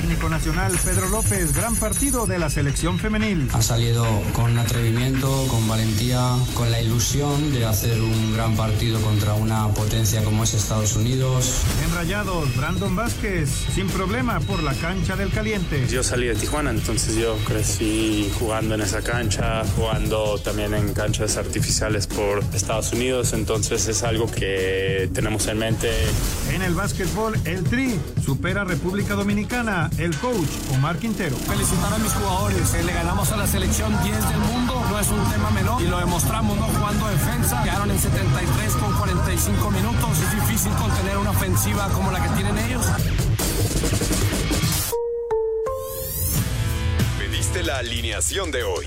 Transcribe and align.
técnico 0.00 0.28
nacional 0.28 0.72
Pedro 0.84 1.08
López, 1.08 1.52
gran 1.56 1.74
partido 1.74 2.24
de 2.26 2.38
la 2.38 2.50
selección 2.50 3.00
femenil. 3.00 3.48
Ha 3.52 3.60
salido 3.60 4.06
con 4.32 4.56
atrevimiento, 4.56 5.28
con 5.50 5.66
valentía, 5.66 6.36
con 6.54 6.70
la 6.70 6.80
ilusión 6.80 7.50
de 7.50 7.64
hacer 7.64 8.00
un 8.00 8.32
gran 8.32 8.54
partido 8.54 9.00
contra 9.00 9.34
una 9.34 9.66
potencia 9.74 10.22
como 10.22 10.44
es 10.44 10.54
Estados 10.54 10.94
Unidos. 10.94 11.62
En 11.84 11.92
Rayados, 11.96 12.56
Brandon 12.56 12.94
Vázquez, 12.94 13.50
sin 13.74 13.88
problema 13.88 14.38
por 14.38 14.62
la 14.62 14.72
cancha 14.74 15.16
del 15.16 15.30
caliente. 15.30 15.84
Yo 15.88 16.04
salí 16.04 16.28
de 16.28 16.36
Tijuana, 16.36 16.70
entonces 16.70 17.16
yo 17.16 17.36
crecí 17.44 18.30
jugando 18.38 18.76
en 18.76 18.82
esa 18.82 19.02
cancha, 19.02 19.64
jugando 19.74 20.38
también 20.38 20.74
en 20.74 20.94
canchas 20.94 21.36
artificiales 21.36 22.06
por 22.06 22.44
Estados 22.54 22.92
Unidos, 22.92 23.32
entonces 23.32 23.88
es 23.88 24.04
algo 24.04 24.30
que 24.30 25.10
tenemos 25.12 25.48
en 25.48 25.58
mente. 25.58 25.90
En 26.52 26.62
el 26.62 26.76
básquetbol, 26.76 27.36
el 27.44 27.64
Tri 27.64 27.98
supera 28.24 28.62
República 28.62 29.14
Dominicana, 29.14 29.87
el 29.98 30.16
coach 30.18 30.48
Omar 30.74 30.98
Quintero. 30.98 31.36
Felicitar 31.36 31.92
a 31.92 31.98
mis 31.98 32.12
jugadores, 32.12 32.84
le 32.84 32.92
ganamos 32.92 33.32
a 33.32 33.36
la 33.36 33.46
selección 33.46 33.92
10 34.02 34.28
del 34.28 34.38
mundo, 34.38 34.84
no 34.90 34.98
es 34.98 35.08
un 35.08 35.24
tema 35.30 35.50
menor 35.50 35.82
y 35.82 35.86
lo 35.86 35.98
demostramos, 35.98 36.56
¿no? 36.56 36.64
Jugando 36.64 37.08
defensa, 37.08 37.62
quedaron 37.62 37.90
en 37.90 37.98
73 37.98 38.72
con 38.74 38.92
45 38.98 39.70
minutos, 39.70 40.18
es 40.18 40.34
difícil 40.34 40.72
contener 40.72 41.16
una 41.16 41.30
ofensiva 41.30 41.88
como 41.88 42.10
la 42.10 42.22
que 42.22 42.28
tienen 42.30 42.58
ellos. 42.58 42.86
Pediste 47.18 47.62
la 47.62 47.78
alineación 47.78 48.50
de 48.50 48.64
hoy. 48.64 48.86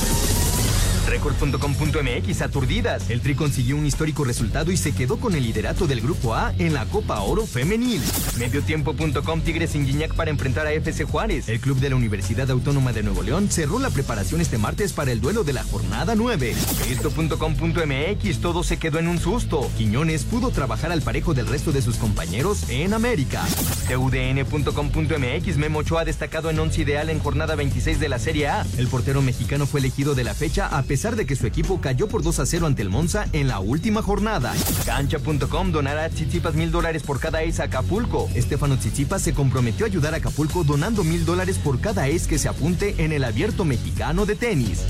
Record.com.mx 1.11 2.41
aturdidas. 2.41 3.09
El 3.09 3.19
Tri 3.19 3.35
consiguió 3.35 3.75
un 3.75 3.85
histórico 3.85 4.23
resultado 4.23 4.71
y 4.71 4.77
se 4.77 4.93
quedó 4.93 5.17
con 5.17 5.35
el 5.35 5.43
liderato 5.43 5.85
del 5.85 5.99
Grupo 5.99 6.35
A 6.35 6.53
en 6.57 6.73
la 6.73 6.85
Copa 6.85 7.19
Oro 7.19 7.45
Femenil. 7.45 8.01
Mediotiempo.com 8.39 9.41
Tigres 9.41 9.71
sin 9.71 9.85
Guiñac 9.85 10.15
para 10.15 10.31
enfrentar 10.31 10.67
a 10.67 10.71
FC 10.71 11.03
Juárez. 11.03 11.49
El 11.49 11.59
club 11.59 11.79
de 11.79 11.89
la 11.89 11.97
Universidad 11.97 12.49
Autónoma 12.49 12.93
de 12.93 13.03
Nuevo 13.03 13.23
León 13.23 13.49
cerró 13.51 13.77
la 13.77 13.89
preparación 13.89 14.39
este 14.39 14.57
martes 14.57 14.93
para 14.93 15.11
el 15.11 15.19
duelo 15.19 15.43
de 15.43 15.51
la 15.51 15.65
jornada 15.65 16.15
9. 16.15 16.55
Esto.com.mx 16.89 18.39
todo 18.39 18.63
se 18.63 18.77
quedó 18.77 18.99
en 18.99 19.09
un 19.09 19.19
susto. 19.19 19.69
Quiñones 19.77 20.23
pudo 20.23 20.51
trabajar 20.51 20.93
al 20.93 21.01
parejo 21.01 21.33
del 21.33 21.47
resto 21.47 21.73
de 21.73 21.81
sus 21.81 21.97
compañeros 21.97 22.69
en 22.69 22.93
América. 22.93 23.45
TUDN.com.mx 23.89 25.57
Memo 25.57 25.79
Ochoa 25.79 26.05
destacado 26.05 26.49
en 26.49 26.59
once 26.59 26.83
ideal 26.83 27.09
en 27.09 27.19
jornada 27.19 27.55
26 27.55 27.99
de 27.99 28.07
la 28.07 28.17
Serie 28.17 28.47
A. 28.47 28.65
El 28.77 28.87
portero 28.87 29.21
mexicano 29.21 29.67
fue 29.67 29.81
elegido 29.81 30.15
de 30.15 30.23
la 30.23 30.33
fecha 30.33 30.67
a 30.67 30.81
pesar 30.83 31.00
de 31.01 31.25
que 31.25 31.35
su 31.35 31.47
equipo 31.47 31.81
cayó 31.81 32.07
por 32.07 32.21
2 32.21 32.39
a 32.39 32.45
0 32.45 32.67
ante 32.67 32.83
el 32.83 32.89
Monza 32.89 33.25
en 33.33 33.47
la 33.47 33.59
última 33.59 34.03
jornada. 34.03 34.53
Cancha.com 34.85 35.71
donará 35.71 36.05
a 36.05 36.09
Tsitsipas 36.09 36.53
mil 36.53 36.69
dólares 36.69 37.01
por 37.01 37.19
cada 37.19 37.39
ace 37.39 37.63
a 37.63 37.65
Acapulco. 37.65 38.29
Estefano 38.35 38.77
Tsitsipas 38.77 39.23
se 39.23 39.33
comprometió 39.33 39.85
a 39.85 39.89
ayudar 39.89 40.13
a 40.13 40.17
Acapulco 40.17 40.63
donando 40.63 41.03
mil 41.03 41.25
dólares 41.25 41.57
por 41.57 41.81
cada 41.81 42.03
ace 42.03 42.27
que 42.27 42.37
se 42.37 42.49
apunte 42.49 43.03
en 43.03 43.13
el 43.13 43.23
abierto 43.23 43.65
mexicano 43.65 44.27
de 44.27 44.35
tenis. 44.35 44.85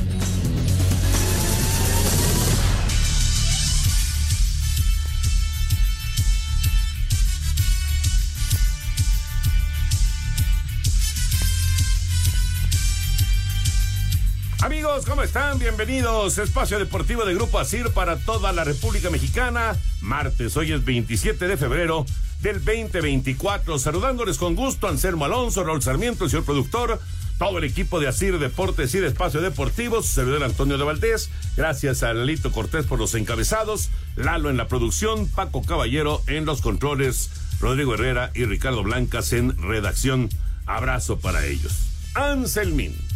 Amigos, 14.62 15.06
¿cómo 15.08 15.24
están? 15.24 15.58
Bienvenidos. 15.58 16.38
Espacio 16.38 16.78
Deportivo 16.78 17.26
de 17.26 17.34
Grupo 17.34 17.58
Asir 17.58 17.90
para 17.90 18.18
toda 18.18 18.52
la 18.52 18.64
República 18.64 19.10
Mexicana. 19.10 19.76
Martes, 20.02 20.56
hoy 20.56 20.72
es 20.72 20.86
27 20.86 21.48
de 21.48 21.58
febrero 21.58 22.06
del 22.42 22.64
2024. 22.64 23.80
Saludándoles 23.80 24.38
con 24.38 24.54
gusto 24.54 24.88
Anselmo 24.88 25.26
Alonso, 25.26 25.64
Raúl 25.64 25.82
Sarmiento, 25.82 26.26
el 26.26 26.30
señor 26.30 26.46
productor, 26.46 27.00
todo 27.40 27.58
el 27.58 27.64
equipo 27.64 28.00
de 28.00 28.08
Asir 28.08 28.38
Deportes 28.38 28.94
y 28.94 29.00
de 29.00 29.08
Espacio 29.08 29.42
Deportivo, 29.42 30.04
su 30.04 30.10
servidor 30.10 30.44
Antonio 30.44 30.78
de 30.78 30.84
Valdés. 30.84 31.32
Gracias 31.58 32.04
a 32.04 32.14
Lito 32.14 32.52
Cortés 32.52 32.86
por 32.86 33.00
los 33.00 33.16
encabezados, 33.16 33.90
Lalo 34.16 34.52
en 34.52 34.58
la 34.58 34.68
producción, 34.68 35.28
Paco 35.28 35.64
Caballero 35.64 36.22
en 36.28 36.46
los 36.46 36.62
controles, 36.62 37.32
Rodrigo 37.60 37.96
Herrera 37.96 38.30
y 38.36 38.46
Ricardo 38.46 38.84
Blancas 38.84 39.34
en 39.34 39.58
redacción. 39.58 40.30
Abrazo 40.68 41.18
para 41.20 41.48
ellos. 41.48 41.74
Anselmín. 42.14 43.11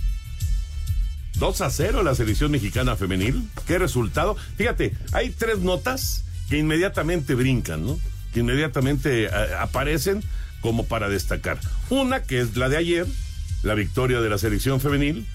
2 1.40 1.62
a 1.62 1.70
0 1.70 2.04
la 2.04 2.16
selección 2.16 2.52
mexicana 2.52 2.96
femenil. 2.96 3.50
¿Qué 3.68 3.78
resultado? 3.78 4.36
Fíjate, 4.58 4.94
hay 5.12 5.30
tres 5.32 5.60
notas 5.60 6.24
que 6.50 6.58
inmediatamente 6.58 7.36
brincan, 7.36 7.86
¿no? 7.86 8.00
Que 8.34 8.42
inmediatamente 8.42 9.30
a, 9.30 9.64
aparecen 9.64 10.24
como 10.62 10.86
para 10.86 11.10
destacar. 11.10 11.60
Una 11.90 12.24
que 12.24 12.40
es 12.40 12.56
la 12.58 12.70
de 12.70 12.78
ayer, 12.78 13.06
la 13.64 13.74
victoria 13.76 14.22
de 14.22 14.30
la 14.30 14.38
selección 14.38 14.80
femenil, 14.80 15.28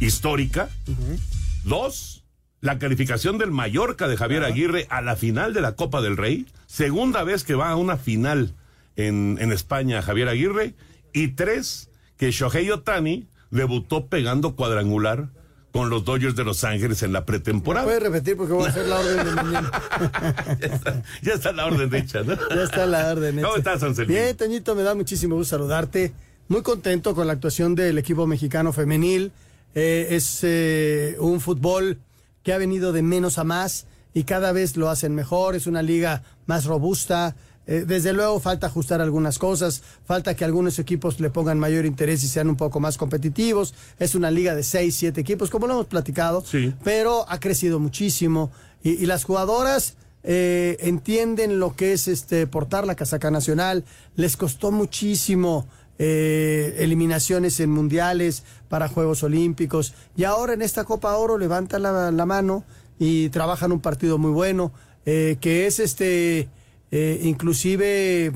histórica. 0.00 0.68
Uh 0.86 0.92
-huh. 0.92 1.18
Dos, 1.64 2.24
la 2.60 2.78
calificación 2.78 3.38
del 3.38 3.50
Mallorca 3.50 4.08
de 4.08 4.16
Javier 4.16 4.42
uh 4.42 4.46
-huh. 4.46 4.52
Aguirre 4.52 4.86
a 4.90 5.00
la 5.00 5.16
final 5.16 5.54
de 5.54 5.60
la 5.60 5.72
Copa 5.72 6.00
del 6.00 6.16
Rey. 6.16 6.46
Segunda 6.66 7.22
vez 7.24 7.44
que 7.44 7.54
va 7.54 7.70
a 7.70 7.76
una 7.76 7.96
final 7.96 8.54
en, 8.96 9.38
en 9.40 9.52
España 9.52 10.02
Javier 10.02 10.28
Aguirre. 10.28 10.74
Y 11.12 11.28
tres, 11.28 11.90
que 12.16 12.32
Shohei 12.32 12.70
Otani 12.70 13.26
debutó 13.50 14.06
pegando 14.06 14.56
cuadrangular 14.56 15.28
con 15.74 15.90
los 15.90 16.04
Dodgers 16.04 16.36
de 16.36 16.44
Los 16.44 16.62
Ángeles 16.62 17.02
en 17.02 17.12
la 17.12 17.26
pretemporada. 17.26 17.84
Puede 17.84 17.98
repetir 17.98 18.36
porque 18.36 18.52
voy 18.52 18.66
a 18.66 18.68
hacer 18.68 18.86
la 18.86 19.00
orden 19.00 19.26
de 19.26 19.32
mañana. 19.42 19.70
ya, 20.60 20.66
está, 20.68 21.02
ya, 21.20 21.32
está, 21.32 21.52
la 21.52 21.66
orden 21.66 21.92
hecha, 21.92 22.22
¿no? 22.22 22.36
Ya 22.48 22.62
está 22.62 22.86
la 22.86 23.10
orden 23.10 23.40
hecha. 23.40 23.48
¿Cómo 23.48 23.58
estás, 23.58 23.82
Anselmo? 23.82 24.14
Bien, 24.14 24.36
Toñito, 24.36 24.76
me 24.76 24.84
da 24.84 24.94
muchísimo 24.94 25.34
gusto 25.34 25.56
saludarte. 25.56 26.12
Muy 26.46 26.62
contento 26.62 27.16
con 27.16 27.26
la 27.26 27.32
actuación 27.32 27.74
del 27.74 27.98
equipo 27.98 28.24
mexicano 28.24 28.72
femenil. 28.72 29.32
Eh, 29.74 30.06
es 30.10 30.44
eh, 30.44 31.16
un 31.18 31.40
fútbol 31.40 31.98
que 32.44 32.52
ha 32.52 32.58
venido 32.58 32.92
de 32.92 33.02
menos 33.02 33.38
a 33.38 33.44
más 33.44 33.88
y 34.14 34.22
cada 34.22 34.52
vez 34.52 34.76
lo 34.76 34.90
hacen 34.90 35.12
mejor. 35.16 35.56
Es 35.56 35.66
una 35.66 35.82
liga 35.82 36.22
más 36.46 36.66
robusta. 36.66 37.34
Eh, 37.66 37.84
desde 37.86 38.12
luego 38.12 38.40
falta 38.40 38.66
ajustar 38.66 39.00
algunas 39.00 39.38
cosas, 39.38 39.82
falta 40.04 40.34
que 40.34 40.44
algunos 40.44 40.78
equipos 40.78 41.20
le 41.20 41.30
pongan 41.30 41.58
mayor 41.58 41.86
interés 41.86 42.22
y 42.24 42.28
sean 42.28 42.48
un 42.48 42.56
poco 42.56 42.80
más 42.80 42.98
competitivos. 42.98 43.74
Es 43.98 44.14
una 44.14 44.30
liga 44.30 44.54
de 44.54 44.62
seis, 44.62 44.96
siete 44.96 45.20
equipos, 45.20 45.50
como 45.50 45.66
lo 45.66 45.74
hemos 45.74 45.86
platicado, 45.86 46.44
sí. 46.44 46.74
pero 46.84 47.24
ha 47.28 47.40
crecido 47.40 47.80
muchísimo 47.80 48.50
y, 48.82 48.90
y 48.90 49.06
las 49.06 49.24
jugadoras 49.24 49.96
eh, 50.26 50.78
entienden 50.80 51.58
lo 51.58 51.76
que 51.76 51.92
es 51.92 52.08
este 52.08 52.46
portar 52.46 52.86
la 52.86 52.94
casaca 52.94 53.30
nacional. 53.30 53.84
Les 54.16 54.36
costó 54.36 54.72
muchísimo 54.72 55.66
eh, 55.98 56.76
eliminaciones 56.78 57.60
en 57.60 57.70
mundiales 57.70 58.42
para 58.68 58.88
Juegos 58.88 59.22
Olímpicos 59.22 59.94
y 60.16 60.24
ahora 60.24 60.54
en 60.54 60.62
esta 60.62 60.84
Copa 60.84 61.14
Oro 61.16 61.38
levantan 61.38 61.82
la, 61.82 62.10
la 62.10 62.26
mano 62.26 62.64
y 62.98 63.28
trabajan 63.28 63.70
un 63.70 63.80
partido 63.80 64.18
muy 64.18 64.32
bueno 64.32 64.72
eh, 65.06 65.36
que 65.40 65.66
es 65.66 65.78
este 65.78 66.48
eh, 66.94 67.20
inclusive, 67.24 68.32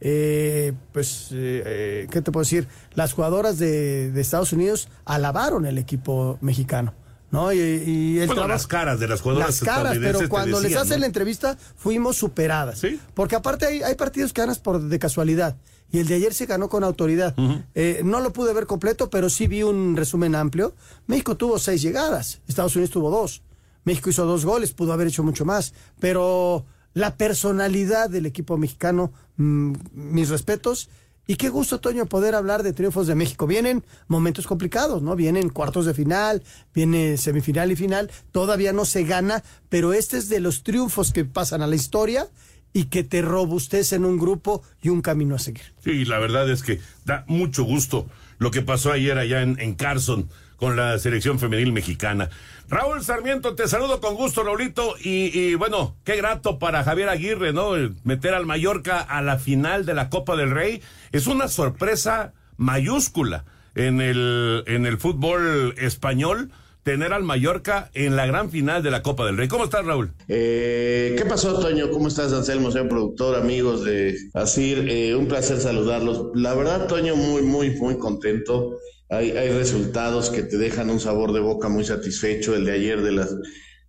eh, 0.00 0.72
pues, 0.92 1.28
eh, 1.32 2.06
¿qué 2.10 2.22
te 2.22 2.32
puedo 2.32 2.42
decir? 2.42 2.66
Las 2.94 3.12
jugadoras 3.12 3.58
de, 3.58 4.10
de, 4.10 4.20
Estados 4.22 4.54
Unidos 4.54 4.88
alabaron 5.04 5.66
el 5.66 5.76
equipo 5.76 6.38
mexicano. 6.40 6.94
¿No? 7.30 7.52
Y, 7.52 7.58
y 7.58 8.18
el 8.20 8.28
bueno, 8.28 8.40
trabajo, 8.40 8.48
las 8.48 8.66
caras 8.66 8.98
de 9.00 9.08
las 9.08 9.20
jugadoras 9.20 9.60
Las 9.60 9.60
caras, 9.60 9.98
pero 10.00 10.26
cuando 10.30 10.58
decían, 10.58 10.70
les 10.70 10.80
hacen 10.80 10.96
¿no? 10.96 11.00
la 11.00 11.06
entrevista, 11.06 11.58
fuimos 11.76 12.16
superadas. 12.16 12.78
¿Sí? 12.78 12.98
Porque 13.12 13.36
aparte 13.36 13.66
hay, 13.66 13.82
hay, 13.82 13.96
partidos 13.96 14.32
que 14.32 14.40
ganas 14.40 14.58
por 14.58 14.80
de 14.80 14.98
casualidad. 14.98 15.58
Y 15.92 15.98
el 15.98 16.06
de 16.06 16.14
ayer 16.14 16.32
se 16.32 16.46
ganó 16.46 16.70
con 16.70 16.84
autoridad. 16.84 17.34
Uh 17.36 17.42
-huh. 17.42 17.64
eh, 17.74 18.00
no 18.02 18.20
lo 18.20 18.32
pude 18.32 18.54
ver 18.54 18.64
completo, 18.64 19.10
pero 19.10 19.28
sí 19.28 19.46
vi 19.46 19.62
un 19.62 19.94
resumen 19.98 20.34
amplio. 20.34 20.74
México 21.06 21.36
tuvo 21.36 21.58
seis 21.58 21.82
llegadas, 21.82 22.40
Estados 22.48 22.74
Unidos 22.74 22.92
tuvo 22.92 23.10
dos. 23.10 23.42
México 23.84 24.08
hizo 24.08 24.24
dos 24.24 24.46
goles, 24.46 24.72
pudo 24.72 24.94
haber 24.94 25.08
hecho 25.08 25.22
mucho 25.22 25.44
más. 25.44 25.74
Pero 26.00 26.64
la 26.94 27.16
personalidad 27.16 28.10
del 28.10 28.26
equipo 28.26 28.56
mexicano, 28.56 29.12
mmm, 29.36 29.72
mis 29.92 30.28
respetos, 30.28 30.88
Y 31.30 31.36
qué 31.36 31.50
gusto, 31.50 31.78
Toño, 31.78 32.06
poder 32.06 32.34
hablar 32.34 32.62
de 32.62 32.72
triunfos 32.72 33.06
de 33.06 33.14
México. 33.14 33.46
Vienen 33.46 33.84
momentos 34.06 34.46
complicados, 34.46 35.02
¿no? 35.02 35.14
Vienen 35.14 35.50
cuartos 35.50 35.84
de 35.84 35.92
final, 35.92 36.42
viene 36.74 37.18
semifinal 37.18 37.70
y 37.70 37.76
final. 37.76 38.10
Todavía 38.32 38.72
no 38.72 38.86
se 38.86 39.04
gana, 39.04 39.44
pero 39.68 39.92
este 39.92 40.16
es 40.16 40.30
de 40.30 40.40
los 40.40 40.62
triunfos 40.62 41.12
que 41.12 41.26
pasan 41.26 41.60
a 41.60 41.66
la 41.66 41.76
historia 41.76 42.26
y 42.72 42.84
que 42.84 43.04
te 43.04 43.20
robustecen 43.20 44.06
un 44.06 44.16
grupo 44.18 44.62
y 44.80 44.88
un 44.88 45.02
camino 45.02 45.34
a 45.34 45.38
seguir. 45.38 45.74
Sí, 45.84 46.06
la 46.06 46.18
verdad 46.18 46.50
es 46.50 46.62
que 46.62 46.80
da 47.04 47.26
mucho 47.28 47.62
gusto 47.64 48.06
lo 48.38 48.50
que 48.50 48.62
pasó 48.62 48.90
ayer 48.90 49.18
allá 49.18 49.42
en 49.42 49.74
Carson 49.74 50.30
con 50.58 50.76
la 50.76 50.98
selección 50.98 51.38
femenil 51.38 51.72
mexicana. 51.72 52.28
Raúl 52.68 53.02
Sarmiento, 53.02 53.54
te 53.54 53.66
saludo 53.68 54.00
con 54.00 54.14
gusto, 54.14 54.42
Raulito, 54.42 54.94
y, 55.02 55.38
y, 55.38 55.54
bueno, 55.54 55.96
qué 56.04 56.16
grato 56.16 56.58
para 56.58 56.84
Javier 56.84 57.08
Aguirre, 57.08 57.54
¿no? 57.54 57.70
Meter 58.04 58.34
al 58.34 58.44
Mallorca 58.44 59.00
a 59.00 59.22
la 59.22 59.38
final 59.38 59.86
de 59.86 59.94
la 59.94 60.10
Copa 60.10 60.36
del 60.36 60.50
Rey 60.50 60.82
es 61.12 61.26
una 61.26 61.48
sorpresa 61.48 62.34
mayúscula 62.56 63.44
en 63.74 64.00
el, 64.00 64.64
en 64.66 64.84
el 64.84 64.98
fútbol 64.98 65.74
español 65.78 66.50
tener 66.88 67.12
al 67.12 67.22
Mallorca 67.22 67.90
en 67.92 68.16
la 68.16 68.24
gran 68.24 68.50
final 68.50 68.82
de 68.82 68.90
la 68.90 69.02
Copa 69.02 69.26
del 69.26 69.36
Rey. 69.36 69.46
¿Cómo 69.46 69.64
estás, 69.64 69.84
Raúl? 69.84 70.10
Eh, 70.26 71.14
¿Qué 71.18 71.26
pasó, 71.26 71.60
Toño? 71.60 71.90
¿Cómo 71.90 72.08
estás, 72.08 72.32
Anselmo, 72.32 72.70
señor 72.70 72.88
productor, 72.88 73.36
amigos 73.36 73.84
de 73.84 74.16
Asir? 74.32 74.86
Eh, 74.88 75.14
un 75.14 75.28
placer 75.28 75.60
saludarlos. 75.60 76.30
La 76.32 76.54
verdad, 76.54 76.86
Toño, 76.86 77.14
muy, 77.14 77.42
muy, 77.42 77.72
muy 77.72 77.98
contento. 77.98 78.78
Hay, 79.10 79.32
hay 79.32 79.50
resultados 79.50 80.30
que 80.30 80.42
te 80.44 80.56
dejan 80.56 80.88
un 80.88 80.98
sabor 80.98 81.34
de 81.34 81.40
boca 81.40 81.68
muy 81.68 81.84
satisfecho. 81.84 82.56
El 82.56 82.64
de 82.64 82.72
ayer 82.72 83.02
de 83.02 83.12
las 83.12 83.36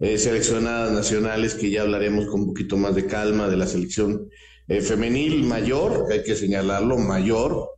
eh, 0.02 0.18
seleccionadas 0.18 0.92
nacionales, 0.92 1.56
que 1.56 1.69
ya 1.69 1.84
hablaremos 1.84 2.25
con 2.25 2.42
un 2.42 2.48
poquito 2.48 2.75
más 2.75 2.95
de 2.95 3.06
calma, 3.06 3.48
de 3.48 3.56
la 3.56 3.68
selección 3.68 4.28
eh, 4.68 4.81
femenil 4.81 5.45
mayor, 5.45 6.07
hay 6.12 6.24
que 6.24 6.36
señalarlo, 6.36 6.98
mayor, 6.98 7.69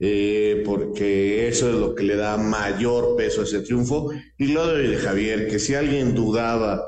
eh, 0.00 0.62
porque 0.64 1.48
eso 1.48 1.68
es 1.68 1.74
lo 1.74 1.94
que 1.94 2.04
le 2.04 2.16
da 2.16 2.36
mayor 2.36 3.16
peso 3.16 3.40
a 3.40 3.44
ese 3.44 3.60
triunfo. 3.60 4.10
Y 4.36 4.48
lo 4.48 4.66
de 4.66 4.96
Javier, 4.96 5.48
que 5.48 5.58
si 5.58 5.74
alguien 5.74 6.14
dudaba 6.14 6.84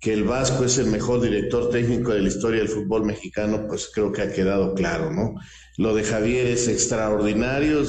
que 0.00 0.12
el 0.12 0.24
Vasco 0.24 0.64
es 0.64 0.78
el 0.78 0.86
mejor 0.86 1.20
director 1.20 1.70
técnico 1.70 2.12
de 2.12 2.20
la 2.20 2.28
historia 2.28 2.60
del 2.60 2.68
fútbol 2.68 3.04
mexicano, 3.04 3.66
pues 3.66 3.90
creo 3.92 4.12
que 4.12 4.22
ha 4.22 4.32
quedado 4.32 4.74
claro, 4.74 5.10
¿no? 5.12 5.34
Lo 5.78 5.94
de 5.94 6.04
Javier 6.04 6.46
es 6.46 6.68
extraordinario, 6.68 7.82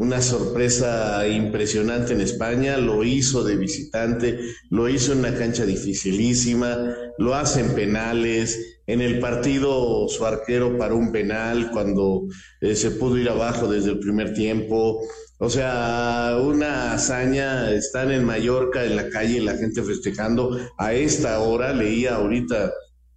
una 0.00 0.22
sorpresa 0.22 1.28
impresionante 1.28 2.14
en 2.14 2.22
España, 2.22 2.78
lo 2.78 3.04
hizo 3.04 3.44
de 3.44 3.56
visitante, 3.56 4.40
lo 4.70 4.88
hizo 4.88 5.12
en 5.12 5.18
una 5.18 5.34
cancha 5.34 5.66
dificilísima, 5.66 6.96
lo 7.18 7.34
hace 7.34 7.60
en 7.60 7.74
penales, 7.74 8.80
en 8.86 9.02
el 9.02 9.20
partido 9.20 10.08
su 10.08 10.24
arquero 10.24 10.78
paró 10.78 10.96
un 10.96 11.12
penal 11.12 11.70
cuando 11.70 12.22
eh, 12.62 12.74
se 12.76 12.92
pudo 12.92 13.18
ir 13.18 13.28
abajo 13.28 13.70
desde 13.70 13.90
el 13.90 13.98
primer 13.98 14.32
tiempo, 14.32 15.02
o 15.36 15.50
sea, 15.50 16.38
una 16.42 16.94
hazaña, 16.94 17.70
están 17.70 18.10
en 18.10 18.24
Mallorca, 18.24 18.86
en 18.86 18.96
la 18.96 19.10
calle, 19.10 19.42
la 19.42 19.58
gente 19.58 19.82
festejando, 19.82 20.58
a 20.78 20.94
esta 20.94 21.40
hora 21.40 21.74
leía 21.74 22.14
ahorita 22.14 22.72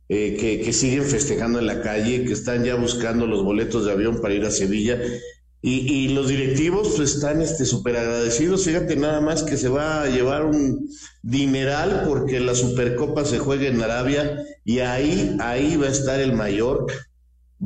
eh, 0.10 0.36
que, 0.38 0.60
que, 0.60 0.74
siguen 0.74 1.06
festejando 1.06 1.60
en 1.60 1.66
la 1.66 1.82
calle, 1.82 2.26
que 2.26 2.34
están 2.34 2.66
ya 2.66 2.76
buscando 2.76 3.26
los 3.26 3.42
boletos 3.42 3.86
de 3.86 3.94
avión 3.94 4.20
para 4.20 4.34
ir 4.34 4.44
a 4.44 4.52
Sevilla. 4.52 5.00
Y, 5.66 5.92
y 5.92 6.10
los 6.10 6.28
directivos 6.28 7.00
están 7.00 7.42
este 7.42 7.64
súper 7.64 7.96
agradecidos. 7.96 8.66
Fíjate 8.66 8.98
nada 8.98 9.22
más 9.22 9.44
que 9.44 9.56
se 9.56 9.70
va 9.70 10.04
a 10.04 10.10
llevar 10.10 10.44
un 10.44 10.90
dineral 11.22 12.04
porque 12.06 12.42
la 12.42 12.54
Supercopa 12.54 13.24
se 13.24 13.40
juega 13.40 13.68
en 13.68 13.82
Arabia 13.82 14.44
y 14.66 14.80
ahí, 14.80 15.38
ahí 15.40 15.78
va 15.78 15.88
a 15.88 15.92
estar 15.92 16.20
el 16.20 16.34
Mallorca. 16.34 16.94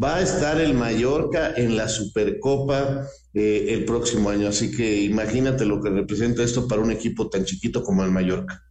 Va 0.02 0.18
a 0.18 0.22
estar 0.22 0.62
el 0.62 0.76
Mallorca 0.76 1.54
en 1.56 1.76
la 1.76 1.90
Supercopa 1.90 3.08
eh, 3.34 3.66
el 3.70 3.86
próximo 3.86 4.30
año. 4.30 4.48
Así 4.48 4.70
que 4.70 5.02
imagínate 5.02 5.66
lo 5.66 5.82
que 5.82 5.90
representa 5.90 6.44
esto 6.44 6.68
para 6.68 6.84
un 6.84 6.92
equipo 6.92 7.30
tan 7.30 7.46
chiquito 7.46 7.84
como 7.84 8.04
el 8.04 8.12
Mallorca. 8.12 8.64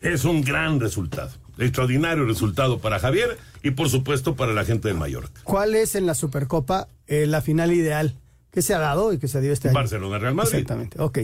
Es 0.00 0.24
un 0.24 0.42
gran 0.42 0.78
resultado, 0.78 1.32
extraordinario 1.58 2.24
resultado 2.24 2.78
para 2.78 3.00
Javier 3.00 3.36
y 3.64 3.72
por 3.72 3.88
supuesto 3.88 4.36
para 4.36 4.52
la 4.52 4.64
gente 4.64 4.86
del 4.86 4.96
Mallorca. 4.96 5.40
¿Cuál 5.42 5.74
es 5.74 5.96
en 5.96 6.06
la 6.06 6.14
Supercopa 6.14 6.86
eh, 7.08 7.26
la 7.26 7.42
final 7.42 7.72
ideal 7.72 8.14
que 8.58 8.62
se 8.62 8.74
ha 8.74 8.80
dado 8.80 9.12
y 9.12 9.18
que 9.18 9.28
se 9.28 9.40
dio 9.40 9.52
este 9.52 9.68
año? 9.68 9.76
Barcelona 9.76 10.18
Real 10.18 10.34
Madrid. 10.34 10.54
Exactamente, 10.54 11.00
ok. 11.00 11.18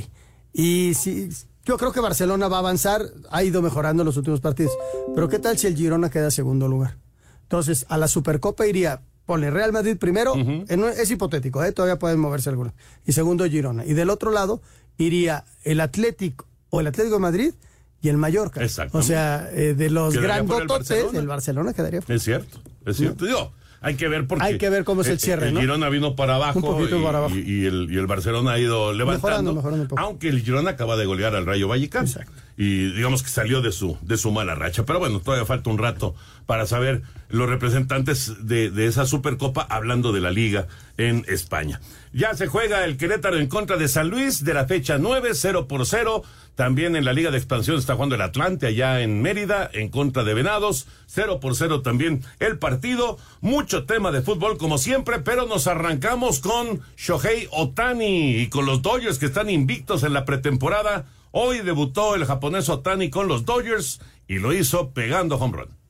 Y 0.53 0.95
si 0.95 1.31
yo 1.65 1.77
creo 1.79 1.91
que 1.91 1.99
Barcelona 1.99 2.47
va 2.47 2.59
a 2.59 2.61
avanzar, 2.61 3.03
ha 3.29 3.43
ido 3.43 3.61
mejorando 3.61 4.03
en 4.03 4.07
los 4.07 4.17
últimos 4.17 4.41
partidos. 4.41 4.73
Pero 5.17 5.29
¿qué 5.29 5.41
tal 5.41 5.59
si 5.59 5.67
el 5.67 5.75
Girona 5.75 6.11
queda 6.11 6.31
segundo 6.31 6.69
lugar? 6.69 6.97
Entonces, 7.43 7.87
a 7.89 7.99
la 7.99 8.07
Supercopa 8.07 8.69
iría, 8.69 9.01
ponle 9.27 9.51
Real 9.51 9.73
Madrid 9.73 9.97
primero, 9.97 10.35
uh 10.35 10.37
-huh. 10.37 10.65
en, 10.69 10.85
es 10.85 11.11
hipotético, 11.11 11.65
¿eh? 11.65 11.73
todavía 11.73 11.99
pueden 11.99 12.21
moverse 12.21 12.51
algunos. 12.51 12.73
Y 13.05 13.13
segundo, 13.15 13.45
Girona. 13.47 13.85
Y 13.85 13.95
del 13.95 14.11
otro 14.11 14.31
lado 14.31 14.63
iría 14.97 15.45
el 15.65 15.81
Atlético 15.81 16.47
o 16.71 16.81
el 16.81 16.87
Atlético 16.87 17.17
de 17.17 17.21
Madrid 17.21 17.55
y 18.01 18.11
el 18.11 18.17
Mallorca. 18.17 18.63
Exacto. 18.63 18.97
O 18.99 19.03
sea, 19.03 19.51
eh, 19.53 19.75
de 19.75 19.91
los 19.91 20.17
grandototes, 20.17 20.91
el 20.93 20.97
Barcelona. 20.99 21.19
el 21.19 21.27
Barcelona 21.27 21.73
quedaría. 21.73 22.01
Es 22.07 22.23
cierto, 22.23 22.61
es 22.87 22.97
cierto. 22.97 23.25
Digo, 23.25 23.53
hay 23.85 23.97
que 23.97 24.09
ver 24.09 24.27
porque 24.27 24.45
hay 24.45 24.59
que 24.59 24.71
ver 24.71 24.85
cómo 24.85 25.03
es 25.03 25.09
el 25.09 25.21
cierre, 25.21 25.49
el, 25.49 25.55
¿no? 25.55 25.61
Girona 25.61 25.89
vino 25.91 26.17
para 26.17 26.37
abajo, 26.37 26.59
Un 26.59 26.65
poquito 26.65 26.99
y, 26.99 27.03
para 27.03 27.19
abajo. 27.19 27.35
Y, 27.35 27.41
y, 27.41 27.67
el, 27.67 27.89
y 27.91 27.99
el 27.99 28.07
Barcelona 28.07 28.53
ha 28.53 28.59
ido 28.59 28.93
levantando, 28.93 29.53
mejorando, 29.53 29.55
mejorando 29.55 29.83
un 29.83 29.89
poco. 29.89 30.03
aunque 30.03 30.29
el 30.29 30.41
Girona 30.41 30.71
acaba 30.71 30.97
de 30.97 31.05
golear 31.05 31.35
al 31.37 31.47
Rayo 31.47 31.69
Vallecano 31.69 32.07
Exacto. 32.07 32.33
Y 32.57 32.93
digamos 32.93 33.23
que 33.23 33.29
salió 33.29 33.63
de 33.63 33.73
su 33.73 33.99
de 34.03 34.17
su 34.17 34.31
mala 34.31 34.55
racha, 34.55 34.85
pero 34.85 34.99
bueno, 34.99 35.21
todavía 35.21 35.47
falta 35.47 35.71
un 35.71 35.79
rato 35.79 36.15
para 36.47 36.67
saber 36.67 37.03
los 37.29 37.49
representantes 37.49 38.47
de, 38.47 38.71
de 38.71 38.87
esa 38.87 39.07
Supercopa 39.07 39.63
hablando 39.63 40.13
de 40.13 40.21
la 40.21 40.31
liga 40.31 40.67
en 40.97 41.25
España. 41.29 41.81
Ya 42.13 42.35
se 42.35 42.47
juega 42.47 42.85
el 42.85 42.97
Querétaro 42.97 43.39
en 43.39 43.49
contra 43.49 43.77
de 43.77 43.89
San 43.89 44.09
Luis 44.09 44.45
de 44.45 44.55
la 44.55 44.67
fecha 44.67 44.99
9, 44.99 45.31
0 45.33 45.67
por 45.67 45.85
0. 45.85 46.23
También 46.55 46.95
en 46.95 47.05
la 47.05 47.13
Liga 47.13 47.33
de 47.33 47.39
Expansión 47.39 47.77
está 47.77 47.95
jugando 47.95 48.15
el 48.15 48.21
Atlante 48.21 48.69
allá 48.69 49.01
en 49.01 49.21
Mérida 49.21 49.69
en 49.73 49.89
contra 49.89 50.23
de 50.23 50.35
Venados. 50.35 50.87
0 51.07 51.41
por 51.41 51.57
0 51.57 51.83
también 51.83 52.23
el 52.39 52.59
partido. 52.59 53.19
Mucho 53.41 53.85
tema 53.85 54.13
de 54.13 54.23
fútbol 54.23 54.59
como 54.59 54.79
siempre, 54.79 55.19
pero 55.19 55.47
nos 55.47 55.67
arrancamos 55.67 56.39
con 56.39 56.83
Shohei 56.97 57.49
Otani 57.51 58.37
y 58.37 58.49
con 58.49 58.65
los 58.65 58.83
Dodgers 58.83 59.19
que 59.19 59.27
están 59.27 59.51
invictos 59.51 60.05
en 60.05 60.13
la 60.13 60.25
pretemporada. 60.25 61.07
Hoy 61.37 61.63
debutó 61.63 62.15
el 62.15 62.27
japonés 62.27 62.69
Otani 62.69 63.11
con 63.11 63.27
los 63.27 63.45
Dodgers 63.45 64.01
y 64.29 64.39
lo 64.39 64.53
hizo 64.53 64.91
pegando 64.93 65.35
home 65.35 65.57
run. 65.57 65.84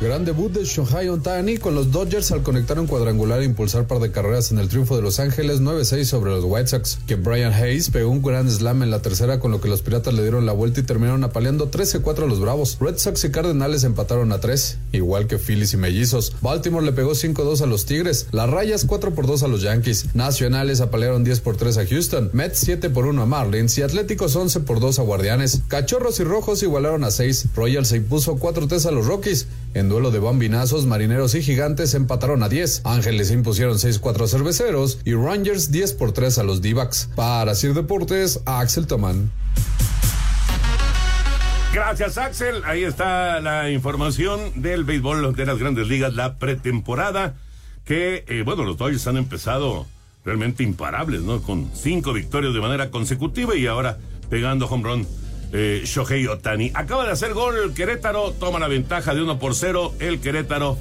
Gran 0.00 0.24
debut 0.24 0.52
de 0.52 0.64
Shohei 0.64 1.08
Ohtani 1.08 1.56
con 1.56 1.74
los 1.74 1.90
Dodgers 1.90 2.30
al 2.30 2.44
conectar 2.44 2.78
un 2.78 2.86
cuadrangular 2.86 3.40
e 3.40 3.44
impulsar 3.44 3.88
par 3.88 3.98
de 3.98 4.12
carreras 4.12 4.52
en 4.52 4.60
el 4.60 4.68
triunfo 4.68 4.94
de 4.94 5.02
Los 5.02 5.18
Ángeles 5.18 5.60
9-6 5.60 6.04
sobre 6.04 6.30
los 6.30 6.44
White 6.44 6.68
Sox. 6.68 7.00
Que 7.08 7.16
Brian 7.16 7.52
Hayes 7.52 7.90
pegó 7.90 8.08
un 8.08 8.22
gran 8.22 8.48
slam 8.48 8.84
en 8.84 8.92
la 8.92 9.02
tercera 9.02 9.40
con 9.40 9.50
lo 9.50 9.60
que 9.60 9.66
los 9.66 9.82
Piratas 9.82 10.14
le 10.14 10.22
dieron 10.22 10.46
la 10.46 10.52
vuelta 10.52 10.78
y 10.78 10.84
terminaron 10.84 11.24
apaleando 11.24 11.72
13-4 11.72 12.22
a 12.22 12.26
los 12.26 12.38
Bravos. 12.38 12.78
Red 12.80 12.96
Sox 12.98 13.24
y 13.24 13.32
Cardenales 13.32 13.82
empataron 13.82 14.30
a 14.30 14.38
3, 14.38 14.78
igual 14.92 15.26
que 15.26 15.36
Phillies 15.36 15.72
y 15.72 15.78
Mellizos. 15.78 16.32
Baltimore 16.42 16.86
le 16.86 16.92
pegó 16.92 17.10
5-2 17.10 17.62
a 17.62 17.66
los 17.66 17.84
Tigres. 17.84 18.28
Las 18.30 18.48
Rayas 18.48 18.86
4-2 18.86 19.42
a 19.42 19.48
los 19.48 19.62
Yankees. 19.62 20.14
Nacionales 20.14 20.80
apalearon 20.80 21.26
10-3 21.26 21.76
a 21.76 21.86
Houston. 21.88 22.30
Mets 22.34 22.68
7-1 22.68 23.20
a 23.20 23.26
Marlins 23.26 23.76
y 23.78 23.82
Atléticos 23.82 24.36
11-2 24.36 25.00
a 25.00 25.02
Guardianes. 25.02 25.62
Cachorros 25.66 26.20
y 26.20 26.22
Rojos 26.22 26.62
igualaron 26.62 27.02
a 27.02 27.10
6. 27.10 27.48
Royals 27.56 27.88
se 27.88 27.96
impuso 27.96 28.36
4-3 28.36 28.86
a 28.86 28.92
los 28.92 29.06
Rockies. 29.06 29.48
En 29.74 29.88
duelo 29.88 30.10
de 30.10 30.18
bambinazos, 30.18 30.86
marineros 30.86 31.34
y 31.34 31.42
gigantes 31.42 31.94
empataron 31.94 32.42
a 32.42 32.48
10. 32.48 32.82
Ángeles 32.84 33.30
impusieron 33.30 33.74
6-4 33.74 34.24
a 34.24 34.26
cerveceros 34.28 34.98
y 35.04 35.14
Rangers 35.14 35.70
10 35.70 35.92
por 35.94 36.12
3 36.12 36.38
a 36.38 36.42
los 36.42 36.62
D-backs. 36.62 37.10
Para 37.14 37.54
Sir 37.54 37.74
Deportes, 37.74 38.40
Axel 38.46 38.86
Tomán. 38.86 39.30
Gracias, 41.72 42.16
Axel. 42.16 42.62
Ahí 42.64 42.82
está 42.82 43.40
la 43.40 43.70
información 43.70 44.40
del 44.56 44.84
béisbol 44.84 45.36
de 45.36 45.46
las 45.46 45.58
grandes 45.58 45.86
ligas, 45.86 46.14
la 46.14 46.38
pretemporada. 46.38 47.34
Que, 47.84 48.24
eh, 48.26 48.42
bueno, 48.44 48.64
los 48.64 48.78
Dodgers 48.78 49.06
han 49.06 49.16
empezado 49.16 49.86
realmente 50.24 50.62
imparables, 50.62 51.22
¿no? 51.22 51.42
Con 51.42 51.70
cinco 51.74 52.12
victorias 52.12 52.54
de 52.54 52.60
manera 52.60 52.90
consecutiva 52.90 53.54
y 53.54 53.66
ahora 53.66 53.98
pegando 54.28 54.66
home 54.66 54.84
run 54.84 55.06
eh, 55.52 55.82
Shohei 55.84 56.26
Otani. 56.26 56.70
Acaba 56.74 57.04
de 57.04 57.12
hacer 57.12 57.32
gol 57.32 57.72
Querétaro, 57.74 58.32
toma 58.32 58.58
la 58.58 58.68
ventaja 58.68 59.14
de 59.14 59.22
1 59.22 59.38
por 59.38 59.54
0 59.54 59.94
el 59.98 60.20
Querétaro 60.20 60.78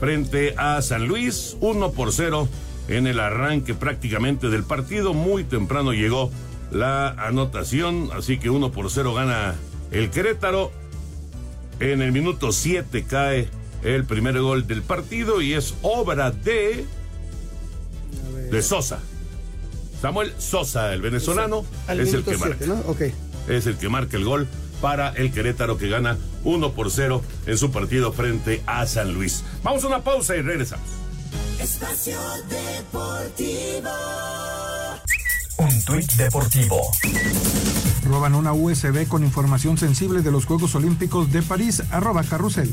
frente 0.00 0.54
a 0.56 0.80
San 0.82 1.06
Luis, 1.06 1.56
1 1.60 1.92
por 1.92 2.12
0 2.12 2.48
en 2.88 3.06
el 3.06 3.20
arranque 3.20 3.74
prácticamente 3.74 4.48
del 4.48 4.64
partido. 4.64 5.14
Muy 5.14 5.44
temprano 5.44 5.92
llegó 5.92 6.30
la 6.70 7.10
anotación, 7.10 8.10
así 8.12 8.38
que 8.38 8.50
1 8.50 8.72
por 8.72 8.90
0 8.90 9.14
gana 9.14 9.54
el 9.90 10.10
Querétaro. 10.10 10.70
En 11.80 12.02
el 12.02 12.10
minuto 12.12 12.50
7 12.50 13.04
cae 13.08 13.48
el 13.84 14.04
primer 14.04 14.40
gol 14.40 14.66
del 14.66 14.82
partido 14.82 15.40
y 15.40 15.54
es 15.54 15.74
obra 15.82 16.32
de 16.32 16.84
de 18.50 18.62
Sosa. 18.62 19.00
Samuel 20.00 20.32
Sosa, 20.38 20.92
el 20.94 21.02
venezolano, 21.02 21.64
Al 21.86 22.00
es 22.00 22.14
el 22.14 22.22
que 22.24 22.36
siete, 22.36 22.66
marca. 22.66 22.82
Es 23.48 23.66
el 23.66 23.76
que 23.76 23.88
marca 23.88 24.16
el 24.16 24.24
gol 24.24 24.48
para 24.80 25.10
el 25.10 25.32
Querétaro 25.32 25.78
que 25.78 25.88
gana 25.88 26.16
1 26.44 26.72
por 26.72 26.90
0 26.90 27.22
en 27.46 27.58
su 27.58 27.70
partido 27.70 28.12
frente 28.12 28.62
a 28.66 28.86
San 28.86 29.12
Luis. 29.12 29.44
Vamos 29.62 29.84
a 29.84 29.88
una 29.88 30.02
pausa 30.02 30.36
y 30.36 30.42
regresamos. 30.42 30.86
Espacio 31.60 32.18
Deportivo. 32.48 33.90
Un 35.58 35.82
tuit 35.84 36.12
deportivo. 36.12 36.80
Roban 38.04 38.36
una 38.36 38.52
USB 38.52 39.08
con 39.08 39.24
información 39.24 39.76
sensible 39.76 40.22
de 40.22 40.30
los 40.30 40.46
Juegos 40.46 40.76
Olímpicos 40.76 41.32
de 41.32 41.42
París. 41.42 41.82
Arroba 41.90 42.22
carrusel. 42.22 42.72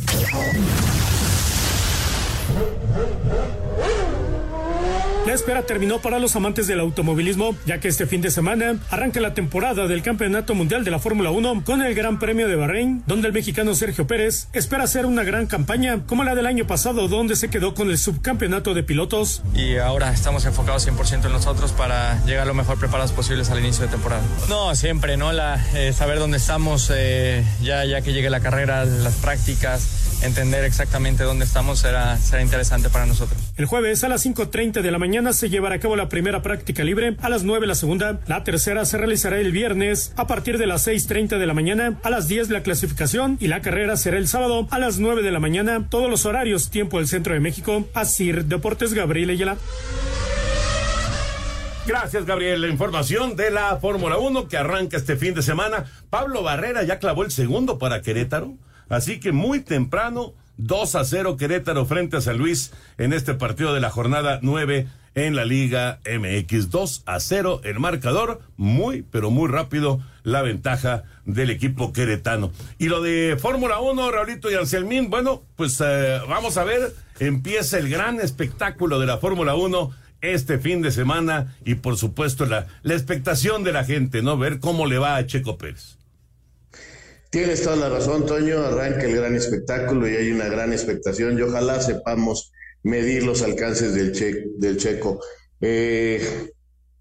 Espera 5.36 5.63
terminó 5.63 6.00
para 6.00 6.20
los 6.20 6.36
amantes 6.36 6.68
del 6.68 6.80
automovilismo, 6.80 7.56
ya 7.65 7.80
que 7.80 7.88
este 7.88 8.06
fin 8.06 8.22
de 8.22 8.32
semana 8.32 8.77
arranca 8.89 9.20
la 9.20 9.34
temporada 9.34 9.88
del 9.88 10.01
Campeonato 10.01 10.56
Mundial 10.56 10.84
de 10.84 10.92
la 10.92 11.00
Fórmula 11.00 11.32
1 11.32 11.63
con 11.65 11.82
el 11.82 11.94
Gran 11.94 12.20
Premio 12.20 12.48
de 12.48 12.56
Bahrein, 12.56 13.04
donde 13.06 13.27
el 13.27 13.34
mexicano 13.34 13.75
Sergio 13.75 14.08
Pérez 14.08 14.48
espera 14.54 14.84
hacer 14.84 15.06
una 15.06 15.24
gran 15.24 15.48
campaña 15.48 16.04
como 16.08 16.24
la 16.24 16.36
del 16.36 16.46
año 16.46 16.65
pasado, 16.68 17.08
donde 17.08 17.36
se 17.36 17.50
quedó 17.50 17.74
con 17.74 17.89
el 17.89 17.98
subcampeonato 17.98 18.74
de 18.74 18.84
pilotos. 18.84 19.42
Y 19.54 19.77
ahora 19.77 20.12
estamos 20.12 20.46
enfocados 20.46 20.88
100% 20.88 21.25
en 21.25 21.32
nosotros 21.32 21.72
para 21.74 22.24
llegar 22.25 22.48
lo 22.48 22.54
mejor 22.54 22.80
preparados 22.80 23.12
posibles 23.12 23.50
al 23.50 23.60
inicio 23.60 23.84
de 23.86 23.92
temporada. 23.92 24.24
No, 24.50 24.74
siempre, 24.75 25.18
¿no? 25.18 25.32
La, 25.32 25.63
eh, 25.75 25.94
saber 25.94 26.20
dónde 26.20 26.38
estamos, 26.38 26.92
eh, 26.94 27.44
ya, 27.62 27.86
ya 27.86 28.01
que 28.01 28.13
llegue 28.13 28.30
la 28.30 28.39
carrera, 28.39 28.86
las 28.86 29.15
prácticas 29.15 30.04
entender 30.22 30.63
exactamente 30.63 31.24
dónde 31.24 31.45
estamos 31.45 31.79
será, 31.79 32.17
será 32.17 32.41
interesante 32.41 32.89
para 32.89 33.05
nosotros. 33.05 33.39
El 33.57 33.65
jueves 33.65 34.03
a 34.03 34.10
las 34.10 34.25
5.30 34.25 34.81
de 34.81 34.91
la 34.91 34.98
mañana 34.98 35.34
se 35.34 35.50
llevará 35.50 35.75
a 35.75 35.79
cabo 35.79 35.95
la 35.95 36.10
primera 36.10 36.41
práctica 36.41 36.84
libre, 36.84 37.15
a 37.22 37.29
las 37.29 37.43
9 37.43 37.67
la 37.67 37.75
segunda, 37.75 38.19
la 38.27 38.43
tercera 38.43 38.86
se 38.86 38.98
realizará 38.98 39.39
el 39.39 39.51
viernes 39.51 40.13
a 40.15 40.27
partir 40.27 40.57
de 40.57 40.67
las 40.67 40.88
6.30 40.88 41.38
de 41.38 41.45
la 41.45 41.53
mañana, 41.53 42.00
a 42.03 42.10
las 42.10 42.27
10 42.27 42.50
la 42.50 42.63
clasificación 42.63 43.38
y 43.39 43.48
la 43.48 43.62
carrera 43.62 43.98
será 43.98 44.17
el 44.17 44.27
sábado 44.27 44.67
a 44.72 44.79
las 44.79 45.00
9 45.00 45.22
de 45.22 45.31
la 45.31 45.39
mañana, 45.39 45.88
todos 45.89 46.10
los 46.10 46.25
horarios, 46.25 46.69
tiempo 46.69 46.98
del 46.98 47.07
centro 47.07 47.34
de 47.34 47.39
México, 47.39 47.88
Asir 47.93 48.45
Deportes 48.45 48.93
Gabriel 48.93 49.29
Ayala. 49.29 49.57
Gracias, 51.88 52.25
Gabriel. 52.25 52.62
La 52.62 52.67
información 52.67 53.36
de 53.36 53.51
la 53.51 53.77
Fórmula 53.77 54.17
1 54.17 54.48
que 54.48 54.57
arranca 54.57 54.98
este 54.98 55.17
fin 55.17 55.36
de 55.36 55.43
semana. 55.43 55.86
Pablo 56.10 56.41
Barrera 56.41 56.81
ya 56.81 56.98
clavó 56.98 57.24
el 57.24 57.29
segundo 57.29 57.77
para 57.77 58.01
Querétaro. 58.01 58.55
Así 58.89 59.20
que 59.20 59.32
muy 59.32 59.60
temprano, 59.62 60.34
2 60.58 60.96
a 60.96 61.04
0 61.04 61.38
Querétaro 61.38 61.86
frente 61.86 62.18
a 62.18 62.22
San 62.22 62.38
Luis 62.38 62.72
en 62.98 63.13
este 63.13 63.34
partido 63.34 63.74
de 63.74 63.82
la 63.82 63.89
jornada 63.89 64.39
9 64.42 64.88
en 65.15 65.36
la 65.36 65.46
Liga 65.46 66.00
MX. 66.06 66.70
2 66.70 67.04
a 67.06 67.20
0 67.20 67.62
el 67.63 67.80
marcador, 67.80 68.42
muy, 68.58 69.01
pero 69.01 69.32
muy 69.32 69.50
rápido 69.50 70.01
la 70.24 70.42
ventaja 70.42 71.04
del 71.25 71.50
equipo 71.50 71.94
queretano. 71.94 72.51
Y 72.77 72.88
lo 72.89 73.01
de 73.01 73.38
Fórmula 73.39 73.80
1, 73.80 74.12
Raulito 74.12 74.51
y 74.51 74.56
Anselmín, 74.56 75.10
bueno, 75.10 75.44
pues 75.56 75.82
eh, 75.84 76.20
vamos 76.27 76.58
a 76.58 76.63
ver, 76.63 76.94
empieza 77.20 77.80
el 77.80 77.89
gran 77.89 78.20
espectáculo 78.20 79.00
de 79.00 79.08
la 79.08 79.18
Fórmula 79.18 79.56
1 79.56 79.92
este 80.22 80.58
fin 80.60 80.82
de 80.82 80.92
semana 80.92 81.56
y 81.65 81.75
por 81.75 81.98
supuesto 81.98 82.46
la, 82.46 82.68
la 82.84 82.94
expectación 82.94 83.63
de 83.63 83.74
la 83.74 83.84
gente, 83.84 84.22
¿no? 84.22 84.38
Ver 84.38 84.60
cómo 84.60 84.86
le 84.86 84.98
va 84.98 85.15
a 85.15 85.25
Checo 85.25 85.58
Pérez. 85.58 85.98
Tienes 87.36 87.63
toda 87.63 87.75
la 87.75 87.89
razón, 87.89 88.25
Toño. 88.25 88.60
Arranca 88.60 89.04
el 89.04 89.13
gran 89.13 89.36
espectáculo 89.36 90.08
y 90.08 90.15
hay 90.15 90.32
una 90.32 90.48
gran 90.48 90.72
expectación 90.72 91.38
y 91.38 91.42
ojalá 91.42 91.82
sepamos 91.82 92.54
medir 92.82 93.24
los 93.24 93.42
alcances 93.42 93.94
del, 93.94 94.13
del 94.58 94.77
checo. 94.77 95.20
Eh, 95.60 96.25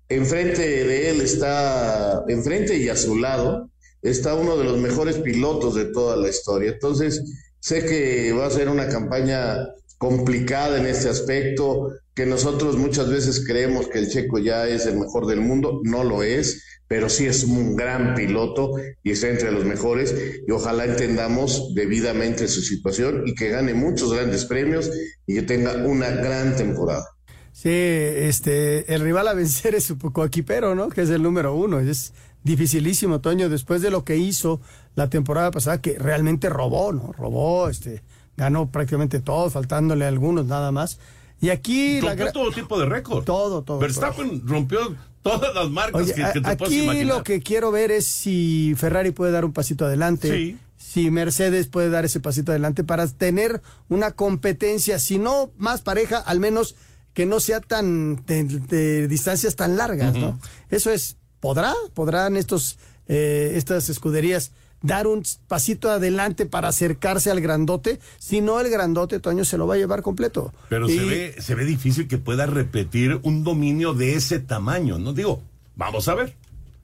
enfrente 0.09 0.61
de 0.61 1.11
él 1.11 1.21
está, 1.21 2.25
enfrente 2.27 2.77
y 2.77 2.89
a 2.89 2.97
su 2.97 3.17
lado, 3.17 3.71
está 4.03 4.35
uno 4.35 4.57
de 4.57 4.65
los 4.65 4.79
mejores 4.79 5.19
pilotos 5.19 5.77
de 5.77 5.85
toda 5.85 6.17
la 6.17 6.31
historia. 6.31 6.73
Entonces, 6.73 7.23
sé 7.61 7.85
que 7.85 8.33
va 8.33 8.47
a 8.47 8.51
ser 8.51 8.69
una 8.69 8.89
campaña 8.89 9.69
complicada 9.99 10.81
en 10.81 10.87
este 10.87 11.11
aspecto, 11.11 11.93
que 12.15 12.27
nosotros 12.27 12.77
muchas 12.77 13.09
veces 13.09 13.45
creemos 13.47 13.89
que 13.89 13.99
el 13.99 14.09
checo 14.09 14.39
ya 14.39 14.69
es 14.69 14.87
el 14.87 14.99
mejor 14.99 15.27
del 15.27 15.41
mundo, 15.41 15.81
no 15.85 16.05
lo 16.05 16.23
es 16.23 16.63
pero 16.89 17.09
sí 17.09 17.27
es 17.27 17.45
un 17.45 17.77
gran 17.77 18.15
piloto 18.15 18.73
y 19.03 19.13
está 19.13 19.29
entre 19.29 19.51
los 19.51 19.65
mejores 19.65 20.15
y 20.47 20.51
ojalá 20.51 20.85
entendamos 20.85 21.75
debidamente 21.75 22.47
su 22.47 22.61
situación 22.61 23.25
y 23.27 23.35
que 23.35 23.49
gane 23.49 23.75
muchos 23.75 24.13
grandes 24.13 24.45
premios 24.45 24.91
y 25.27 25.35
que 25.35 25.43
tenga 25.43 25.75
una 25.87 26.11
gran 26.11 26.57
temporada. 26.57 27.05
Sí, 27.53 27.71
este, 27.71 28.93
el 28.93 29.01
rival 29.01 29.29
a 29.29 29.35
vencer 29.35 29.75
es 29.75 29.85
su 29.85 29.99
coequipero, 29.99 30.75
¿no? 30.75 30.89
Que 30.89 31.03
es 31.03 31.11
el 31.11 31.23
número 31.23 31.55
uno. 31.55 31.81
Es 31.81 32.13
dificilísimo, 32.43 33.21
Toño, 33.21 33.49
después 33.49 33.81
de 33.81 33.91
lo 33.91 34.05
que 34.05 34.17
hizo 34.17 34.61
la 34.97 35.09
temporada 35.09 35.51
pasada, 35.51 35.81
que 35.81 35.99
realmente 35.99 36.49
robó, 36.49 36.93
¿no? 36.93 37.13
Robó, 37.13 37.69
este, 37.69 38.03
ganó 38.37 38.71
prácticamente 38.71 39.21
todo, 39.21 39.51
faltándole 39.51 40.05
algunos 40.05 40.47
nada 40.47 40.73
más. 40.73 40.99
Y 41.41 41.51
aquí... 41.51 42.01
Rompió 42.01 42.33
todo 42.33 42.51
tipo 42.53 42.79
de 42.79 42.87
récord. 42.87 43.25
Todo, 43.25 43.63
todo. 43.63 43.79
Verstappen 43.79 44.47
rompió 44.47 44.97
todas 45.23 45.55
las 45.55 45.71
marcas 45.71 46.13
que, 46.13 46.41
te 46.41 46.49
aquí 46.49 47.05
lo 47.05 47.25
que 47.25 47.41
quiero 47.41 47.71
ver 47.71 47.91
es 47.91 48.07
si 48.07 48.75
Ferrari 48.77 49.11
puede 49.11 49.33
dar 49.33 49.45
un 49.45 49.53
pasito 49.53 49.87
adelante. 49.87 50.57
Si 50.77 51.11
Mercedes 51.11 51.67
puede 51.67 51.89
dar 51.89 52.05
ese 52.05 52.21
pasito 52.21 52.53
adelante 52.53 52.85
para 52.85 53.09
tener 53.09 53.63
una 53.89 54.13
competencia, 54.13 54.99
si 54.99 55.19
no 55.19 55.51
más 55.57 55.81
pareja, 55.81 56.19
al 56.19 56.41
menos 56.41 56.77
que 57.15 57.27
no 57.27 57.41
sea 57.41 57.61
tan 57.61 58.25
de, 58.27 59.09
distancias 59.09 59.57
tan 59.57 59.77
largas, 59.77 60.15
¿no? 60.15 60.39
Eso 60.69 60.91
es, 60.91 61.17
¿podrá? 61.41 61.73
¿Podrán 61.95 62.37
estos, 62.37 62.79
eh, 63.09 63.53
estas 63.55 63.89
escuderías 63.89 64.53
dar 64.85 65.07
un 65.07 65.23
pasito 65.49 65.91
adelante 65.91 66.45
para 66.45 66.69
acercarse 66.69 67.31
al 67.31 67.41
grandote, 67.41 67.99
si 68.19 68.43
no 68.43 68.61
el 68.61 68.69
grandote, 68.69 69.19
Toño, 69.19 69.45
se 69.45 69.57
lo 69.57 69.67
va 69.67 69.75
a 69.75 69.79
llevar 69.79 70.03
completo. 70.03 70.53
Pero 70.69 70.87
se, 70.89 71.05
ve, 71.05 71.35
se 71.39 71.55
ve 71.55 71.65
difícil 71.65 72.07
que 72.07 72.19
pueda 72.19 72.45
repetir 72.45 73.19
un 73.23 73.45
dominio 73.45 73.95
de 73.95 74.15
ese 74.15 74.41
tamaño, 74.41 74.99
¿no? 74.99 75.15
Digo, 75.15 75.41
vamos 75.75 76.07
a 76.09 76.15
ver. 76.15 76.37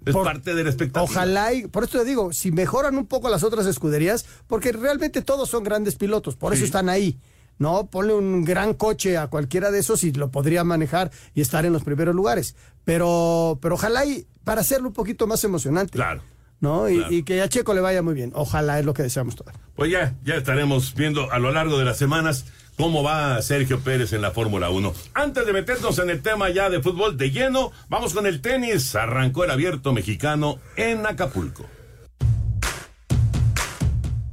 Es 0.06 0.14
parte 0.16 0.54
del 0.54 0.66
espectáculo. 0.66 1.12
Ojalá, 1.12 1.52
y 1.52 1.66
por 1.66 1.84
eso 1.84 1.98
te 1.98 2.06
digo, 2.06 2.32
si 2.32 2.50
mejoran 2.50 2.96
un 2.96 3.04
poco 3.04 3.28
las 3.28 3.42
otras 3.42 3.66
escuderías, 3.66 4.24
porque 4.46 4.72
realmente 4.72 5.20
todos 5.20 5.50
son 5.50 5.62
grandes 5.62 5.96
pilotos, 5.96 6.36
por 6.36 6.54
eso 6.54 6.64
están 6.64 6.88
ahí. 6.88 7.18
No, 7.58 7.88
ponle 7.88 8.14
un 8.14 8.46
gran 8.46 8.72
coche 8.72 9.18
a 9.18 9.26
cualquiera 9.26 9.70
de 9.70 9.80
esos 9.80 10.02
y 10.04 10.12
lo 10.12 10.30
podría 10.30 10.64
manejar 10.64 11.10
y 11.34 11.42
estar 11.42 11.66
en 11.66 11.74
los 11.74 11.84
primeros 11.84 12.14
lugares. 12.14 12.56
Pero, 12.86 13.58
pero 13.60 13.74
ojalá 13.74 14.06
y 14.06 14.26
para 14.44 14.62
hacerlo 14.62 14.88
un 14.88 14.94
poquito 14.94 15.26
más 15.26 15.44
emocionante. 15.44 15.92
Claro. 15.92 16.22
¿No? 16.60 16.88
Y, 16.88 17.22
que 17.22 17.42
a 17.42 17.48
Checo 17.48 17.74
le 17.74 17.80
vaya 17.80 18.02
muy 18.02 18.14
bien. 18.14 18.32
Ojalá 18.34 18.78
es 18.78 18.84
lo 18.84 18.94
que 18.94 19.02
deseamos 19.02 19.36
todos. 19.36 19.52
Pues 19.74 19.90
ya, 19.90 20.14
ya 20.24 20.34
estaremos 20.34 20.94
viendo 20.94 21.30
a 21.32 21.38
lo 21.38 21.50
largo 21.50 21.78
de 21.78 21.84
las 21.84 21.96
semanas 21.96 22.44
cómo 22.76 23.02
va 23.02 23.40
Sergio 23.42 23.80
Pérez 23.80 24.12
en 24.12 24.22
la 24.22 24.30
Fórmula 24.30 24.70
1. 24.70 24.92
Antes 25.14 25.46
de 25.46 25.52
meternos 25.52 25.98
en 25.98 26.10
el 26.10 26.22
tema 26.22 26.50
ya 26.50 26.70
de 26.70 26.80
fútbol 26.80 27.16
de 27.16 27.30
lleno, 27.30 27.72
vamos 27.88 28.14
con 28.14 28.26
el 28.26 28.40
tenis. 28.40 28.94
Arrancó 28.94 29.44
el 29.44 29.50
abierto 29.50 29.92
mexicano 29.92 30.58
en 30.76 31.06
Acapulco. 31.06 31.66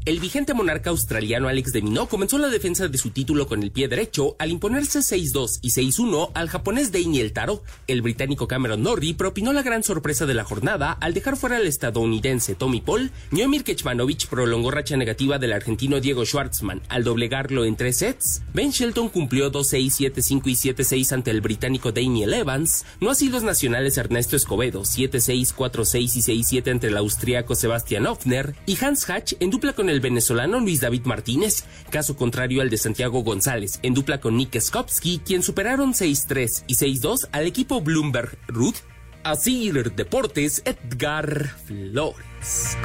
El 0.07 0.21
vigente 0.21 0.53
monarca 0.53 0.89
australiano 0.89 1.49
Alex 1.49 1.73
de 1.73 1.81
Minaur 1.81 2.07
comenzó 2.07 2.37
la 2.37 2.47
defensa 2.47 2.87
de 2.87 2.97
su 2.97 3.09
título 3.09 3.45
con 3.45 3.61
el 3.61 3.71
pie 3.71 3.89
derecho 3.89 4.37
al 4.39 4.51
imponerse 4.51 4.99
6-2 4.99 5.59
y 5.61 5.71
6-1 5.71 6.31
al 6.33 6.47
japonés 6.47 6.93
Daniel 6.93 7.33
Taro. 7.33 7.61
El 7.87 8.01
británico 8.01 8.47
Cameron 8.47 8.83
Norrie 8.83 9.15
propinó 9.15 9.51
la 9.51 9.63
gran 9.63 9.83
sorpresa 9.83 10.25
de 10.25 10.33
la 10.33 10.45
jornada 10.45 10.93
al 10.93 11.13
dejar 11.13 11.35
fuera 11.35 11.57
al 11.57 11.67
estadounidense 11.67 12.55
Tommy 12.55 12.79
Paul. 12.79 13.11
Niomir 13.31 13.65
Kecmanovic 13.65 14.27
prolongó 14.27 14.71
racha 14.71 14.95
negativa 14.95 15.39
del 15.39 15.51
argentino 15.51 15.99
Diego 15.99 16.25
Schwartzman 16.25 16.83
al 16.87 17.03
doblegarlo 17.03 17.65
en 17.65 17.75
tres 17.75 17.97
sets. 17.97 18.43
Ben 18.53 18.69
Shelton 18.69 19.09
cumplió 19.09 19.51
2-6, 19.51 20.13
7-5 20.13 20.41
y 20.45 20.73
7-6 20.73 21.11
ante 21.11 21.31
el 21.31 21.41
británico 21.41 21.91
Daniel 21.91 22.33
Evans. 22.33 22.85
No 23.01 23.09
así 23.09 23.27
los 23.27 23.43
nacionales 23.43 23.97
Ernesto 23.97 24.37
Escobedo, 24.37 24.83
7-6, 24.83 25.53
4-6 25.53 25.99
y 25.99 26.43
6-7 26.61 26.67
entre 26.67 26.91
el 26.91 26.95
austriaco 26.95 27.55
Sebastian 27.55 28.05
Hoffner 28.05 28.55
y 28.65 28.77
Hans 28.81 29.09
Hatch 29.09 29.33
en 29.41 29.49
dupla 29.49 29.73
con 29.73 29.89
el 29.89 29.96
el 29.97 30.01
venezolano 30.01 30.59
Luis 30.59 30.81
David 30.81 31.05
Martínez, 31.05 31.65
caso 31.89 32.15
contrario 32.15 32.61
al 32.61 32.69
de 32.69 32.77
Santiago 32.77 33.23
González, 33.23 33.79
en 33.81 33.95
dupla 33.95 34.19
con 34.19 34.37
Nick 34.37 34.59
Skopsky, 34.59 35.21
quien 35.25 35.41
superaron 35.41 35.93
6-3 35.93 36.65
y 36.67 36.75
6-2 36.75 37.29
al 37.31 37.47
equipo 37.47 37.81
Bloomberg 37.81 38.37
Ruth. 38.47 38.77
Asir 39.23 39.91
Deportes, 39.93 40.61
Edgar 40.65 41.49
Flores. 41.65 42.77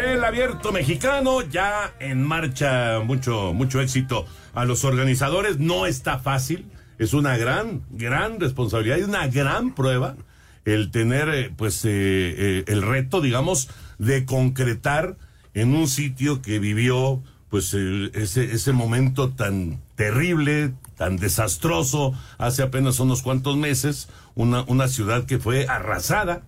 El 0.00 0.24
abierto 0.24 0.72
mexicano 0.72 1.42
ya 1.42 1.92
en 1.98 2.22
marcha, 2.22 3.00
mucho, 3.00 3.52
mucho 3.52 3.80
éxito 3.80 4.26
a 4.54 4.64
los 4.64 4.84
organizadores. 4.84 5.58
No 5.58 5.86
está 5.86 6.20
fácil, 6.20 6.70
es 6.98 7.12
una 7.12 7.36
gran, 7.36 7.82
gran 7.90 8.38
responsabilidad 8.38 8.98
y 8.98 9.02
una 9.02 9.26
gran 9.26 9.74
prueba 9.74 10.16
el 10.64 10.90
tener, 10.90 11.28
eh, 11.30 11.52
pues, 11.54 11.84
eh, 11.84 11.88
eh, 11.90 12.64
el 12.66 12.82
reto, 12.82 13.20
digamos, 13.20 13.68
de 13.98 14.24
concretar 14.24 15.16
en 15.54 15.74
un 15.74 15.88
sitio 15.88 16.42
que 16.42 16.58
vivió 16.58 17.22
pues 17.50 17.72
ese, 17.74 18.52
ese 18.52 18.72
momento 18.72 19.30
tan 19.30 19.80
terrible, 19.96 20.74
tan 20.96 21.16
desastroso 21.16 22.12
hace 22.36 22.62
apenas 22.62 23.00
unos 23.00 23.22
cuantos 23.22 23.56
meses, 23.56 24.08
una, 24.34 24.62
una 24.66 24.88
ciudad 24.88 25.24
que 25.24 25.38
fue 25.38 25.66
arrasada 25.66 26.42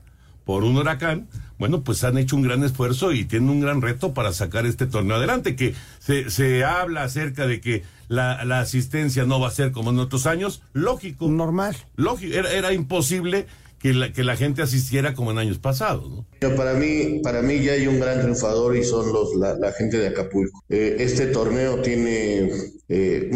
por 0.45 0.65
un 0.65 0.77
huracán, 0.77 1.29
bueno, 1.59 1.83
pues 1.83 2.03
han 2.05 2.19
hecho 2.19 2.37
un 2.37 2.43
gran 2.43 2.65
esfuerzo 2.65 3.13
y 3.13 3.25
tienen 3.25 3.51
un 3.51 3.61
gran 3.61 3.83
reto 3.83 4.15
para 4.15 4.33
sacar 4.33 4.67
este 4.67 4.87
torneo 4.87 5.17
adelante, 5.17 5.57
que 5.57 5.75
se, 5.99 6.31
se 6.31 6.65
habla 6.65 7.05
acerca 7.05 7.47
de 7.47 7.61
que 7.61 7.85
la, 8.09 8.45
la 8.45 8.61
asistencia 8.61 9.25
no 9.27 9.39
va 9.39 9.49
a 9.49 9.53
ser 9.53 9.71
como 9.71 9.91
en 9.91 9.99
otros 9.99 10.27
años, 10.27 10.63
lógico. 10.73 11.29
Normal. 11.29 11.77
Lógico, 11.97 12.35
era, 12.35 12.51
era 12.51 12.73
imposible 12.73 13.47
que 13.81 13.95
la, 13.95 14.13
que 14.13 14.23
la 14.23 14.37
gente 14.37 14.61
asistiera 14.61 15.15
como 15.15 15.31
en 15.31 15.39
años 15.39 15.59
pasados, 15.59 16.27
para 16.57 16.75
mí, 16.75 17.21
para 17.23 17.41
mí 17.41 17.61
ya 17.61 17.73
hay 17.73 17.87
un 17.87 17.99
gran 17.99 18.21
triunfador 18.21 18.77
y 18.77 18.85
son 18.85 19.13
los 19.13 19.35
la, 19.37 19.73
gente 19.73 19.99
de 19.99 20.09
Acapulco. 20.09 20.63
Eh, 20.69 20.97
este 21.01 21.27
torneo 21.27 21.81
tiene, 21.81 22.51
eh, 22.89 23.31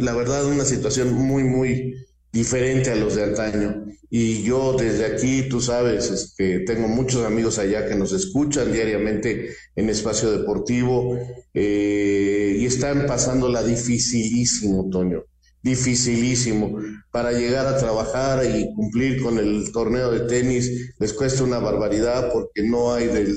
la 0.00 0.14
verdad, 0.14 0.44
una 0.46 0.64
situación 0.64 1.12
muy, 1.12 1.44
muy 1.44 1.94
diferente 2.32 2.90
a 2.90 2.96
los 2.96 3.14
de 3.14 3.24
antaño. 3.24 3.84
Y 4.10 4.42
yo 4.42 4.74
desde 4.76 5.06
aquí, 5.06 5.48
tú 5.48 5.60
sabes, 5.60 6.10
este, 6.10 6.60
tengo 6.60 6.88
muchos 6.88 7.24
amigos 7.24 7.58
allá 7.58 7.86
que 7.86 7.94
nos 7.94 8.12
escuchan 8.12 8.72
diariamente 8.72 9.50
en 9.76 9.88
Espacio 9.88 10.32
Deportivo 10.32 11.16
eh, 11.54 12.56
y 12.58 12.66
están 12.66 13.06
pasándola 13.06 13.62
dificilísimo, 13.62 14.88
Toño 14.90 15.24
dificilísimo. 15.68 16.78
Para 17.10 17.32
llegar 17.32 17.66
a 17.66 17.78
trabajar 17.78 18.44
y 18.44 18.72
cumplir 18.74 19.22
con 19.22 19.38
el 19.38 19.70
torneo 19.72 20.10
de 20.10 20.20
tenis 20.20 20.94
les 20.98 21.12
cuesta 21.12 21.44
una 21.44 21.58
barbaridad 21.58 22.30
porque 22.32 22.62
no 22.62 22.92
hay 22.92 23.06
del, 23.06 23.36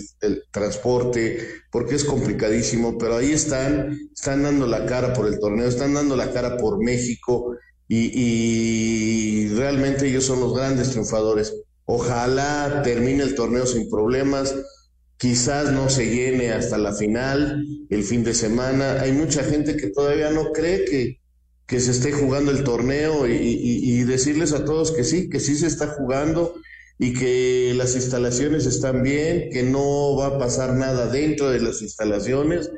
transporte, 0.51 1.39
porque 1.71 1.95
es 1.95 2.03
complicadísimo, 2.03 2.97
pero 2.97 3.17
ahí 3.17 3.31
están, 3.31 3.97
están 4.13 4.43
dando 4.43 4.67
la 4.67 4.85
cara 4.85 5.13
por 5.13 5.27
el 5.27 5.39
torneo, 5.39 5.67
están 5.67 5.93
dando 5.93 6.15
la 6.15 6.31
cara 6.31 6.57
por 6.57 6.83
México 6.83 7.55
y, 7.87 8.11
y 8.13 9.49
realmente 9.49 10.07
ellos 10.07 10.25
son 10.25 10.39
los 10.39 10.55
grandes 10.55 10.91
triunfadores. 10.91 11.53
Ojalá 11.85 12.81
termine 12.83 13.23
el 13.23 13.35
torneo 13.35 13.65
sin 13.65 13.89
problemas. 13.89 14.55
Quizás 15.17 15.71
no 15.71 15.89
se 15.89 16.09
llene 16.09 16.51
hasta 16.51 16.77
la 16.77 16.93
final, 16.93 17.63
el 17.89 18.03
fin 18.03 18.23
de 18.23 18.33
semana. 18.33 19.01
Hay 19.01 19.11
mucha 19.11 19.43
gente 19.43 19.75
que 19.75 19.87
todavía 19.87 20.31
no 20.31 20.51
cree 20.51 20.85
que, 20.85 21.20
que 21.71 21.79
se 21.79 21.91
esté 21.91 22.11
jugando 22.11 22.51
el 22.51 22.65
torneo 22.65 23.25
y, 23.29 23.31
y- 23.33 24.03
decirles 24.03 24.51
a 24.51 24.65
todos 24.65 24.91
que 24.91 25.05
sí, 25.05 25.29
que 25.29 25.39
sí 25.39 25.55
se 25.55 25.67
está 25.67 25.87
jugando 25.87 26.55
y 26.99 27.13
que 27.13 27.73
las 27.77 27.95
instalaciones 27.95 28.65
están 28.65 29.03
bien, 29.03 29.49
que 29.53 29.63
no 29.63 30.17
va 30.17 30.25
a 30.27 30.37
pasar 30.37 30.73
nada 30.73 31.07
dentro 31.07 31.49
de 31.49 31.61
las 31.61 31.81
instalaciones 31.81 32.69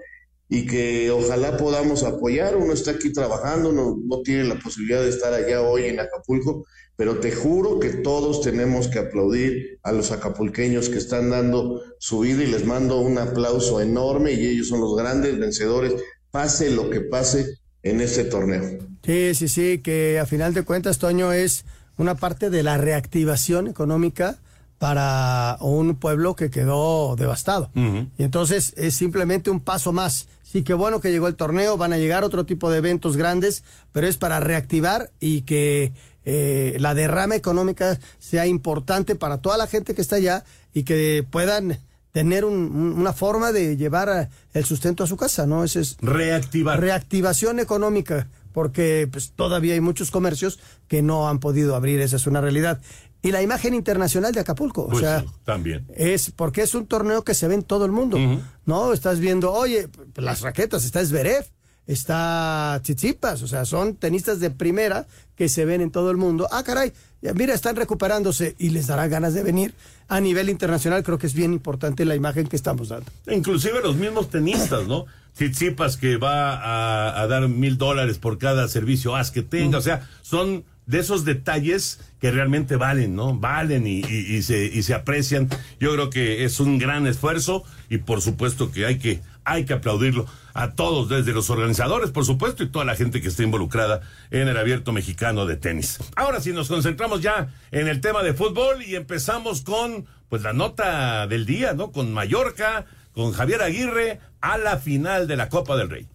y 0.47 0.67
que 0.67 1.09
ojalá 1.09 1.57
podamos 1.57 2.03
apoyar. 2.03 2.55
Uno 2.55 2.73
está 2.73 2.91
aquí 2.91 3.11
trabajando, 3.11 3.71
no 3.71 4.21
tiene 4.21 4.43
la 4.43 4.59
posibilidad 4.59 5.01
de 5.01 5.09
estar 5.09 5.33
allá 5.33 5.63
hoy 5.63 5.85
en 5.85 5.99
Acapulco, 5.99 6.63
pero 6.95 7.17
te 7.19 7.31
juro 7.31 7.79
que 7.79 7.89
todos 7.89 8.41
tenemos 8.41 8.89
que 8.89 8.99
aplaudir 8.99 9.79
a 9.81 9.91
los 9.91 10.11
acapulqueños 10.11 10.89
que 10.89 10.99
están 10.99 11.31
dando 11.31 11.81
su 11.97 12.19
vida 12.19 12.43
y 12.43 12.47
les 12.47 12.63
mando 12.63 12.99
un 12.99 13.17
aplauso 13.17 13.81
enorme 13.81 14.33
y 14.33 14.45
ellos 14.45 14.67
son 14.67 14.81
los 14.81 14.95
grandes 14.95 15.39
vencedores, 15.39 15.95
pase 16.29 16.69
lo 16.69 16.91
que 16.91 17.01
pase 17.01 17.62
en 17.83 18.01
este 18.01 18.23
torneo. 18.23 18.79
Sí, 19.03 19.35
sí, 19.35 19.47
sí, 19.47 19.79
que 19.79 20.19
a 20.19 20.25
final 20.25 20.53
de 20.53 20.63
cuentas, 20.63 20.97
Toño, 20.97 21.33
es 21.33 21.65
una 21.97 22.15
parte 22.15 22.49
de 22.49 22.63
la 22.63 22.77
reactivación 22.77 23.67
económica 23.67 24.37
para 24.79 25.57
un 25.61 25.95
pueblo 25.95 26.35
que 26.35 26.49
quedó 26.49 27.15
devastado. 27.15 27.69
Y 28.17 28.23
entonces 28.23 28.73
es 28.75 28.95
simplemente 28.95 29.49
un 29.49 29.59
paso 29.59 29.93
más. 29.93 30.27
Sí, 30.43 30.63
qué 30.63 30.73
bueno 30.73 30.99
que 30.99 31.11
llegó 31.11 31.27
el 31.27 31.35
torneo, 31.35 31.77
van 31.77 31.93
a 31.93 31.97
llegar 31.97 32.23
otro 32.23 32.45
tipo 32.45 32.69
de 32.69 32.79
eventos 32.79 33.17
grandes, 33.17 33.63
pero 33.91 34.07
es 34.07 34.17
para 34.17 34.39
reactivar 34.39 35.09
y 35.19 35.41
que 35.41 35.93
eh, 36.25 36.75
la 36.79 36.93
derrama 36.93 37.35
económica 37.35 37.97
sea 38.19 38.45
importante 38.45 39.15
para 39.15 39.37
toda 39.37 39.57
la 39.57 39.67
gente 39.67 39.95
que 39.95 40.01
está 40.01 40.17
allá 40.17 40.43
y 40.73 40.83
que 40.83 41.25
puedan 41.29 41.79
tener 42.13 42.45
un- 42.45 42.53
un- 42.73 42.93
una 42.93 43.11
forma 43.11 43.51
de 43.51 43.75
llevar 43.75 44.29
el 44.53 44.63
sustento 44.65 45.03
a 45.03 45.07
su 45.07 45.17
casa, 45.17 45.45
¿no? 45.45 45.63
Ese 45.65 45.81
es 45.81 45.97
reactivar. 45.99 46.79
Reactivación 46.79 47.59
económica, 47.59 48.29
porque 48.53 49.09
pues 49.11 49.31
todavía 49.35 49.73
hay 49.73 49.81
muchos 49.81 50.11
comercios 50.11 50.59
que 50.87 51.01
no 51.01 51.27
han 51.27 51.39
podido 51.39 51.75
abrir, 51.75 51.99
esa 51.99 52.15
es 52.15 52.25
una 52.27 52.39
realidad. 52.39 52.79
Y 53.23 53.31
la 53.31 53.41
imagen 53.41 53.73
internacional 53.73 54.31
de 54.31 54.41
Acapulco, 54.41 54.83
o 54.83 54.87
Pues 54.89 54.99
sea, 54.99 55.21
sí, 55.21 55.27
también. 55.43 55.87
es 55.95 56.29
porque 56.29 56.61
es 56.61 56.75
un 56.75 56.85
torneo 56.85 57.23
que 57.23 57.33
se 57.33 57.47
ve 57.47 57.55
en 57.55 57.63
todo 57.63 57.85
el 57.85 57.91
mundo, 57.91 58.17
¿no? 58.65 58.93
Estás 58.93 59.19
viendo, 59.19 59.51
oye, 59.51 59.87
las 60.15 60.41
raquetas, 60.41 60.83
está 60.85 61.03
Zverev, 61.03 61.45
está 61.87 62.79
Tsitsipas, 62.83 63.41
o 63.41 63.47
sea, 63.47 63.65
son 63.65 63.95
tenistas 63.95 64.39
de 64.39 64.51
primera 64.51 65.07
que 65.35 65.49
se 65.49 65.65
ven 65.65 65.81
en 65.81 65.89
todo 65.89 66.11
el 66.11 66.17
mundo. 66.17 66.47
Ah, 66.51 66.63
caray, 66.63 66.93
mira, 67.33 67.53
están 67.53 67.75
recuperándose 67.75 68.55
y 68.59 68.69
les 68.69 68.87
dará 68.87 69.07
ganas 69.07 69.33
de 69.33 69.43
venir. 69.43 69.73
A 70.09 70.19
nivel 70.19 70.49
internacional 70.49 71.03
creo 71.03 71.17
que 71.17 71.27
es 71.27 71.33
bien 71.33 71.53
importante 71.53 72.03
la 72.03 72.15
imagen 72.15 72.47
que 72.47 72.57
estamos 72.57 72.89
dando. 72.89 73.09
Inclusive 73.31 73.81
los 73.81 73.95
mismos 73.95 74.29
tenistas, 74.29 74.87
¿no? 74.87 75.05
Tsitsipas 75.35 75.97
que 75.97 76.17
va 76.17 77.21
a, 77.21 77.25
dar 77.27 77.47
mil 77.47 77.77
dólares 77.77 78.17
por 78.19 78.37
cada 78.37 78.67
servicio 78.67 79.15
as 79.15 79.31
que 79.31 79.41
tenga, 79.41 79.77
o 79.77 79.81
sea, 79.81 80.07
son 80.21 80.63
de 80.85 80.99
esos 80.99 81.23
detalles 81.23 81.99
que 82.19 82.29
realmente 82.29 82.75
valen, 82.75 83.15
¿no? 83.15 83.33
Valen 83.39 83.87
y 83.87 84.41
se, 84.43 84.65
y 84.65 84.83
se 84.83 84.93
aprecian. 84.93 85.49
Yo 85.79 85.93
creo 85.93 86.09
que 86.09 86.43
es 86.43 86.59
un 86.59 86.77
gran 86.77 87.07
esfuerzo 87.07 87.63
y 87.89 87.99
por 87.99 88.21
supuesto 88.21 88.71
que 88.71 88.85
hay 88.85 88.99
que, 88.99 89.21
hay 89.45 89.65
que 89.65 89.73
aplaudirlo 89.73 90.25
a 90.53 90.71
todos, 90.73 91.09
desde 91.09 91.33
los 91.33 91.49
organizadores, 91.49 92.11
por 92.11 92.25
supuesto, 92.25 92.63
y 92.63 92.69
toda 92.69 92.85
la 92.85 92.95
gente 92.95 93.21
que 93.21 93.27
está 93.27 93.43
involucrada 93.43 94.01
en 94.31 94.47
el 94.47 94.57
abierto 94.57 94.91
mexicano 94.93 95.45
de 95.45 95.57
tenis. 95.57 95.99
Ahora 96.15 96.41
sí, 96.41 96.53
nos 96.53 96.67
concentramos 96.67 97.21
ya 97.21 97.49
en 97.71 97.87
el 97.87 98.01
tema 98.01 98.23
de 98.23 98.33
fútbol 98.33 98.83
y 98.83 98.95
empezamos 98.95 99.61
con, 99.61 100.05
pues, 100.29 100.43
la 100.43 100.53
nota 100.53 101.27
del 101.27 101.45
día, 101.45 101.73
¿no? 101.73 101.91
Con 101.91 102.13
Mallorca, 102.13 102.85
con 103.13 103.31
Javier 103.31 103.61
Aguirre 103.61 104.19
a 104.41 104.57
la 104.57 104.77
final 104.77 105.27
de 105.27 105.37
la 105.37 105.49
Copa 105.49 105.75
del 105.75 105.89
Rey. 105.89 106.07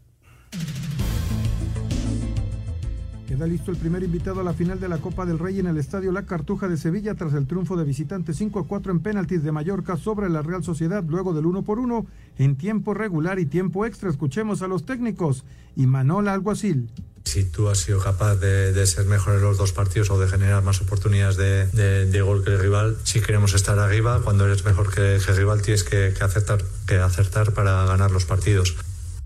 Queda 3.38 3.46
listo 3.46 3.70
el 3.70 3.76
primer 3.76 4.02
invitado 4.02 4.40
a 4.40 4.42
la 4.42 4.52
final 4.52 4.80
de 4.80 4.88
la 4.88 4.98
Copa 4.98 5.24
del 5.24 5.38
Rey 5.38 5.60
en 5.60 5.68
el 5.68 5.78
Estadio 5.78 6.10
La 6.10 6.26
Cartuja 6.26 6.66
de 6.66 6.76
Sevilla 6.76 7.14
tras 7.14 7.34
el 7.34 7.46
triunfo 7.46 7.76
de 7.76 7.84
visitante 7.84 8.34
5 8.34 8.58
a 8.58 8.66
4 8.66 8.90
en 8.90 8.98
penaltis 8.98 9.44
de 9.44 9.52
Mallorca 9.52 9.96
sobre 9.96 10.28
la 10.28 10.42
Real 10.42 10.64
Sociedad 10.64 11.04
luego 11.06 11.32
del 11.32 11.46
1 11.46 11.62
por 11.62 11.78
1 11.78 12.04
en 12.38 12.56
tiempo 12.56 12.94
regular 12.94 13.38
y 13.38 13.46
tiempo 13.46 13.86
extra. 13.86 14.10
Escuchemos 14.10 14.60
a 14.62 14.66
los 14.66 14.84
técnicos 14.84 15.44
y 15.76 15.86
Manola 15.86 16.32
Alguacil. 16.34 16.90
Si 17.26 17.44
tú 17.44 17.68
has 17.68 17.78
sido 17.78 18.00
capaz 18.00 18.34
de, 18.40 18.84
ser 18.88 19.06
mejor 19.06 19.36
en 19.36 19.42
los 19.42 19.56
dos 19.56 19.72
partidos 19.72 20.10
o 20.10 20.18
de 20.18 20.26
generar 20.26 20.64
más 20.64 20.80
oportunidades 20.82 21.36
de, 21.36 21.66
de- 21.68 22.06
de 22.06 22.20
gol 22.22 22.42
que 22.42 22.50
el 22.50 22.58
rival, 22.58 22.96
si 23.04 23.20
queremos 23.20 23.54
estar 23.54 23.78
arriba, 23.78 24.20
cuando 24.24 24.46
eres 24.46 24.64
mejor 24.64 24.88
que, 24.92 25.20
que 25.24 25.30
el 25.30 25.36
rival 25.36 25.62
tienes 25.62 25.84
que, 25.84 26.12
que 26.16 26.24
acertar, 26.24 26.64
que 26.88 26.96
acertar 26.96 27.52
para 27.52 27.84
ganar 27.86 28.10
los 28.10 28.24
partidos. 28.24 28.74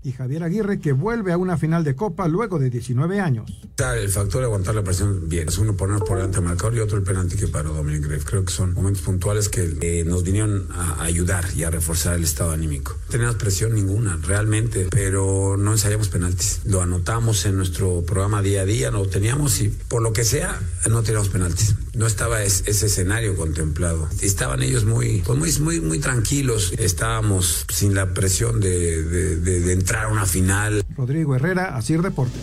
Y 0.03 0.11
Javier 0.11 0.43
Aguirre 0.43 0.79
que 0.79 0.91
vuelve 0.91 1.31
a 1.31 1.37
una 1.37 1.57
final 1.57 1.83
de 1.83 1.95
Copa 1.95 2.27
luego 2.27 2.59
de 2.59 2.69
19 2.69 3.19
años. 3.19 3.51
El 3.77 4.09
factor 4.09 4.41
de 4.41 4.45
aguantar 4.45 4.75
la 4.75 4.83
presión 4.83 5.29
bien. 5.29 5.47
Es 5.47 5.57
uno 5.57 5.75
ponernos 5.75 6.07
por 6.07 6.17
delante 6.17 6.37
del 6.37 6.45
marcador 6.45 6.75
y 6.75 6.79
otro 6.79 6.97
el 6.97 7.03
penalti 7.03 7.37
que 7.37 7.47
paró 7.47 7.73
Dominic. 7.73 8.23
Creo 8.23 8.43
que 8.45 8.51
son 8.51 8.73
momentos 8.73 9.01
puntuales 9.01 9.49
que 9.49 9.77
eh, 9.81 10.03
nos 10.05 10.23
vinieron 10.23 10.67
a 10.71 11.03
ayudar 11.03 11.45
y 11.55 11.63
a 11.63 11.69
reforzar 11.69 12.15
el 12.15 12.23
estado 12.23 12.51
anímico. 12.51 12.93
No 13.05 13.11
teníamos 13.11 13.35
presión 13.35 13.73
ninguna, 13.73 14.17
realmente, 14.21 14.87
pero 14.89 15.57
no 15.57 15.71
ensayamos 15.71 16.09
penaltis. 16.09 16.61
Lo 16.65 16.81
anotamos 16.81 17.45
en 17.45 17.57
nuestro 17.57 18.03
programa 18.03 18.41
día 18.41 18.61
a 18.61 18.65
día, 18.65 18.91
lo 18.91 19.07
teníamos 19.07 19.61
y 19.61 19.69
por 19.69 20.01
lo 20.01 20.13
que 20.13 20.23
sea, 20.23 20.59
no 20.89 21.01
teníamos 21.03 21.29
penaltis. 21.29 21.75
No 21.93 22.07
estaba 22.07 22.41
es- 22.41 22.63
ese 22.67 22.87
escenario 22.87 23.35
contemplado. 23.35 24.09
Estaban 24.21 24.63
ellos 24.63 24.83
muy, 24.83 25.21
pues 25.25 25.37
muy, 25.37 25.51
muy, 25.59 25.79
muy 25.81 25.99
tranquilos. 25.99 26.73
Estábamos 26.79 27.65
sin 27.71 27.93
la 27.93 28.13
presión 28.13 28.59
de, 28.59 29.03
de- 29.03 29.35
de- 29.37 29.59
de 29.59 29.73
entrar 29.73 30.05
a 30.05 30.07
una 30.07 30.25
final. 30.25 30.83
Rodrigo 30.97 31.35
Herrera, 31.35 31.75
Asir 31.77 32.01
Deportes. 32.01 32.41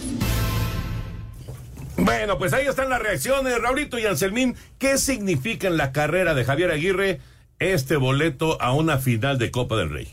Bueno, 1.96 2.38
pues 2.38 2.52
ahí 2.52 2.66
están 2.66 2.88
las 2.88 3.02
reacciones, 3.02 3.60
Raulito 3.60 3.98
y 3.98 4.06
Anselmín. 4.06 4.54
¿Qué 4.78 4.96
significa 4.98 5.66
en 5.68 5.76
la 5.76 5.92
carrera 5.92 6.34
de 6.34 6.44
Javier 6.44 6.70
Aguirre 6.70 7.20
este 7.58 7.96
boleto 7.96 8.60
a 8.62 8.72
una 8.72 8.98
final 8.98 9.36
de 9.38 9.50
Copa 9.50 9.76
del 9.76 9.90
Rey? 9.90 10.08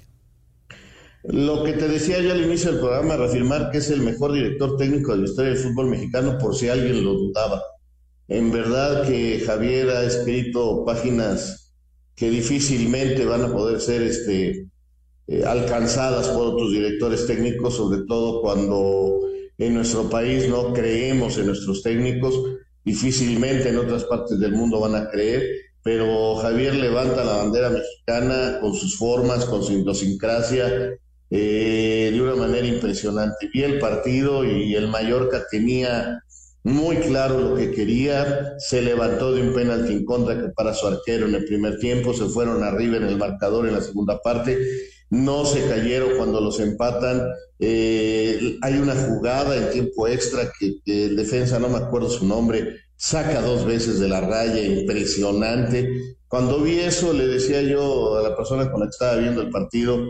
Lo 1.23 1.63
que 1.63 1.73
te 1.73 1.87
decía 1.87 2.19
yo 2.21 2.31
al 2.31 2.41
inicio 2.43 2.71
del 2.71 2.79
programa, 2.79 3.15
reafirmar 3.17 3.69
que 3.71 3.77
es 3.77 3.89
el 3.91 4.01
mejor 4.01 4.33
director 4.33 4.77
técnico 4.77 5.11
de 5.11 5.19
la 5.19 5.25
historia 5.25 5.53
del 5.53 5.61
fútbol 5.63 5.87
mexicano, 5.89 6.37
por 6.39 6.55
si 6.55 6.67
alguien 6.69 7.03
lo 7.05 7.13
dudaba. 7.13 7.61
En 8.27 8.51
verdad 8.51 9.07
que 9.07 9.41
Javier 9.45 9.89
ha 9.89 10.03
escrito 10.03 10.83
páginas 10.85 11.73
que 12.15 12.29
difícilmente 12.29 13.25
van 13.25 13.43
a 13.43 13.53
poder 13.53 13.79
ser 13.79 14.01
este, 14.01 14.67
eh, 15.27 15.45
alcanzadas 15.45 16.27
por 16.29 16.47
otros 16.47 16.71
directores 16.71 17.25
técnicos, 17.27 17.75
sobre 17.75 18.01
todo 18.07 18.41
cuando 18.41 19.19
en 19.57 19.73
nuestro 19.73 20.09
país 20.09 20.49
no 20.49 20.73
creemos 20.73 21.37
en 21.37 21.47
nuestros 21.47 21.83
técnicos, 21.83 22.33
difícilmente 22.83 23.69
en 23.69 23.77
otras 23.77 24.03
partes 24.05 24.39
del 24.39 24.53
mundo 24.53 24.79
van 24.79 24.95
a 24.95 25.09
creer, 25.09 25.43
pero 25.83 26.35
Javier 26.35 26.75
levanta 26.75 27.23
la 27.23 27.37
bandera 27.37 27.69
mexicana 27.69 28.59
con 28.59 28.73
sus 28.73 28.97
formas, 28.97 29.45
con 29.45 29.63
su 29.63 29.73
idiosincrasia, 29.73 30.97
eh, 31.29 32.09
de 32.13 32.21
una 32.21 32.35
manera 32.35 32.67
impresionante. 32.67 33.49
Vi 33.53 33.63
el 33.63 33.79
partido 33.79 34.43
y 34.43 34.75
el 34.75 34.87
Mallorca 34.87 35.45
tenía 35.49 36.23
muy 36.67 36.97
claro 36.97 37.39
lo 37.39 37.55
que 37.55 37.71
quería, 37.71 38.55
se 38.59 38.81
levantó 38.81 39.33
de 39.33 39.41
un 39.41 39.53
penalti 39.53 39.93
en 39.93 40.03
contra 40.03 40.37
que 40.37 40.49
para 40.49 40.73
su 40.73 40.85
arquero 40.85 41.25
en 41.25 41.35
el 41.35 41.45
primer 41.45 41.79
tiempo, 41.79 42.13
se 42.13 42.25
fueron 42.25 42.61
arriba 42.61 42.97
en 42.97 43.03
el 43.03 43.17
marcador 43.17 43.65
en 43.65 43.73
la 43.73 43.81
segunda 43.81 44.19
parte, 44.21 44.57
no 45.09 45.45
se 45.45 45.65
cayeron 45.65 46.17
cuando 46.17 46.41
los 46.41 46.59
empatan. 46.59 47.25
Eh, 47.57 48.57
hay 48.61 48.73
una 48.79 48.95
jugada 48.95 49.55
en 49.55 49.71
tiempo 49.71 50.09
extra 50.09 50.51
que, 50.59 50.81
el 50.85 51.15
defensa, 51.15 51.57
no 51.57 51.69
me 51.69 51.77
acuerdo 51.77 52.09
su 52.09 52.27
nombre, 52.27 52.75
saca 52.97 53.39
dos 53.39 53.65
veces 53.65 54.01
de 54.01 54.09
la 54.09 54.19
raya, 54.19 54.61
impresionante. 54.61 55.89
Cuando 56.27 56.61
vi 56.61 56.79
eso, 56.79 57.13
le 57.13 57.27
decía 57.27 57.61
yo 57.61 58.17
a 58.17 58.23
la 58.23 58.35
persona 58.35 58.69
con 58.69 58.81
la 58.81 58.87
que 58.87 58.91
estaba 58.91 59.15
viendo 59.15 59.41
el 59.41 59.51
partido, 59.51 60.05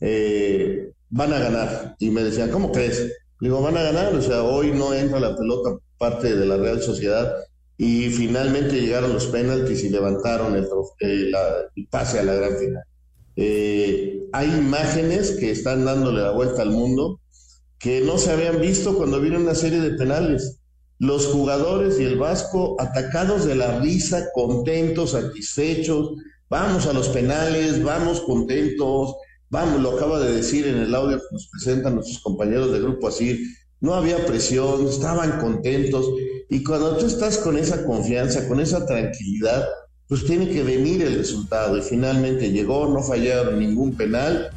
eh, 0.00 0.90
van 1.08 1.32
a 1.32 1.38
ganar. 1.38 1.94
Y 2.00 2.10
me 2.10 2.24
decían, 2.24 2.50
¿cómo 2.50 2.72
crees? 2.72 3.12
Digo, 3.40 3.62
van 3.62 3.76
a 3.76 3.84
ganar, 3.84 4.12
o 4.12 4.20
sea, 4.20 4.42
hoy 4.42 4.72
no 4.72 4.92
entra 4.92 5.20
la 5.20 5.36
pelota 5.36 5.78
parte 6.00 6.34
de 6.34 6.46
la 6.46 6.56
Real 6.56 6.82
Sociedad 6.82 7.36
y 7.76 8.08
finalmente 8.08 8.80
llegaron 8.80 9.12
los 9.12 9.26
penaltis 9.26 9.84
y 9.84 9.90
levantaron 9.90 10.56
el, 10.56 10.66
eh, 11.00 11.30
pase 11.90 12.18
a 12.18 12.24
la 12.24 12.34
gran 12.34 12.56
final. 12.56 12.82
Eh, 13.36 14.22
hay 14.32 14.48
imágenes 14.48 15.32
que 15.32 15.50
están 15.50 15.84
dándole 15.84 16.22
la 16.22 16.30
vuelta 16.30 16.62
al 16.62 16.70
mundo 16.70 17.20
que 17.78 18.00
no 18.00 18.16
se 18.16 18.32
habían 18.32 18.60
visto 18.60 18.96
cuando 18.96 19.20
vino 19.20 19.38
una 19.38 19.54
serie 19.54 19.80
de 19.80 19.92
penales. 19.92 20.60
Los 20.98 21.26
jugadores 21.26 22.00
y 22.00 22.04
el 22.04 22.18
Vasco 22.18 22.76
atacados 22.78 23.44
de 23.44 23.56
la 23.56 23.78
risa, 23.80 24.28
contentos, 24.34 25.12
satisfechos, 25.12 26.12
vamos 26.48 26.86
a 26.86 26.94
los 26.94 27.08
penales, 27.08 27.82
vamos 27.82 28.20
contentos, 28.22 29.16
Vamos, 29.50 29.82
lo 29.82 29.96
acaba 29.96 30.20
de 30.20 30.32
decir 30.32 30.64
en 30.68 30.78
el 30.78 30.94
audio 30.94 31.18
que 31.18 31.26
nos 31.32 31.48
presentan 31.48 31.96
nuestros 31.96 32.20
compañeros 32.20 32.70
del 32.70 32.82
grupo 32.82 33.08
así, 33.08 33.52
no 33.80 33.94
había 33.94 34.24
presión, 34.26 34.86
estaban 34.86 35.40
contentos. 35.40 36.06
Y 36.48 36.62
cuando 36.62 36.96
tú 36.96 37.06
estás 37.06 37.38
con 37.38 37.56
esa 37.56 37.84
confianza, 37.84 38.46
con 38.48 38.60
esa 38.60 38.84
tranquilidad, 38.86 39.66
pues 40.08 40.24
tiene 40.24 40.48
que 40.48 40.62
venir 40.62 41.02
el 41.02 41.16
resultado. 41.16 41.76
Y 41.78 41.82
finalmente 41.82 42.50
llegó, 42.50 42.88
no 42.88 43.02
fallaron 43.02 43.58
ningún 43.58 43.94
penal 43.94 44.50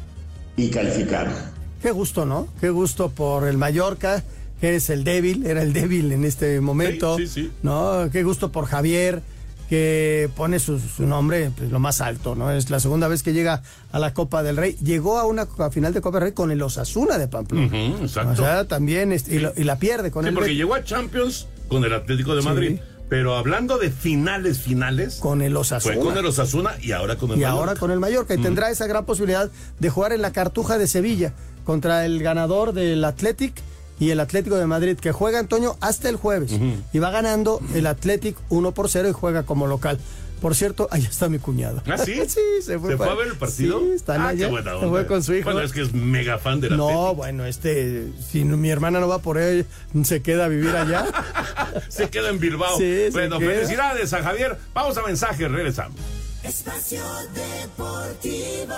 y 0.56 0.68
calificaron. 0.68 1.34
Qué 1.80 1.90
gusto, 1.90 2.26
¿no? 2.26 2.48
Qué 2.60 2.70
gusto 2.70 3.10
por 3.10 3.46
el 3.46 3.56
Mallorca, 3.56 4.24
que 4.60 4.76
es 4.76 4.90
el 4.90 5.04
débil, 5.04 5.46
era 5.46 5.62
el 5.62 5.72
débil 5.72 6.12
en 6.12 6.24
este 6.24 6.60
momento. 6.60 7.16
Sí, 7.16 7.26
sí, 7.26 7.42
sí. 7.42 7.52
¿No? 7.62 8.08
Qué 8.10 8.22
gusto 8.22 8.50
por 8.50 8.66
Javier 8.66 9.22
que 9.68 10.28
pone 10.36 10.58
su, 10.58 10.80
nombre 10.98 11.50
pues, 11.56 11.70
lo 11.70 11.78
más 11.78 12.00
alto, 12.00 12.34
¿no? 12.34 12.50
Es 12.50 12.70
la 12.70 12.80
segunda 12.80 13.08
vez 13.08 13.22
que 13.22 13.32
llega 13.32 13.62
a 13.92 13.98
la 13.98 14.12
Copa 14.12 14.42
del 14.42 14.56
Rey. 14.56 14.76
Llegó 14.82 15.18
a 15.18 15.24
una 15.24 15.46
final 15.70 15.92
de 15.92 16.00
Copa 16.00 16.18
del 16.18 16.24
Rey 16.28 16.32
con 16.32 16.50
el 16.50 16.60
Osasuna 16.62 17.18
de 17.18 17.28
Pamplona. 17.28 17.66
exacto. 18.02 18.32
O 18.32 18.36
sea, 18.36 18.64
también, 18.66 19.12
este, 19.12 19.52
y, 19.56 19.64
la 19.64 19.78
pierde 19.78 20.10
con 20.10 20.24
sí, 20.24 20.28
el... 20.28 20.34
porque 20.34 20.54
llegó 20.54 20.74
a 20.74 20.84
Champions 20.84 21.48
con 21.68 21.84
el 21.84 21.92
Atlético 21.92 22.34
de 22.34 22.42
Madrid. 22.42 22.80
Pero 23.08 23.36
hablando 23.36 23.78
de 23.78 23.90
finales, 23.90 24.60
finales. 24.60 25.16
Con 25.16 25.42
el 25.42 25.56
Osasuna. 25.56 25.94
Fue 25.94 26.02
con 26.02 26.16
el 26.16 26.24
Osasuna 26.24 26.72
y 26.80 26.92
ahora 26.92 27.16
con 27.16 27.32
el 27.32 27.38
Y 27.38 27.44
ahora 27.44 27.74
con 27.74 27.90
el 27.90 28.00
Mallorca. 28.00 28.34
Y 28.34 28.38
tendrá 28.38 28.70
esa 28.70 28.86
gran 28.86 29.04
posibilidad 29.04 29.50
de 29.78 29.90
jugar 29.90 30.12
en 30.12 30.22
la 30.22 30.32
Cartuja 30.32 30.78
de 30.78 30.86
Sevilla 30.86 31.34
contra 31.64 32.06
el 32.06 32.22
ganador 32.22 32.72
del 32.72 33.04
Athletic 33.04 33.54
y 33.98 34.10
el 34.10 34.20
Atlético 34.20 34.56
de 34.56 34.66
Madrid, 34.66 34.96
que 34.98 35.12
juega 35.12 35.38
Antonio 35.38 35.76
hasta 35.80 36.08
el 36.08 36.16
jueves. 36.16 36.52
Y 36.92 36.98
va 36.98 37.10
ganando 37.10 37.60
el 37.74 37.86
Atlético 37.86 38.40
1 38.48 38.72
por 38.72 38.88
0 38.88 39.08
y 39.08 39.12
juega 39.12 39.44
como 39.44 39.66
local. 39.66 39.98
Por 40.44 40.54
cierto, 40.54 40.88
ahí 40.90 41.02
está 41.02 41.30
mi 41.30 41.38
cuñado. 41.38 41.82
¿Ah, 41.86 41.96
sí? 41.96 42.20
sí, 42.28 42.40
se 42.60 42.78
fue. 42.78 42.90
¿Se 42.90 42.96
fue 42.98 43.08
a 43.08 43.14
ver 43.14 43.28
el 43.28 43.36
partido? 43.36 43.80
Sí, 43.80 43.92
está 43.94 44.16
ah, 44.16 44.28
allá. 44.28 44.44
Qué 44.44 44.50
buena 44.50 44.74
onda. 44.74 44.86
Se 44.86 44.90
fue 44.90 45.06
con 45.06 45.22
su 45.22 45.34
hijo. 45.34 45.44
Bueno, 45.44 45.62
es 45.62 45.72
que 45.72 45.80
es 45.80 45.94
mega 45.94 46.38
fan 46.38 46.60
de 46.60 46.68
la 46.68 46.76
No, 46.76 47.14
bueno, 47.14 47.46
este, 47.46 48.08
si 48.30 48.44
mi 48.44 48.68
hermana 48.68 49.00
no 49.00 49.08
va 49.08 49.20
por 49.20 49.38
él, 49.38 49.64
se 50.02 50.20
queda 50.20 50.44
a 50.44 50.48
vivir 50.48 50.76
allá. 50.76 51.06
se 51.88 52.10
queda 52.10 52.28
en 52.28 52.40
Bilbao. 52.40 52.76
Sí, 52.76 53.06
bueno, 53.12 53.40
felicidades 53.40 54.12
a 54.12 54.22
Javier. 54.22 54.58
Vamos 54.74 54.98
a 54.98 55.02
mensaje, 55.02 55.48
regresamos. 55.48 55.98
Espacio 56.42 57.02
Deportivo. 57.34 58.74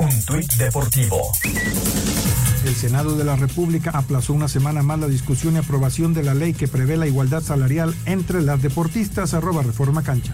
Un 0.00 0.24
tuit 0.26 0.52
deportivo. 0.56 1.32
El 2.64 2.76
Senado 2.76 3.16
de 3.16 3.24
la 3.24 3.34
República 3.34 3.90
aplazó 3.90 4.32
una 4.32 4.46
semana 4.46 4.82
más 4.82 5.00
la 5.00 5.08
discusión 5.08 5.54
y 5.54 5.58
aprobación 5.58 6.14
de 6.14 6.22
la 6.22 6.34
ley 6.34 6.54
que 6.54 6.68
prevé 6.68 6.96
la 6.96 7.08
igualdad 7.08 7.42
salarial 7.42 7.92
entre 8.06 8.40
las 8.40 8.62
deportistas. 8.62 9.34
Arroba 9.34 9.62
Reforma 9.62 10.02
Cancha. 10.02 10.32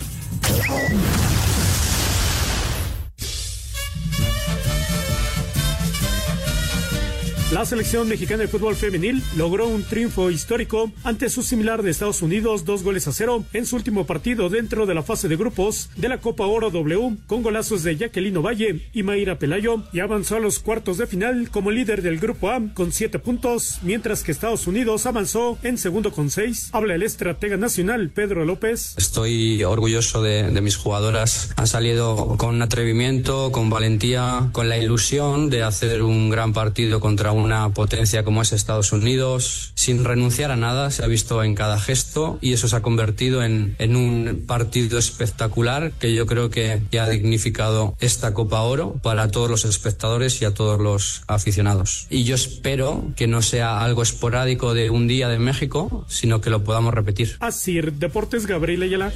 La 7.50 7.64
selección 7.64 8.06
mexicana 8.06 8.42
de 8.42 8.48
fútbol 8.48 8.76
femenil 8.76 9.22
logró 9.34 9.68
un 9.68 9.82
triunfo 9.82 10.30
histórico 10.30 10.92
ante 11.02 11.30
su 11.30 11.42
similar 11.42 11.82
de 11.82 11.90
Estados 11.90 12.20
Unidos, 12.20 12.66
dos 12.66 12.82
goles 12.82 13.08
a 13.08 13.12
cero, 13.12 13.42
en 13.54 13.64
su 13.64 13.76
último 13.76 14.04
partido 14.04 14.50
dentro 14.50 14.84
de 14.84 14.94
la 14.94 15.02
fase 15.02 15.28
de 15.28 15.36
grupos 15.36 15.88
de 15.96 16.10
la 16.10 16.18
Copa 16.18 16.44
Oro 16.44 16.70
W, 16.70 17.16
con 17.26 17.42
golazos 17.42 17.84
de 17.84 17.96
Jacqueline 17.96 18.42
Valle 18.42 18.90
y 18.92 19.02
Mayra 19.02 19.38
Pelayo, 19.38 19.82
y 19.94 20.00
avanzó 20.00 20.36
a 20.36 20.40
los 20.40 20.58
cuartos 20.58 20.98
de 20.98 21.06
final 21.06 21.48
como 21.50 21.70
líder 21.70 22.02
del 22.02 22.18
Grupo 22.18 22.50
A 22.50 22.60
con 22.74 22.92
siete 22.92 23.18
puntos, 23.18 23.78
mientras 23.80 24.24
que 24.24 24.32
Estados 24.32 24.66
Unidos 24.66 25.06
avanzó 25.06 25.56
en 25.62 25.78
segundo 25.78 26.12
con 26.12 26.28
seis. 26.28 26.68
Habla 26.72 26.96
el 26.96 27.02
estratega 27.02 27.56
nacional 27.56 28.10
Pedro 28.10 28.44
López. 28.44 28.92
Estoy 28.98 29.64
orgulloso 29.64 30.20
de, 30.20 30.50
mis 30.60 30.76
jugadoras. 30.76 31.50
Han 31.56 31.66
salido 31.66 32.36
con 32.36 32.60
atrevimiento, 32.60 33.52
con 33.52 33.70
valentía, 33.70 34.50
con 34.52 34.68
la 34.68 34.76
ilusión 34.76 35.48
de 35.48 35.62
hacer 35.62 36.02
un 36.02 36.28
gran 36.28 36.52
partido 36.52 37.00
contra 37.00 37.32
un 37.32 37.37
una 37.38 37.68
potencia 37.70 38.24
como 38.24 38.42
es 38.42 38.52
Estados 38.52 38.92
Unidos, 38.92 39.72
sin 39.74 40.04
renunciar 40.04 40.50
a 40.50 40.56
nada, 40.56 40.90
se 40.90 41.04
ha 41.04 41.06
visto 41.06 41.42
en 41.42 41.54
cada 41.54 41.78
gesto 41.78 42.38
y 42.40 42.52
eso 42.52 42.68
se 42.68 42.76
ha 42.76 42.82
convertido 42.82 43.42
en, 43.42 43.76
en 43.78 43.96
un 43.96 44.44
partido 44.46 44.98
espectacular 44.98 45.92
que 45.98 46.14
yo 46.14 46.26
creo 46.26 46.50
que, 46.50 46.80
ha 46.98 47.08
dignificado 47.08 47.96
esta 48.00 48.34
Copa 48.34 48.62
Oro 48.62 48.94
para 49.02 49.30
todos 49.30 49.48
los 49.48 49.64
espectadores 49.64 50.42
y 50.42 50.44
a 50.44 50.52
todos 50.52 50.80
los 50.80 51.22
aficionados. 51.28 52.06
Y 52.10 52.24
yo 52.24 52.34
espero 52.34 53.04
que 53.14 53.28
no 53.28 53.40
sea 53.40 53.80
algo 53.80 54.02
esporádico 54.02 54.74
de 54.74 54.90
un 54.90 55.06
día 55.06 55.28
de 55.28 55.38
México, 55.38 56.04
sino 56.08 56.40
que 56.40 56.50
lo 56.50 56.64
podamos 56.64 56.92
repetir. 56.92 57.36
Así, 57.38 57.80
Deportes 57.80 58.46
Gabriel 58.46 58.82
Ayala. 58.82 59.12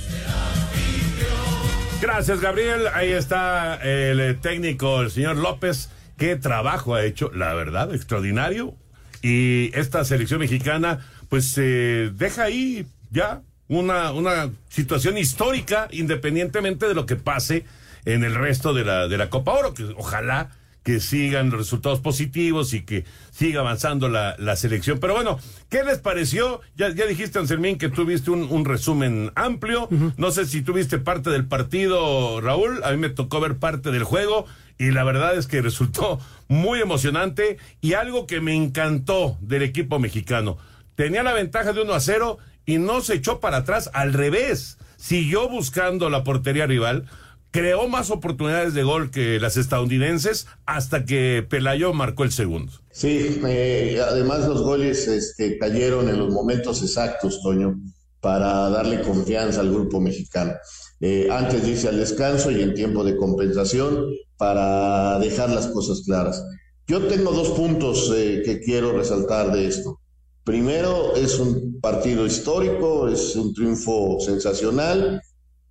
Gracias, 2.00 2.40
Gabriel. 2.40 2.86
Ahí 2.94 3.10
está 3.10 3.76
el 3.82 4.38
técnico, 4.40 5.02
el 5.02 5.10
señor 5.10 5.36
López 5.36 5.88
qué 6.22 6.36
trabajo 6.36 6.94
ha 6.94 7.04
hecho, 7.04 7.32
la 7.34 7.52
verdad, 7.52 7.92
extraordinario. 7.92 8.76
Y 9.22 9.76
esta 9.76 10.04
selección 10.04 10.38
mexicana, 10.38 11.00
pues 11.28 11.50
se 11.50 12.12
deja 12.14 12.44
ahí 12.44 12.86
ya 13.10 13.42
una, 13.66 14.12
una 14.12 14.48
situación 14.68 15.18
histórica, 15.18 15.88
independientemente 15.90 16.86
de 16.86 16.94
lo 16.94 17.06
que 17.06 17.16
pase 17.16 17.64
en 18.04 18.22
el 18.22 18.36
resto 18.36 18.72
de 18.72 18.84
la, 18.84 19.08
de 19.08 19.18
la 19.18 19.30
Copa 19.30 19.50
Oro, 19.54 19.74
que 19.74 19.82
ojalá 19.96 20.50
que 20.84 21.00
sigan 21.00 21.50
los 21.50 21.58
resultados 21.58 21.98
positivos 21.98 22.72
y 22.72 22.82
que 22.82 23.04
siga 23.32 23.58
avanzando 23.58 24.08
la, 24.08 24.36
la 24.38 24.54
selección. 24.54 25.00
Pero 25.00 25.14
bueno, 25.14 25.40
¿qué 25.70 25.82
les 25.82 25.98
pareció? 25.98 26.60
Ya, 26.76 26.88
ya 26.94 27.06
dijiste, 27.06 27.40
Anselmín, 27.40 27.78
que 27.78 27.88
tuviste 27.88 28.30
un, 28.30 28.44
un 28.44 28.64
resumen 28.64 29.32
amplio. 29.34 29.88
No 30.16 30.30
sé 30.30 30.46
si 30.46 30.62
tuviste 30.62 30.98
parte 30.98 31.30
del 31.30 31.46
partido, 31.46 32.40
Raúl. 32.40 32.84
A 32.84 32.92
mí 32.92 32.96
me 32.96 33.08
tocó 33.08 33.40
ver 33.40 33.56
parte 33.56 33.90
del 33.90 34.04
juego 34.04 34.46
y 34.82 34.90
la 34.90 35.04
verdad 35.04 35.36
es 35.36 35.46
que 35.46 35.62
resultó 35.62 36.18
muy 36.48 36.80
emocionante 36.80 37.56
y 37.80 37.92
algo 37.92 38.26
que 38.26 38.40
me 38.40 38.52
encantó 38.56 39.38
del 39.40 39.62
equipo 39.62 40.00
mexicano. 40.00 40.58
Tenía 40.96 41.22
la 41.22 41.32
ventaja 41.32 41.72
de 41.72 41.82
1 41.82 41.92
a 41.92 42.00
0 42.00 42.38
y 42.66 42.78
no 42.78 43.00
se 43.00 43.14
echó 43.14 43.38
para 43.38 43.58
atrás, 43.58 43.90
al 43.92 44.12
revés, 44.12 44.78
siguió 44.96 45.48
buscando 45.48 46.10
la 46.10 46.24
portería 46.24 46.66
rival, 46.66 47.04
creó 47.52 47.86
más 47.86 48.10
oportunidades 48.10 48.74
de 48.74 48.82
gol 48.82 49.12
que 49.12 49.38
las 49.38 49.56
estadounidenses 49.56 50.48
hasta 50.66 51.04
que 51.04 51.46
Pelayo 51.48 51.92
marcó 51.92 52.24
el 52.24 52.32
segundo. 52.32 52.72
Sí, 52.90 53.40
eh, 53.46 54.00
además 54.04 54.48
los 54.48 54.62
goles 54.62 55.06
este, 55.06 55.58
cayeron 55.58 56.08
en 56.08 56.18
los 56.18 56.32
momentos 56.32 56.82
exactos, 56.82 57.40
Toño, 57.40 57.78
para 58.20 58.68
darle 58.68 59.00
confianza 59.02 59.60
al 59.60 59.70
grupo 59.70 60.00
mexicano. 60.00 60.54
Eh, 61.00 61.28
antes 61.30 61.64
dice 61.64 61.88
al 61.88 61.98
descanso 61.98 62.50
y 62.50 62.62
en 62.62 62.74
tiempo 62.74 63.02
de 63.02 63.16
compensación 63.16 64.06
para 64.42 65.20
dejar 65.20 65.50
las 65.50 65.68
cosas 65.68 66.02
claras. 66.04 66.44
Yo 66.88 67.06
tengo 67.06 67.30
dos 67.30 67.50
puntos 67.50 68.12
eh, 68.12 68.42
que 68.44 68.58
quiero 68.58 68.90
resaltar 68.90 69.52
de 69.52 69.68
esto. 69.68 70.00
Primero, 70.42 71.14
es 71.14 71.38
un 71.38 71.78
partido 71.80 72.26
histórico, 72.26 73.06
es 73.06 73.36
un 73.36 73.54
triunfo 73.54 74.18
sensacional, 74.18 75.22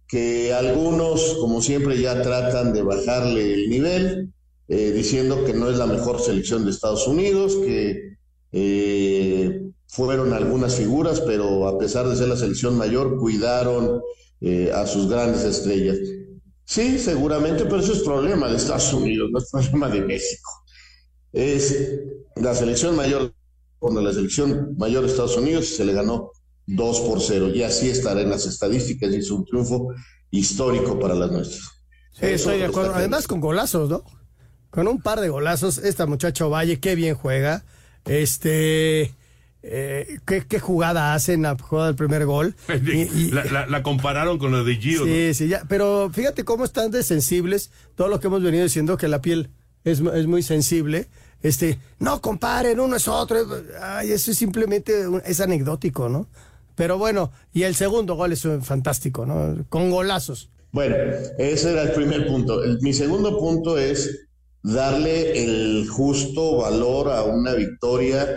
que 0.08 0.54
algunos, 0.54 1.36
como 1.42 1.62
siempre, 1.62 2.00
ya 2.00 2.22
tratan 2.22 2.72
de 2.72 2.82
bajarle 2.82 3.56
el 3.56 3.70
nivel, 3.70 4.32
eh, 4.70 4.92
diciendo 4.92 5.44
que 5.44 5.54
no 5.54 5.70
es 5.70 5.78
la 5.78 5.86
mejor 5.86 6.22
selección 6.22 6.64
de 6.64 6.72
Estados 6.72 7.06
Unidos, 7.10 7.58
que 7.58 8.16
fueron 9.88 10.32
algunas 10.32 10.76
figuras, 10.76 11.20
pero 11.20 11.68
a 11.68 11.78
pesar 11.78 12.08
de 12.08 12.16
ser 12.16 12.30
la 12.30 12.38
selección 12.38 12.78
mayor, 12.78 13.18
cuidaron 13.18 14.00
eh, 14.40 14.72
a 14.74 14.88
sus 14.88 15.10
grandes 15.10 15.44
estrellas. 15.44 15.98
Sí, 16.72 16.98
seguramente, 17.00 17.66
pero 17.66 17.82
eso 17.82 17.92
es 17.92 18.00
problema 18.00 18.48
de 18.48 18.56
Estados 18.56 18.94
Unidos, 18.94 19.30
no 19.30 19.40
es 19.40 19.50
problema 19.52 19.90
de 19.90 20.00
México. 20.04 20.50
Es 21.34 21.78
la 22.38 22.56
selección 22.56 22.96
mayor 22.96 23.34
contra 23.78 24.02
la 24.02 24.14
selección 24.14 24.78
mayor 24.78 25.04
de 25.04 25.10
Estados 25.10 25.36
Unidos 25.36 25.68
se 25.68 25.84
le 25.84 25.92
ganó 25.92 26.32
2 26.68 27.02
por 27.02 27.20
0. 27.20 27.50
Y 27.50 27.64
así 27.64 27.90
estará 27.90 28.22
en 28.22 28.30
las 28.30 28.46
estadísticas 28.46 29.12
y 29.12 29.18
es 29.18 29.30
un 29.32 29.44
triunfo 29.44 29.90
histórico 30.30 30.98
para 30.98 31.14
las 31.14 31.30
nuestras. 31.30 31.62
Sí, 32.14 32.28
estoy 32.28 32.60
de 32.60 32.68
acuerdo. 32.68 32.96
Además 32.96 33.28
con 33.28 33.42
golazos, 33.42 33.90
¿no? 33.90 34.06
Con 34.70 34.88
un 34.88 35.02
par 35.02 35.20
de 35.20 35.28
golazos, 35.28 35.78
esta 35.78 36.06
muchacha 36.06 36.46
Valle, 36.46 36.80
qué 36.80 36.96
bien 36.96 37.16
juega. 37.16 37.66
Este, 38.06 39.14
eh, 39.63 40.19
¿qué, 40.26 40.45
¿qué, 40.47 40.60
jugada 40.60 41.13
hacen 41.13 41.43
la 41.43 41.58
jugada 41.58 41.88
del 41.88 41.95
primer 41.95 42.26
gol. 42.26 42.56
Y, 42.84 43.02
y, 43.02 43.32
la, 43.32 43.45
la, 43.45 43.67
la, 43.67 43.84
compararon 43.84 44.38
con 44.39 44.52
la 44.52 44.63
de 44.63 44.76
Gio. 44.76 45.06
Sí, 45.06 45.28
¿no? 45.28 45.34
sí, 45.34 45.47
ya, 45.47 45.63
pero 45.67 46.10
fíjate 46.12 46.43
cómo 46.43 46.65
están 46.65 46.91
de 46.91 47.04
sensibles, 47.04 47.71
todo 47.95 48.08
lo 48.08 48.19
que 48.19 48.28
hemos 48.28 48.41
venido 48.41 48.63
diciendo, 48.63 48.97
que 48.97 49.08
la 49.08 49.21
piel 49.21 49.50
es, 49.84 50.00
es 50.00 50.28
muy 50.28 50.43
sensible. 50.43 51.08
Este, 51.43 51.80
no 52.00 52.21
comparen, 52.21 52.80
uno 52.80 52.95
es 52.95 53.08
otro. 53.08 53.39
Ay, 53.82 54.12
eso 54.12 54.32
es 54.32 54.38
simplemente, 54.38 55.06
es 55.26 55.41
anecdótico, 55.41 56.10
¿no? 56.10 56.28
Pero 56.76 56.97
bueno, 56.97 57.32
y 57.54 57.63
el 57.63 57.76
segundo 57.76 58.15
gol 58.15 58.32
es 58.32 58.47
fantástico, 58.62 59.26
¿no? 59.26 59.65
Con 59.69 59.91
golazos. 59.91 60.50
Bueno, 60.71 60.95
ese 61.38 61.74
era 61.74 61.84
el 61.84 61.91
primer 61.91 62.28
punto. 62.28 62.63
El, 62.63 62.80
mi 62.82 62.93
segundo 62.93 63.38
punto 63.38 63.78
es 63.78 64.28
darle 64.63 65.43
el 65.43 65.88
justo 65.89 66.58
valor 66.58 67.10
a 67.10 67.24
una 67.24 67.54
victoria 67.54 68.28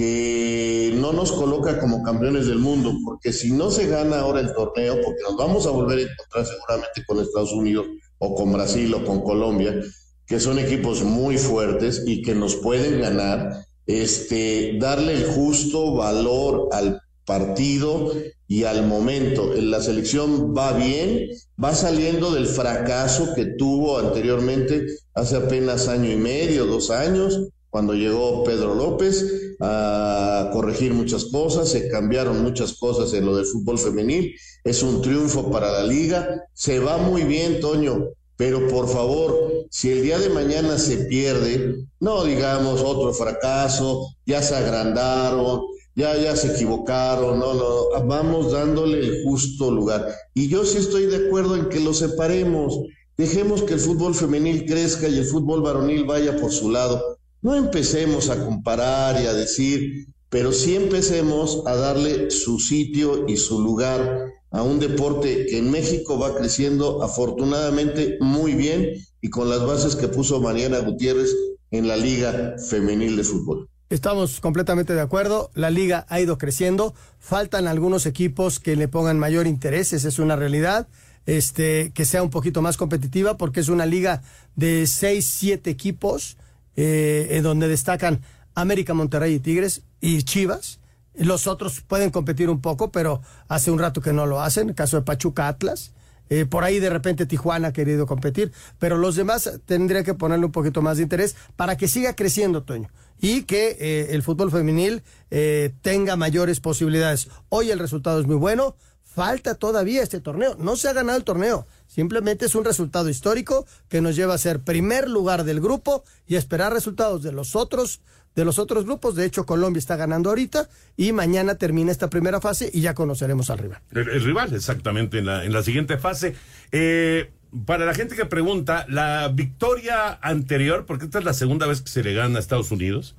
que 0.00 0.94
no 0.96 1.12
nos 1.12 1.30
coloca 1.30 1.78
como 1.78 2.02
campeones 2.02 2.46
del 2.46 2.58
mundo, 2.58 2.96
porque 3.04 3.34
si 3.34 3.52
no 3.52 3.70
se 3.70 3.86
gana 3.86 4.20
ahora 4.20 4.40
el 4.40 4.54
torneo, 4.54 4.94
porque 5.04 5.22
nos 5.22 5.36
vamos 5.36 5.66
a 5.66 5.70
volver 5.72 5.98
a 5.98 6.02
encontrar 6.10 6.46
seguramente 6.46 7.04
con 7.06 7.20
Estados 7.20 7.52
Unidos 7.52 7.86
o 8.16 8.34
con 8.34 8.50
Brasil 8.50 8.94
o 8.94 9.04
con 9.04 9.20
Colombia, 9.20 9.78
que 10.24 10.40
son 10.40 10.58
equipos 10.58 11.02
muy 11.02 11.36
fuertes 11.36 12.02
y 12.06 12.22
que 12.22 12.34
nos 12.34 12.56
pueden 12.56 13.02
ganar, 13.02 13.66
este, 13.84 14.78
darle 14.80 15.12
el 15.12 15.26
justo 15.26 15.94
valor 15.94 16.70
al 16.72 17.02
partido 17.26 18.14
y 18.48 18.64
al 18.64 18.86
momento. 18.86 19.52
La 19.54 19.82
selección 19.82 20.54
va 20.56 20.72
bien, 20.72 21.28
va 21.62 21.74
saliendo 21.74 22.32
del 22.32 22.46
fracaso 22.46 23.34
que 23.34 23.44
tuvo 23.44 23.98
anteriormente 23.98 24.86
hace 25.12 25.36
apenas 25.36 25.88
año 25.88 26.10
y 26.10 26.16
medio, 26.16 26.64
dos 26.64 26.90
años, 26.90 27.50
cuando 27.70 27.94
llegó 27.94 28.44
Pedro 28.44 28.74
López 28.74 29.56
a 29.60 30.50
corregir 30.52 30.92
muchas 30.92 31.26
cosas, 31.26 31.68
se 31.68 31.88
cambiaron 31.88 32.42
muchas 32.42 32.74
cosas 32.74 33.12
en 33.14 33.24
lo 33.24 33.36
del 33.36 33.46
fútbol 33.46 33.78
femenil, 33.78 34.34
es 34.64 34.82
un 34.82 35.00
triunfo 35.00 35.50
para 35.50 35.70
la 35.70 35.84
liga, 35.84 36.44
se 36.52 36.80
va 36.80 36.98
muy 36.98 37.22
bien, 37.22 37.60
Toño, 37.60 38.08
pero 38.36 38.66
por 38.68 38.88
favor, 38.88 39.66
si 39.70 39.90
el 39.90 40.02
día 40.02 40.18
de 40.18 40.30
mañana 40.30 40.78
se 40.78 40.96
pierde, 41.04 41.76
no 42.00 42.24
digamos 42.24 42.80
otro 42.80 43.12
fracaso, 43.12 44.08
ya 44.26 44.42
se 44.42 44.56
agrandaron, 44.56 45.60
ya, 45.94 46.16
ya 46.16 46.34
se 46.34 46.52
equivocaron, 46.52 47.38
no, 47.38 47.54
no, 47.54 48.06
vamos 48.06 48.52
dándole 48.52 48.98
el 48.98 49.24
justo 49.24 49.70
lugar. 49.70 50.08
Y 50.34 50.48
yo 50.48 50.64
sí 50.64 50.78
estoy 50.78 51.06
de 51.06 51.26
acuerdo 51.26 51.56
en 51.56 51.68
que 51.68 51.80
lo 51.80 51.92
separemos, 51.92 52.80
dejemos 53.16 53.62
que 53.62 53.74
el 53.74 53.80
fútbol 53.80 54.14
femenil 54.14 54.64
crezca 54.64 55.06
y 55.08 55.18
el 55.18 55.26
fútbol 55.26 55.62
varonil 55.62 56.04
vaya 56.04 56.36
por 56.36 56.50
su 56.50 56.70
lado. 56.70 57.19
No 57.42 57.54
empecemos 57.54 58.28
a 58.28 58.44
comparar 58.44 59.22
y 59.22 59.26
a 59.26 59.32
decir, 59.32 60.06
pero 60.28 60.52
sí 60.52 60.76
empecemos 60.76 61.62
a 61.66 61.74
darle 61.74 62.30
su 62.30 62.58
sitio 62.60 63.26
y 63.26 63.38
su 63.38 63.62
lugar 63.62 64.26
a 64.50 64.62
un 64.62 64.78
deporte 64.78 65.46
que 65.46 65.58
en 65.58 65.70
México 65.70 66.18
va 66.18 66.34
creciendo 66.34 67.02
afortunadamente 67.02 68.18
muy 68.20 68.54
bien 68.54 68.92
y 69.22 69.30
con 69.30 69.48
las 69.48 69.64
bases 69.64 69.96
que 69.96 70.08
puso 70.08 70.40
Mariana 70.40 70.80
Gutiérrez 70.80 71.30
en 71.70 71.88
la 71.88 71.96
Liga 71.96 72.56
Femenil 72.68 73.16
de 73.16 73.24
Fútbol. 73.24 73.68
Estamos 73.88 74.40
completamente 74.40 74.94
de 74.94 75.00
acuerdo. 75.00 75.50
La 75.54 75.70
liga 75.70 76.04
ha 76.08 76.20
ido 76.20 76.36
creciendo. 76.36 76.94
Faltan 77.18 77.66
algunos 77.66 78.04
equipos 78.06 78.60
que 78.60 78.76
le 78.76 78.86
pongan 78.86 79.18
mayor 79.18 79.46
interés. 79.46 79.92
Esa 79.92 80.08
es 80.08 80.18
una 80.18 80.36
realidad. 80.36 80.88
Este, 81.26 81.90
que 81.94 82.04
sea 82.04 82.22
un 82.22 82.30
poquito 82.30 82.60
más 82.62 82.76
competitiva 82.76 83.36
porque 83.36 83.60
es 83.60 83.68
una 83.68 83.86
liga 83.86 84.22
de 84.56 84.86
seis, 84.86 85.26
siete 85.26 85.70
equipos 85.70 86.36
eh, 86.76 87.28
en 87.30 87.42
donde 87.42 87.68
destacan 87.68 88.20
América, 88.54 88.94
Monterrey 88.94 89.34
y 89.34 89.40
Tigres 89.40 89.82
y 90.00 90.22
Chivas. 90.22 90.80
Los 91.14 91.46
otros 91.46 91.80
pueden 91.80 92.10
competir 92.10 92.48
un 92.48 92.60
poco, 92.60 92.92
pero 92.92 93.20
hace 93.48 93.70
un 93.70 93.78
rato 93.78 94.00
que 94.00 94.12
no 94.12 94.26
lo 94.26 94.40
hacen. 94.40 94.68
El 94.68 94.74
caso 94.74 94.96
de 94.96 95.02
Pachuca 95.02 95.48
Atlas. 95.48 95.92
Eh, 96.30 96.46
por 96.46 96.62
ahí 96.62 96.78
de 96.78 96.90
repente 96.90 97.26
Tijuana 97.26 97.68
ha 97.68 97.72
querido 97.72 98.06
competir, 98.06 98.52
pero 98.78 98.96
los 98.96 99.16
demás 99.16 99.58
tendría 99.66 100.04
que 100.04 100.14
ponerle 100.14 100.46
un 100.46 100.52
poquito 100.52 100.80
más 100.80 100.96
de 100.96 101.02
interés 101.02 101.34
para 101.56 101.76
que 101.76 101.88
siga 101.88 102.14
creciendo, 102.14 102.62
Toño, 102.62 102.88
y 103.20 103.42
que 103.42 103.76
eh, 103.80 104.14
el 104.14 104.22
fútbol 104.22 104.52
femenil 104.52 105.02
eh, 105.32 105.74
tenga 105.82 106.14
mayores 106.14 106.60
posibilidades. 106.60 107.28
Hoy 107.48 107.72
el 107.72 107.80
resultado 107.80 108.20
es 108.20 108.28
muy 108.28 108.36
bueno, 108.36 108.76
falta 109.02 109.56
todavía 109.56 110.04
este 110.04 110.20
torneo, 110.20 110.54
no 110.56 110.76
se 110.76 110.88
ha 110.88 110.92
ganado 110.92 111.18
el 111.18 111.24
torneo, 111.24 111.66
simplemente 111.90 112.46
es 112.46 112.54
un 112.54 112.64
resultado 112.64 113.08
histórico 113.08 113.66
que 113.88 114.00
nos 114.00 114.14
lleva 114.14 114.34
a 114.34 114.38
ser 114.38 114.60
primer 114.60 115.10
lugar 115.10 115.42
del 115.44 115.60
grupo 115.60 116.04
y 116.26 116.36
esperar 116.36 116.72
resultados 116.72 117.22
de 117.22 117.32
los 117.32 117.56
otros 117.56 118.00
de 118.36 118.44
los 118.44 118.60
otros 118.60 118.84
grupos. 118.84 119.16
De 119.16 119.24
hecho, 119.24 119.44
Colombia 119.44 119.80
está 119.80 119.96
ganando 119.96 120.30
ahorita 120.30 120.68
y 120.96 121.10
mañana 121.10 121.56
termina 121.56 121.90
esta 121.90 122.08
primera 122.08 122.40
fase 122.40 122.70
y 122.72 122.80
ya 122.80 122.94
conoceremos 122.94 123.50
al 123.50 123.58
rival. 123.58 123.82
El, 123.90 124.08
el 124.08 124.24
rival, 124.24 124.54
exactamente, 124.54 125.18
en 125.18 125.26
la, 125.26 125.44
en 125.44 125.52
la 125.52 125.64
siguiente 125.64 125.98
fase. 125.98 126.36
Eh, 126.70 127.32
para 127.66 127.84
la 127.84 127.92
gente 127.94 128.14
que 128.14 128.26
pregunta, 128.26 128.86
la 128.88 129.28
victoria 129.28 130.18
anterior, 130.22 130.86
porque 130.86 131.06
esta 131.06 131.18
es 131.18 131.24
la 131.24 131.34
segunda 131.34 131.66
vez 131.66 131.82
que 131.82 131.90
se 131.90 132.04
le 132.04 132.14
gana 132.14 132.36
a 132.36 132.40
Estados 132.40 132.70
Unidos, 132.70 133.16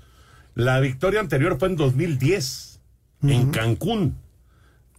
la 0.55 0.79
victoria 0.79 1.19
anterior 1.19 1.57
fue 1.59 1.67
en 1.67 1.75
2010, 1.75 2.79
uh 3.21 3.27
-huh. 3.27 3.33
en 3.33 3.51
Cancún. 3.51 4.15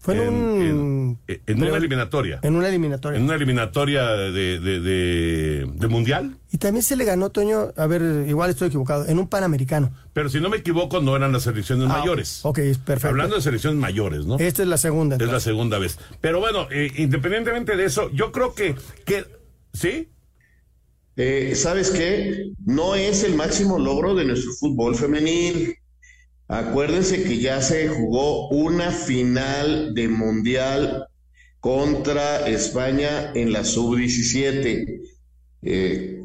Fue 0.03 0.17
en, 0.17 0.35
un... 0.35 1.19
en, 1.29 1.43
en 1.47 1.63
una 1.63 1.77
eliminatoria. 1.77 2.41
En 2.43 2.57
una 2.57 2.69
eliminatoria. 2.69 3.17
En 3.17 3.25
una 3.25 3.37
eliminatoria 3.37 4.09
de, 4.11 4.59
de, 4.59 4.81
de, 4.81 5.67
de, 5.73 5.87
Mundial. 5.87 6.39
Y 6.51 6.59
también 6.59 6.83
se 6.83 6.97
le 6.97 7.05
ganó, 7.05 7.31
Toño, 7.31 7.73
a 7.77 7.87
ver, 7.87 8.27
igual 8.29 8.51
estoy 8.51 8.67
equivocado, 8.67 9.07
en 9.07 9.21
un 9.21 9.29
Panamericano. 9.29 9.95
Pero 10.13 10.29
si 10.29 10.41
no 10.41 10.51
me 10.51 10.57
equivoco, 10.57 11.01
no 11.01 11.15
eran 11.15 11.31
las 11.31 11.45
selecciones 11.45 11.89
ah, 11.89 11.99
mayores. 11.99 12.41
Ok, 12.43 12.59
perfecto. 12.85 13.09
Hablando 13.09 13.37
de 13.37 13.43
selecciones 13.43 13.79
mayores, 13.79 14.27
¿no? 14.27 14.39
Esta 14.41 14.63
es 14.63 14.69
la 14.69 14.77
segunda. 14.77 15.15
Entonces. 15.15 15.37
Es 15.37 15.47
la 15.47 15.53
segunda 15.53 15.79
vez. 15.79 15.99
Pero 16.21 16.41
bueno, 16.41 16.67
eh, 16.73 16.91
independientemente 16.97 17.77
de 17.77 17.85
eso, 17.85 18.11
yo 18.11 18.33
creo 18.33 18.55
que... 18.55 18.75
que 19.05 19.25
¿Sí? 19.73 20.09
Eh, 21.15 21.53
¿Sabes 21.55 21.91
qué? 21.91 22.51
No 22.67 22.97
es 22.97 23.23
el 23.23 23.37
máximo 23.37 23.79
logro 23.79 24.17
de 24.17 24.25
nuestro 24.25 24.51
fútbol 24.55 24.97
femenil. 24.97 25.77
Acuérdense 26.53 27.23
que 27.23 27.39
ya 27.39 27.63
se 27.63 27.89
jugó 27.89 28.51
una 28.51 28.91
final 28.91 29.95
de 29.95 30.07
mundial 30.07 31.07
contra 31.61 32.47
España 32.47 33.33
en 33.35 33.55
la 33.55 33.65
sub-17. 33.65 35.01
Eh, 35.63 36.23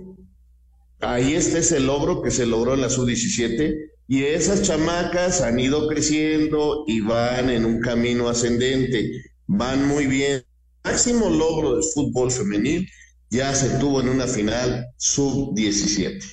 ahí 1.00 1.34
está 1.34 1.60
ese 1.60 1.80
logro 1.80 2.22
que 2.22 2.32
se 2.32 2.46
logró 2.46 2.74
en 2.74 2.82
la 2.82 2.90
sub-17 2.90 3.74
y 4.10 4.24
esas 4.24 4.64
chamacas 4.64 5.40
han 5.40 5.62
ido 5.62 5.88
creciendo 5.88 6.84
y 6.88 7.00
van 7.00 7.50
en 7.50 7.64
un 7.64 7.80
camino 7.80 8.28
ascendente, 8.28 9.10
van 9.46 9.88
muy 9.88 10.08
bien. 10.08 10.44
Máximo 10.84 11.30
logro 11.30 11.76
del 11.76 11.86
fútbol 11.94 12.32
femenil 12.32 12.86
ya 13.30 13.54
se 13.54 13.78
tuvo 13.80 14.02
en 14.02 14.10
una 14.10 14.28
final 14.28 14.88
sub-17. 14.98 16.24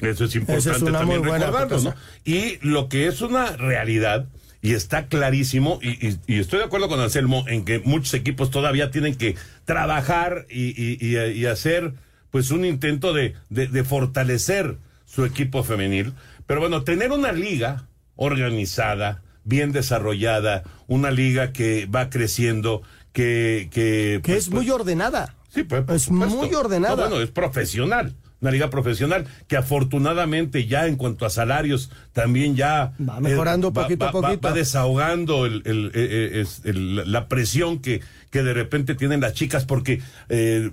Eso 0.00 0.24
es 0.24 0.34
importante 0.34 0.86
es 0.86 0.92
también 0.92 1.22
recordarlo, 1.22 1.80
¿no? 1.80 1.94
Y 2.24 2.58
lo 2.62 2.88
que 2.88 3.06
es 3.06 3.20
una 3.20 3.56
realidad, 3.56 4.26
y 4.60 4.74
está 4.74 5.06
clarísimo, 5.06 5.78
y, 5.80 5.90
y, 6.06 6.18
y, 6.26 6.40
estoy 6.40 6.58
de 6.58 6.64
acuerdo 6.64 6.88
con 6.88 7.00
Anselmo 7.00 7.44
en 7.48 7.64
que 7.64 7.78
muchos 7.80 8.14
equipos 8.14 8.50
todavía 8.50 8.90
tienen 8.90 9.14
que 9.14 9.36
trabajar 9.64 10.46
y, 10.50 11.04
y 11.04 11.46
hacer 11.46 11.94
pues 12.30 12.50
un 12.50 12.64
intento 12.64 13.12
de, 13.12 13.34
de, 13.48 13.68
de 13.68 13.84
fortalecer 13.84 14.78
su 15.06 15.24
equipo 15.24 15.62
femenil. 15.62 16.12
Pero 16.46 16.60
bueno, 16.60 16.82
tener 16.82 17.12
una 17.12 17.32
liga 17.32 17.86
organizada, 18.16 19.22
bien 19.44 19.72
desarrollada, 19.72 20.64
una 20.86 21.10
liga 21.10 21.52
que 21.52 21.86
va 21.86 22.10
creciendo, 22.10 22.82
que... 23.12 23.68
Que, 23.70 24.20
que 24.22 24.32
pues, 24.32 24.48
es 24.48 24.50
muy 24.50 24.68
ordenada. 24.70 25.35
Sí, 25.56 25.64
pues, 25.64 25.84
es 25.90 26.10
muy 26.10 26.54
ordenada. 26.54 26.94
No, 26.94 27.02
bueno, 27.08 27.20
es 27.20 27.30
profesional. 27.30 28.14
Una 28.40 28.50
liga 28.50 28.68
profesional 28.68 29.26
que 29.48 29.56
afortunadamente 29.56 30.66
ya 30.66 30.86
en 30.86 30.96
cuanto 30.96 31.24
a 31.24 31.30
salarios 31.30 31.90
también 32.12 32.54
ya 32.54 32.92
va 33.00 33.18
mejorando 33.18 33.68
eh, 33.68 33.72
poquito 33.72 34.04
va, 34.04 34.10
a 34.10 34.12
poquito. 34.12 34.40
Va, 34.42 34.50
va 34.50 34.54
desahogando 34.54 35.46
el, 35.46 35.62
el, 35.64 36.46
el, 36.64 37.10
la 37.10 37.28
presión 37.28 37.80
que, 37.80 38.02
que 38.30 38.42
de 38.42 38.52
repente 38.52 38.94
tienen 38.94 39.22
las 39.22 39.32
chicas 39.32 39.64
porque 39.64 40.02
eh, 40.28 40.70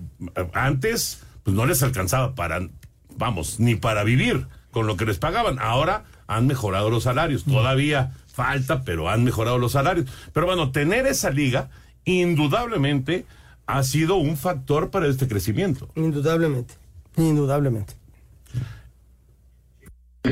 antes 0.54 1.24
pues 1.44 1.56
no 1.56 1.66
les 1.66 1.82
alcanzaba 1.84 2.36
para, 2.36 2.68
vamos, 3.16 3.62
ni 3.62 3.76
para 3.76 4.04
vivir 4.04 4.46
con 4.72 4.86
lo 4.86 4.98
que 4.98 5.06
les 5.06 5.18
pagaban. 5.18 5.58
Ahora 5.60 6.04
han 6.28 6.48
mejorado 6.48 6.90
los 6.90 7.04
salarios. 7.04 7.46
Todavía 7.46 8.12
falta, 8.28 8.84
pero 8.84 9.10
han 9.10 9.24
mejorado 9.24 9.58
los 9.58 9.72
salarios. 9.72 10.08
Pero 10.34 10.48
bueno, 10.48 10.72
tener 10.72 11.06
esa 11.06 11.30
liga 11.30 11.70
indudablemente 12.04 13.26
ha 13.66 13.84
sido 13.84 14.16
un 14.16 14.38
factor 14.38 14.92
para 14.92 15.08
este 15.08 15.28
crecimiento. 15.28 15.90
Indudablemente, 15.96 16.76
indudablemente. 17.18 17.94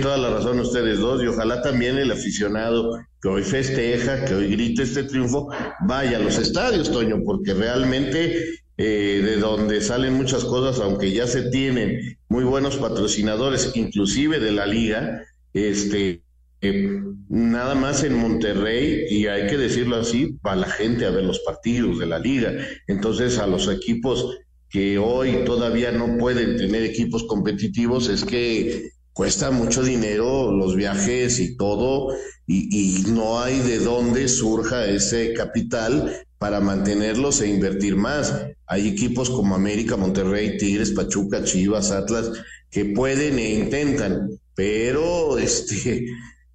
toda 0.02 0.18
la 0.18 0.30
razón 0.30 0.60
ustedes 0.60 1.00
dos 1.00 1.22
y 1.22 1.28
ojalá 1.28 1.62
también 1.62 1.98
el 1.98 2.12
aficionado 2.12 3.00
que 3.22 3.28
hoy 3.28 3.44
festeja, 3.44 4.26
que 4.26 4.34
hoy 4.34 4.48
grita 4.48 4.84
este 4.84 5.04
triunfo, 5.04 5.50
vaya 5.82 6.18
a 6.18 6.22
los 6.22 6.38
estadios, 6.38 6.92
Toño, 6.92 7.22
porque 7.24 7.54
realmente 7.54 8.62
eh, 8.78 9.22
de 9.24 9.38
donde 9.38 9.80
salen 9.82 10.14
muchas 10.14 10.44
cosas, 10.44 10.82
aunque 10.82 11.12
ya 11.12 11.28
se 11.28 11.44
tienen 11.52 12.18
muy 12.30 12.44
buenos 12.44 12.78
patrocinadores, 12.78 13.74
inclusive 13.76 14.40
de 14.40 14.52
la 14.52 14.66
liga, 14.66 15.24
este, 15.54 16.21
eh, 16.62 17.02
nada 17.28 17.76
más 17.76 18.04
en 18.04 18.16
Monterrey, 18.16 19.06
y 19.10 19.28
hay 19.28 19.48
que 19.48 19.58
decirlo 19.58 19.96
así, 19.96 20.38
va 20.46 20.56
la 20.56 20.68
gente 20.68 21.06
a 21.06 21.12
ver 21.12 21.24
los 21.24 21.40
partidos 21.40 22.00
de 22.00 22.06
la 22.06 22.20
liga. 22.20 22.54
Entonces, 22.88 23.40
a 23.40 23.48
los 23.48 23.68
equipos 23.68 24.38
que 24.70 24.98
hoy 24.98 25.44
todavía 25.44 25.92
no 25.92 26.18
pueden 26.18 26.58
tener 26.58 26.84
equipos 26.84 27.26
competitivos, 27.26 28.10
es 28.10 28.24
que 28.24 28.92
cuesta 29.12 29.52
mucho 29.52 29.84
dinero 29.84 30.52
los 30.52 30.76
viajes 30.76 31.40
y 31.40 31.58
todo, 31.58 32.14
y, 32.48 33.04
no 33.08 33.40
hay 33.40 33.60
de 33.60 33.80
dónde 33.80 34.28
surja 34.28 34.86
ese 34.86 35.34
capital 35.34 36.26
para 36.38 36.60
mantenerlos 36.60 37.42
e 37.42 37.48
invertir 37.48 37.96
más. 37.96 38.34
Hay 38.66 38.88
equipos 38.88 39.30
como 39.30 39.56
América, 39.56 39.96
Monterrey, 39.96 40.58
Tigres, 40.58 40.92
Pachuca, 40.92 41.44
Chivas, 41.44 41.92
Atlas, 41.92 42.32
que 42.70 42.86
pueden 42.86 43.40
e 43.40 43.54
intentan, 43.54 44.30
pero 44.56 45.38
este, 45.38 46.08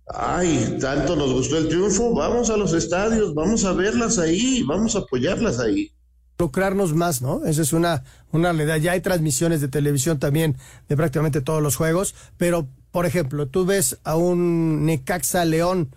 ay, 0.08 0.78
tanto 0.80 1.16
nos 1.16 1.32
gustó 1.32 1.58
el 1.58 1.68
triunfo, 1.68 2.14
vamos 2.14 2.50
a 2.50 2.56
los 2.56 2.72
estadios, 2.72 3.34
vamos 3.34 3.64
a 3.64 3.72
verlas 3.72 4.18
ahí, 4.18 4.62
vamos 4.62 4.96
a 4.96 5.00
apoyarlas 5.00 5.58
ahí 5.58 5.90
lucrarnos 6.38 6.94
más, 6.94 7.22
¿no? 7.22 7.44
Esa 7.44 7.62
es 7.62 7.72
una, 7.72 8.04
una 8.32 8.52
realidad. 8.52 8.76
Ya 8.76 8.92
hay 8.92 9.00
transmisiones 9.00 9.60
de 9.60 9.68
televisión 9.68 10.18
también 10.18 10.56
de 10.88 10.96
prácticamente 10.96 11.40
todos 11.40 11.62
los 11.62 11.76
juegos, 11.76 12.14
pero, 12.36 12.68
por 12.90 13.06
ejemplo, 13.06 13.48
tú 13.48 13.64
ves 13.64 13.98
a 14.04 14.16
un 14.16 14.84
Necaxa 14.84 15.44
León 15.44 15.94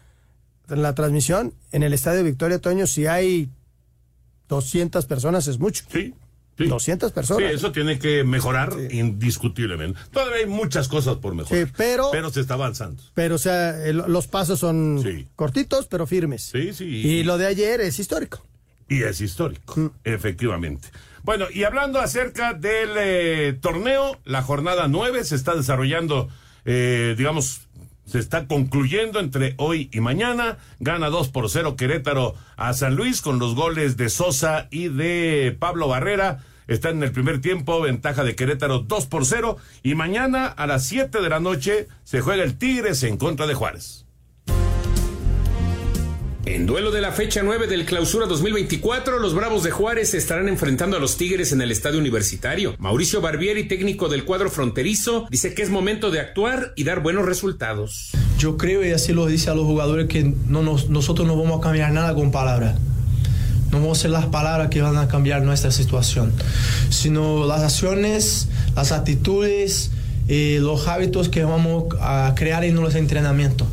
en 0.70 0.82
la 0.82 0.96
transmisión, 0.96 1.54
en 1.72 1.84
el 1.84 1.94
Estadio 1.94 2.24
Victoria 2.24 2.60
Toño, 2.60 2.88
si 2.88 3.08
hay 3.08 3.50
200 4.48 5.06
personas 5.06 5.48
es 5.48 5.60
mucho. 5.60 5.84
Sí. 5.92 6.14
Sí. 6.60 6.68
200 6.68 7.14
personas. 7.14 7.50
Sí, 7.50 7.56
eso 7.56 7.72
tiene 7.72 8.00
que 8.00 8.26
mejorar 8.26 8.74
indiscutiblemente. 8.92 9.98
Todavía 10.12 10.38
hay 10.38 10.46
muchas 10.46 10.90
cosas 10.90 11.16
por 11.18 11.34
mejorar. 11.34 11.66
Sí, 11.66 11.72
pero, 11.78 12.10
pero 12.12 12.30
se 12.32 12.42
está 12.42 12.56
avanzando. 12.56 13.02
Pero, 13.14 13.36
o 13.36 13.38
sea, 13.38 13.74
los 13.94 14.28
pasos 14.28 14.60
son 14.60 15.28
cortitos, 15.38 15.88
pero 15.88 16.06
firmes. 16.06 16.44
Sí, 16.44 16.74
sí. 16.74 16.86
Y 16.86 17.24
lo 17.24 17.38
de 17.38 17.48
ayer 17.48 17.80
es 17.80 17.98
histórico. 17.98 18.46
Y 18.90 19.04
es 19.04 19.22
histórico, 19.22 19.80
mm. 19.80 19.88
efectivamente. 20.04 20.90
Bueno, 21.24 21.46
y 21.54 21.64
hablando 21.64 22.00
acerca 22.00 22.54
del 22.54 22.90
eh, 22.98 23.58
torneo, 23.62 24.18
la 24.26 24.42
jornada 24.42 24.88
9 24.88 25.24
se 25.24 25.36
está 25.36 25.56
desarrollando, 25.56 26.28
eh, 26.66 27.16
digamos, 27.18 27.62
se 28.10 28.20
está 28.20 28.48
concluyendo 28.48 29.20
entre 29.20 29.54
hoy 29.58 29.90
y 29.94 30.00
mañana. 30.00 30.58
Gana 30.80 31.10
2 31.10 31.30
por 31.30 31.50
0 31.50 31.76
Querétaro 31.76 32.34
a 32.58 32.74
San 32.74 32.96
Luis 32.96 33.22
con 33.22 33.38
los 33.38 33.54
goles 33.54 33.98
de 33.98 34.10
Sosa 34.10 34.68
y 34.72 34.88
de 34.88 35.56
Pablo 35.58 35.88
Barrera. 35.88 36.40
Está 36.68 36.90
en 36.90 37.04
el 37.04 37.12
primer 37.12 37.40
tiempo, 37.40 37.82
ventaja 37.82 38.24
de 38.24 38.36
Querétaro 38.36 38.80
2 38.80 39.06
por 39.06 39.26
0. 39.26 39.58
Y 39.84 39.96
mañana 39.96 40.48
a 40.48 40.66
las 40.66 40.86
7 40.86 41.22
de 41.22 41.30
la 41.30 41.40
noche 41.40 41.88
se 42.04 42.22
juega 42.22 42.44
el 42.44 42.58
Tigres 42.58 43.04
en 43.04 43.18
contra 43.18 43.46
de 43.46 43.54
Juárez. 43.54 44.09
En 46.50 46.66
duelo 46.66 46.90
de 46.90 47.00
la 47.00 47.12
fecha 47.12 47.44
9 47.44 47.68
del 47.68 47.86
Clausura 47.86 48.26
2024, 48.26 49.20
los 49.20 49.36
Bravos 49.36 49.62
de 49.62 49.70
Juárez 49.70 50.16
estarán 50.16 50.50
enfrentando 50.50 50.98
a 50.98 51.00
los 51.00 51.16
Tigres 51.16 51.52
en 51.52 51.62
el 51.62 51.70
Estadio 51.70 52.00
Universitario. 52.00 52.74
Mauricio 52.80 53.22
Barbieri, 53.22 53.68
técnico 53.68 54.10
del 54.10 54.26
cuadro 54.26 54.50
fronterizo, 54.50 55.28
dice 55.30 55.54
que 55.54 55.62
es 55.62 55.70
momento 55.70 56.10
de 56.10 56.20
actuar 56.20 56.74
y 56.76 56.86
dar 56.86 57.04
buenos 57.04 57.28
resultados. 57.28 58.10
Yo 58.40 58.58
creo, 58.58 58.84
y 58.84 58.90
así 58.90 59.14
lo 59.14 59.28
dice 59.28 59.52
a 59.52 59.54
los 59.54 59.68
jugadores, 59.68 60.08
que 60.08 60.24
no 60.48 60.64
nosotros 60.64 61.28
no 61.28 61.38
vamos 61.38 61.60
a 61.60 61.62
cambiar 61.62 61.92
nada 61.92 62.16
con 62.16 62.32
palabras. 62.32 62.80
No 63.72 63.80
vamos 63.80 64.00
a 64.00 64.02
ser 64.02 64.10
las 64.10 64.26
palabras 64.26 64.70
que 64.70 64.82
van 64.82 64.98
a 64.98 65.08
cambiar 65.08 65.44
nuestra 65.44 65.70
situación, 65.70 66.34
sino 66.90 67.46
las 67.46 67.62
acciones, 67.62 68.50
las 68.76 68.92
actitudes, 68.92 69.92
eh, 70.28 70.58
los 70.60 70.88
hábitos 70.88 71.30
que 71.30 71.44
vamos 71.44 71.94
a 72.02 72.34
crear 72.36 72.64
en 72.64 72.74
los 72.74 72.96
entrenamientos. 72.96 73.68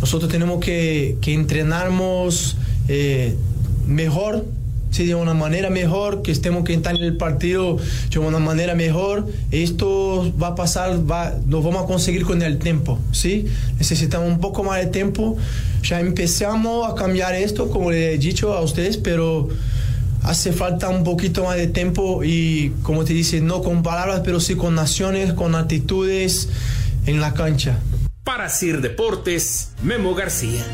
Nosotros 0.00 0.30
tenemos 0.30 0.60
que, 0.64 1.16
que 1.20 1.34
entrenarnos 1.34 2.56
eh, 2.88 3.34
mejor, 3.86 4.46
sí, 4.90 5.06
de 5.06 5.14
una 5.14 5.34
manera 5.34 5.70
mejor, 5.70 6.22
que 6.22 6.32
estemos 6.32 6.64
que 6.64 6.72
entrar 6.72 6.96
en 6.96 7.02
el 7.02 7.16
partido 7.16 7.78
de 8.10 8.18
una 8.18 8.38
manera 8.38 8.74
mejor. 8.74 9.28
Esto 9.50 10.32
va 10.40 10.48
a 10.48 10.54
pasar, 10.54 11.08
va, 11.10 11.36
lo 11.48 11.62
vamos 11.62 11.84
a 11.84 11.86
conseguir 11.86 12.24
con 12.24 12.42
el 12.42 12.58
tiempo, 12.58 12.98
¿sí? 13.12 13.46
Necesitamos 13.78 14.28
un 14.28 14.40
poco 14.40 14.64
más 14.64 14.78
de 14.78 14.86
tiempo. 14.86 15.36
Ya 15.82 16.00
empezamos 16.00 16.90
a 16.90 16.94
cambiar 16.94 17.34
esto, 17.34 17.70
como 17.70 17.90
le 17.90 18.14
he 18.14 18.18
dicho 18.18 18.54
a 18.54 18.60
ustedes, 18.62 18.96
pero 18.96 19.48
hace 20.22 20.52
falta 20.52 20.88
un 20.88 21.04
poquito 21.04 21.44
más 21.44 21.56
de 21.56 21.66
tiempo 21.66 22.24
y, 22.24 22.72
como 22.82 23.04
te 23.04 23.12
dice, 23.12 23.40
no 23.40 23.62
con 23.62 23.82
palabras, 23.82 24.22
pero 24.24 24.40
sí 24.40 24.54
con 24.54 24.78
acciones, 24.78 25.32
con 25.32 25.54
actitudes 25.54 26.48
en 27.06 27.20
la 27.20 27.32
cancha. 27.32 27.78
Para 28.24 28.48
Sir 28.48 28.80
Deportes, 28.80 29.74
Memo 29.82 30.14
García. 30.14 30.64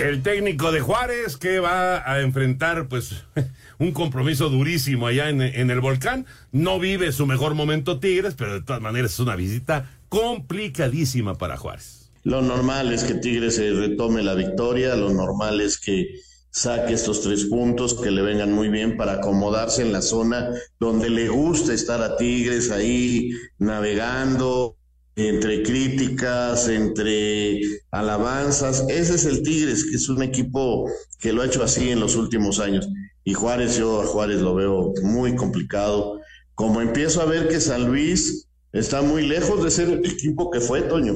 El 0.00 0.22
técnico 0.22 0.72
de 0.72 0.80
Juárez 0.80 1.36
que 1.36 1.58
va 1.58 2.10
a 2.10 2.20
enfrentar 2.20 2.86
pues 2.88 3.24
un 3.78 3.92
compromiso 3.92 4.50
durísimo 4.50 5.06
allá 5.06 5.30
en, 5.30 5.40
en, 5.40 5.70
el 5.70 5.80
volcán. 5.80 6.26
No 6.52 6.78
vive 6.78 7.12
su 7.12 7.26
mejor 7.26 7.54
momento 7.54 7.98
Tigres, 7.98 8.34
pero 8.36 8.54
de 8.54 8.62
todas 8.62 8.82
maneras 8.82 9.14
es 9.14 9.20
una 9.20 9.36
visita 9.36 9.90
complicadísima 10.08 11.36
para 11.36 11.56
Juárez. 11.56 12.10
Lo 12.24 12.42
normal 12.42 12.92
es 12.92 13.04
que 13.04 13.14
Tigres 13.14 13.56
se 13.56 13.70
retome 13.70 14.22
la 14.22 14.34
victoria, 14.34 14.96
lo 14.96 15.10
normal 15.10 15.60
es 15.60 15.78
que 15.78 16.20
saque 16.50 16.94
estos 16.94 17.22
tres 17.22 17.44
puntos 17.44 17.94
que 17.94 18.10
le 18.10 18.22
vengan 18.22 18.50
muy 18.50 18.68
bien 18.68 18.96
para 18.96 19.14
acomodarse 19.14 19.82
en 19.82 19.92
la 19.92 20.00
zona 20.00 20.50
donde 20.80 21.10
le 21.10 21.28
gusta 21.28 21.74
estar 21.74 22.02
a 22.02 22.16
Tigres 22.16 22.70
ahí 22.70 23.30
navegando, 23.58 24.75
entre 25.16 25.62
críticas, 25.62 26.68
entre 26.68 27.60
alabanzas. 27.90 28.84
Ese 28.88 29.14
es 29.14 29.24
el 29.24 29.42
Tigres, 29.42 29.84
que 29.84 29.96
es 29.96 30.08
un 30.08 30.22
equipo 30.22 30.88
que 31.18 31.32
lo 31.32 31.42
ha 31.42 31.46
hecho 31.46 31.62
así 31.62 31.90
en 31.90 32.00
los 32.00 32.16
últimos 32.16 32.60
años. 32.60 32.88
Y 33.24 33.32
Juárez, 33.32 33.76
yo 33.78 34.02
a 34.02 34.06
Juárez 34.06 34.40
lo 34.40 34.54
veo 34.54 34.92
muy 35.02 35.34
complicado. 35.34 36.20
Como 36.54 36.80
empiezo 36.80 37.22
a 37.22 37.24
ver 37.24 37.48
que 37.48 37.60
San 37.60 37.86
Luis 37.86 38.46
está 38.72 39.02
muy 39.02 39.26
lejos 39.26 39.64
de 39.64 39.70
ser 39.70 39.88
el 39.88 40.06
equipo 40.06 40.50
que 40.50 40.60
fue, 40.60 40.82
Toño. 40.82 41.14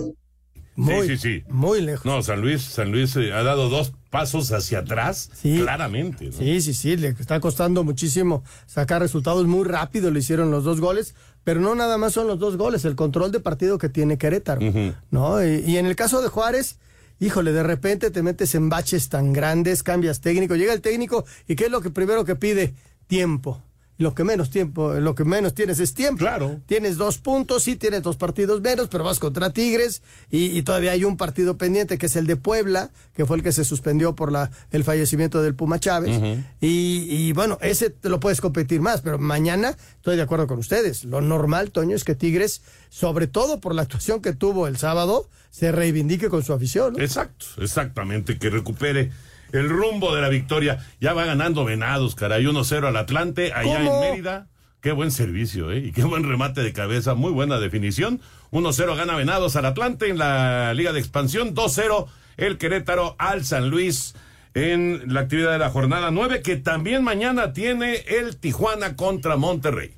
Muy, 0.77 1.07
sí, 1.07 1.17
sí, 1.17 1.41
sí. 1.41 1.45
Muy 1.49 1.83
lejos. 1.83 2.07
No, 2.07 2.23
San 2.23 2.41
Luis, 2.41 2.63
San 2.63 2.91
Luis 2.91 3.15
eh, 3.17 3.33
ha 3.35 3.43
dado 3.43 3.69
dos 3.69 3.93
pasos 4.09 4.51
hacia 4.51 4.81
atrás, 4.81 5.31
claramente. 5.43 6.33
Sí, 6.33 6.61
sí, 6.61 6.75
sí, 6.75 6.97
le 6.97 7.09
está 7.09 7.39
costando 7.39 7.85
muchísimo 7.85 8.43
sacar 8.67 9.03
resultados 9.03 9.47
muy 9.47 9.65
rápido, 9.65 10.11
le 10.11 10.21
hicieron 10.21 10.51
los 10.51 10.65
dos 10.65 10.81
goles, 10.81 11.15
pero 11.45 11.61
no 11.61 11.75
nada 11.75 11.99
más 11.99 12.13
son 12.13 12.27
los 12.27 12.39
dos 12.39 12.57
goles, 12.57 12.85
el 12.85 12.97
control 12.97 13.33
de 13.33 13.41
partido 13.41 13.79
que 13.79 13.89
tiene 13.89 14.19
Querétaro, 14.19 14.61
¿no? 15.11 15.45
Y, 15.45 15.77
en 15.77 15.87
el 15.87 15.97
caso 15.97 16.21
de 16.21 16.29
Juárez, 16.29 16.79
híjole, 17.19 17.53
de 17.53 17.63
repente 17.63 18.11
te 18.11 18.23
metes 18.23 18.55
en 18.55 18.69
baches 18.69 19.09
tan 19.09 19.33
grandes, 19.33 19.83
cambias 19.83 20.21
técnico, 20.21 20.57
llega 20.57 20.73
el 20.73 20.81
técnico 20.81 21.25
y 21.47 21.57
¿qué 21.57 21.67
es 21.67 21.71
lo 21.71 21.81
que 21.81 21.91
primero 21.91 22.25
que 22.25 22.37
pide? 22.37 22.75
Tiempo 23.07 23.63
lo 24.01 24.15
que 24.15 24.25
menos 24.25 24.49
tiempo, 24.49 24.95
lo 24.95 25.15
que 25.15 25.25
menos 25.25 25.53
tienes 25.53 25.79
es 25.79 25.93
tiempo. 25.93 26.21
Claro. 26.21 26.59
Tienes 26.65 26.97
dos 26.97 27.19
puntos, 27.19 27.65
sí, 27.65 27.77
tienes 27.77 28.03
dos 28.03 28.17
partidos 28.17 28.63
menos, 28.63 28.89
pero 28.89 29.05
vas 29.05 29.19
contra 29.19 29.51
Tigres 29.51 30.03
y, 30.31 30.63
todavía 30.63 30.93
hay 30.93 31.05
un 31.05 31.19
partido 31.19 31.59
pendiente 31.59 31.99
que 31.99 32.07
es 32.07 32.17
el 32.17 32.27
de 32.27 32.37
Puebla, 32.37 32.91
que 33.15 33.27
fue 33.27 33.37
el 33.37 33.43
que 33.43 33.53
se 33.53 33.63
suspendió 33.63 34.15
por 34.15 34.33
la, 34.33 34.51
el 34.71 34.85
fallecimiento 34.85 35.43
del 35.43 35.55
Puma 35.55 35.79
Chávez. 35.79 36.19
y, 36.63 37.33
bueno, 37.35 37.59
ese 37.61 37.91
te 37.91 38.09
lo 38.09 38.21
puedes 38.21 38.41
competir 38.41 38.81
más, 38.81 39.03
pero 39.03 39.19
mañana 39.19 39.77
estoy 39.97 40.17
de 40.17 40.23
acuerdo 40.23 40.47
con 40.47 40.59
ustedes. 40.59 41.05
Lo 41.05 41.21
normal, 41.21 41.71
Toño, 41.71 41.95
es 41.95 42.05
que 42.05 42.15
Tigres, 42.15 42.63
sobre 42.89 43.27
todo 43.27 43.61
por 43.61 43.75
la 43.75 43.83
actuación 43.83 44.23
que 44.23 44.33
tuvo 44.33 44.67
el 44.67 44.79
sábado, 44.79 45.29
se 45.51 45.73
reivindique 45.73 46.31
con 46.31 46.43
su 46.43 46.55
afición. 46.55 46.99
Exacto, 46.99 47.45
exactamente, 47.59 48.39
que 48.39 48.49
recupere 48.49 49.11
el 49.53 49.69
rumbo 49.69 50.15
de 50.15 50.23
la 50.23 50.29
victoria. 50.29 50.87
Ya 51.01 51.13
va 51.13 51.25
ganando 51.25 51.65
Venados, 51.65 52.15
caray, 52.15 52.45
1-0 52.45 52.87
al 52.87 52.97
Atlante, 52.97 53.53
allá 53.53 53.81
en 53.81 54.01
Mérida. 54.01 54.47
Qué 54.81 54.93
buen 54.93 55.11
servicio, 55.11 55.71
¿eh? 55.73 55.79
Y 55.79 55.93
qué 55.93 56.05
buen 56.05 56.25
remate 56.25 56.63
de 56.63 56.73
cabeza, 56.73 57.15
muy 57.15 57.33
buena 57.33 57.59
definición. 57.59 58.21
1-0 58.51 58.97
gana 58.97 59.15
Venados 59.15 59.57
al 59.57 59.67
Atlante 59.67 60.09
en 60.09 60.19
la 60.19 60.73
Liga 60.75 60.93
de 60.93 61.01
Expansión, 61.01 61.55
2-0 61.55 62.07
el 62.39 62.57
Querétaro 62.57 63.15
al 63.19 63.45
San 63.45 63.69
Luis 63.69 64.15
en 64.55 65.13
la 65.13 65.21
actividad 65.21 65.53
de 65.53 65.59
la 65.59 65.71
jornada 65.71 66.11
9, 66.11 66.43
que 66.43 66.57
también 66.57 67.05
mañana 67.05 67.53
tiene 67.53 67.97
el 68.09 68.39
Tijuana 68.39 68.97
contra 68.97 69.37
Monterrey. 69.37 69.95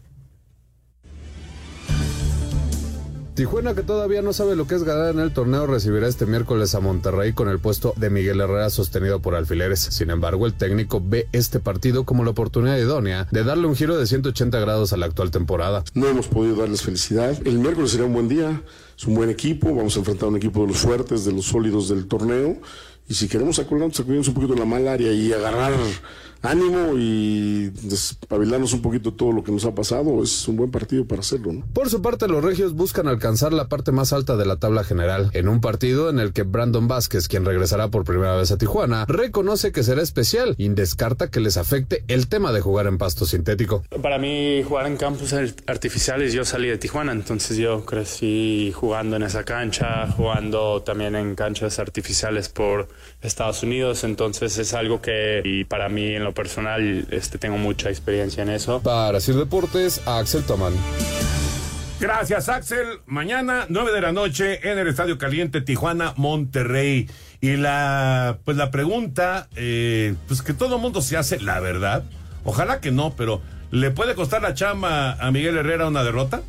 Tijuana, 3.34 3.74
que 3.74 3.82
todavía 3.82 4.20
no 4.20 4.34
sabe 4.34 4.56
lo 4.56 4.66
que 4.66 4.74
es 4.74 4.84
ganar 4.84 5.14
en 5.14 5.20
el 5.20 5.32
torneo, 5.32 5.66
recibirá 5.66 6.06
este 6.06 6.26
miércoles 6.26 6.74
a 6.74 6.80
Monterrey 6.80 7.32
con 7.32 7.48
el 7.48 7.60
puesto 7.60 7.94
de 7.96 8.10
Miguel 8.10 8.42
Herrera 8.42 8.68
sostenido 8.68 9.20
por 9.20 9.34
alfileres. 9.34 9.80
Sin 9.80 10.10
embargo, 10.10 10.44
el 10.44 10.52
técnico 10.52 11.02
ve 11.02 11.28
este 11.32 11.58
partido 11.58 12.04
como 12.04 12.24
la 12.24 12.30
oportunidad 12.30 12.76
idónea 12.76 13.26
de 13.30 13.42
darle 13.42 13.66
un 13.68 13.74
giro 13.74 13.96
de 13.96 14.06
180 14.06 14.60
grados 14.60 14.92
a 14.92 14.98
la 14.98 15.06
actual 15.06 15.30
temporada. 15.30 15.82
No 15.94 16.08
hemos 16.08 16.28
podido 16.28 16.56
darles 16.56 16.82
felicidad. 16.82 17.34
El 17.46 17.58
miércoles 17.58 17.92
será 17.92 18.04
un 18.04 18.12
buen 18.12 18.28
día, 18.28 18.62
es 18.98 19.06
un 19.06 19.14
buen 19.14 19.30
equipo, 19.30 19.74
vamos 19.74 19.96
a 19.96 20.00
enfrentar 20.00 20.26
a 20.26 20.28
un 20.28 20.36
equipo 20.36 20.60
de 20.60 20.68
los 20.68 20.78
fuertes, 20.78 21.24
de 21.24 21.32
los 21.32 21.46
sólidos 21.46 21.88
del 21.88 22.08
torneo. 22.08 22.58
Y 23.08 23.14
si 23.14 23.28
queremos 23.28 23.58
acordarnos, 23.58 23.96
sacudirnos 23.96 24.28
un 24.28 24.34
poquito 24.34 24.52
en 24.52 24.58
la 24.58 24.66
mala 24.66 24.92
área 24.92 25.10
y 25.10 25.32
agarrar 25.32 25.72
ánimo 26.42 26.94
y 26.98 27.70
despabilarnos 27.82 28.72
un 28.72 28.82
poquito 28.82 29.14
todo 29.14 29.32
lo 29.32 29.42
que 29.42 29.52
nos 29.52 29.64
ha 29.64 29.74
pasado. 29.74 30.22
Es 30.22 30.46
un 30.48 30.56
buen 30.56 30.70
partido 30.70 31.06
para 31.06 31.20
hacerlo. 31.20 31.52
¿no? 31.52 31.64
Por 31.72 31.88
su 31.88 32.02
parte, 32.02 32.28
los 32.28 32.44
regios 32.44 32.74
buscan 32.74 33.08
alcanzar 33.08 33.52
la 33.52 33.68
parte 33.68 33.92
más 33.92 34.12
alta 34.12 34.36
de 34.36 34.46
la 34.46 34.56
tabla 34.56 34.84
general, 34.84 35.30
en 35.32 35.48
un 35.48 35.60
partido 35.60 36.10
en 36.10 36.18
el 36.18 36.32
que 36.32 36.42
Brandon 36.42 36.88
Vázquez, 36.88 37.28
quien 37.28 37.44
regresará 37.44 37.88
por 37.88 38.04
primera 38.04 38.36
vez 38.36 38.50
a 38.50 38.58
Tijuana, 38.58 39.04
reconoce 39.06 39.72
que 39.72 39.82
será 39.82 40.02
especial 40.02 40.54
y 40.58 40.68
descarta 40.68 41.30
que 41.30 41.40
les 41.40 41.56
afecte 41.56 42.04
el 42.08 42.28
tema 42.28 42.52
de 42.52 42.60
jugar 42.60 42.86
en 42.86 42.98
pasto 42.98 43.26
sintético. 43.26 43.84
Para 44.02 44.18
mí, 44.18 44.62
jugar 44.62 44.86
en 44.86 44.96
campos 44.96 45.34
artificiales, 45.66 46.32
yo 46.32 46.44
salí 46.44 46.68
de 46.68 46.78
Tijuana, 46.78 47.12
entonces 47.12 47.56
yo 47.56 47.84
crecí 47.84 48.72
jugando 48.74 49.16
en 49.16 49.22
esa 49.22 49.44
cancha, 49.44 50.08
jugando 50.08 50.82
también 50.82 51.14
en 51.16 51.34
canchas 51.34 51.78
artificiales 51.78 52.48
por 52.48 52.88
Estados 53.20 53.62
Unidos, 53.62 54.04
entonces 54.04 54.58
es 54.58 54.74
algo 54.74 55.00
que 55.00 55.42
y 55.44 55.64
para 55.64 55.88
mí 55.88 56.14
en 56.14 56.24
lo 56.24 56.31
personal 56.32 57.06
este, 57.10 57.38
tengo 57.38 57.58
mucha 57.58 57.88
experiencia 57.88 58.42
en 58.42 58.50
eso. 58.50 58.80
Para 58.82 59.20
Sir 59.20 59.36
Deportes, 59.36 60.00
Axel 60.06 60.42
Tomán. 60.42 60.72
Gracias, 62.00 62.48
Axel. 62.48 63.00
Mañana, 63.06 63.66
9 63.68 63.92
de 63.92 64.00
la 64.00 64.12
noche, 64.12 64.68
en 64.68 64.78
el 64.78 64.88
Estadio 64.88 65.18
Caliente, 65.18 65.60
Tijuana, 65.60 66.14
Monterrey. 66.16 67.08
Y 67.40 67.56
la, 67.56 68.38
pues 68.44 68.56
la 68.56 68.70
pregunta, 68.70 69.48
eh, 69.54 70.14
pues 70.26 70.42
que 70.42 70.52
todo 70.52 70.76
el 70.76 70.82
mundo 70.82 71.00
se 71.00 71.16
hace, 71.16 71.40
la 71.40 71.60
verdad. 71.60 72.02
Ojalá 72.44 72.80
que 72.80 72.90
no, 72.90 73.14
pero 73.16 73.40
¿le 73.70 73.90
puede 73.90 74.14
costar 74.14 74.42
la 74.42 74.54
chamba 74.54 75.12
a 75.12 75.30
Miguel 75.30 75.56
Herrera 75.56 75.86
una 75.86 76.02
derrota? 76.02 76.42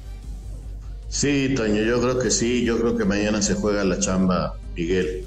Sí, 1.10 1.54
Toño, 1.56 1.84
yo 1.84 2.02
creo 2.02 2.18
que 2.18 2.32
sí. 2.32 2.66
Yo 2.66 2.80
creo 2.80 2.98
que 2.98 3.06
mañana 3.06 3.42
se 3.44 3.54
juega 3.54 3.84
la 3.84 4.00
chamba, 4.00 4.56
Miguel 4.76 5.26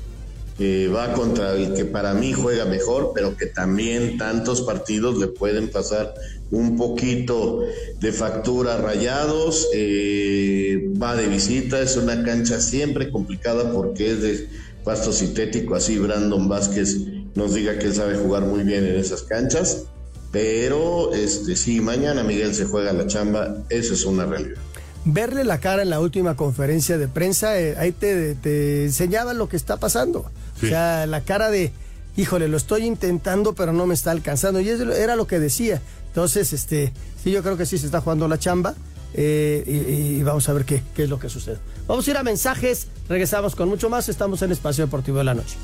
va 0.58 1.12
contra 1.12 1.52
el 1.52 1.74
que 1.74 1.84
para 1.84 2.14
mí 2.14 2.32
juega 2.32 2.64
mejor, 2.64 3.12
pero 3.14 3.36
que 3.36 3.46
también 3.46 4.16
tantos 4.16 4.62
partidos 4.62 5.18
le 5.18 5.26
pueden 5.26 5.68
pasar 5.68 6.14
un 6.50 6.76
poquito 6.76 7.60
de 8.00 8.12
factura 8.12 8.78
rayados, 8.78 9.68
eh, 9.74 10.90
va 11.00 11.14
de 11.16 11.26
visita, 11.26 11.80
es 11.80 11.96
una 11.96 12.24
cancha 12.24 12.60
siempre 12.60 13.10
complicada 13.10 13.72
porque 13.72 14.12
es 14.12 14.22
de 14.22 14.48
pasto 14.84 15.12
sintético, 15.12 15.74
así 15.74 15.98
Brandon 15.98 16.48
Vázquez 16.48 16.96
nos 17.34 17.52
diga 17.52 17.78
que 17.78 17.86
él 17.86 17.94
sabe 17.94 18.16
jugar 18.16 18.44
muy 18.44 18.62
bien 18.62 18.86
en 18.86 18.94
esas 18.96 19.24
canchas, 19.24 19.84
pero 20.30 21.12
este 21.12 21.56
sí, 21.56 21.80
mañana 21.80 22.22
Miguel 22.22 22.54
se 22.54 22.64
juega 22.64 22.92
la 22.92 23.06
chamba, 23.06 23.64
eso 23.68 23.94
es 23.94 24.04
una 24.04 24.24
realidad 24.24 24.60
verle 25.08 25.44
la 25.44 25.60
cara 25.60 25.82
en 25.82 25.90
la 25.90 26.00
última 26.00 26.34
conferencia 26.34 26.98
de 26.98 27.06
prensa, 27.06 27.60
eh, 27.60 27.76
ahí 27.78 27.92
te, 27.92 28.34
te 28.34 28.84
enseñaba 28.86 29.34
lo 29.34 29.48
que 29.48 29.56
está 29.56 29.76
pasando. 29.76 30.28
O 30.56 30.66
sea, 30.66 31.06
la 31.06 31.20
cara 31.20 31.50
de, 31.50 31.72
híjole, 32.16 32.48
lo 32.48 32.56
estoy 32.56 32.84
intentando, 32.84 33.54
pero 33.54 33.72
no 33.72 33.86
me 33.86 33.94
está 33.94 34.10
alcanzando. 34.10 34.60
Y 34.60 34.68
eso 34.68 34.90
era 34.92 35.16
lo 35.16 35.26
que 35.26 35.38
decía. 35.38 35.80
Entonces, 36.08 36.52
este, 36.52 36.92
sí, 37.22 37.30
yo 37.30 37.42
creo 37.42 37.56
que 37.56 37.66
sí 37.66 37.78
se 37.78 37.86
está 37.86 38.00
jugando 38.00 38.28
la 38.28 38.38
chamba. 38.38 38.74
Eh, 39.14 40.16
y, 40.18 40.22
vamos 40.22 40.48
a 40.48 40.52
ver 40.52 40.64
qué, 40.64 40.82
qué 40.94 41.04
es 41.04 41.10
lo 41.10 41.18
que 41.18 41.28
sucede. 41.28 41.58
Vamos 41.86 42.06
a 42.06 42.10
ir 42.10 42.16
a 42.16 42.22
mensajes, 42.22 42.88
regresamos 43.08 43.54
con 43.54 43.68
mucho 43.68 43.88
más. 43.88 44.08
Estamos 44.08 44.42
en 44.42 44.52
Espacio 44.52 44.84
Deportivo 44.84 45.18
de 45.18 45.24
la 45.24 45.34
Noche. 45.34 45.56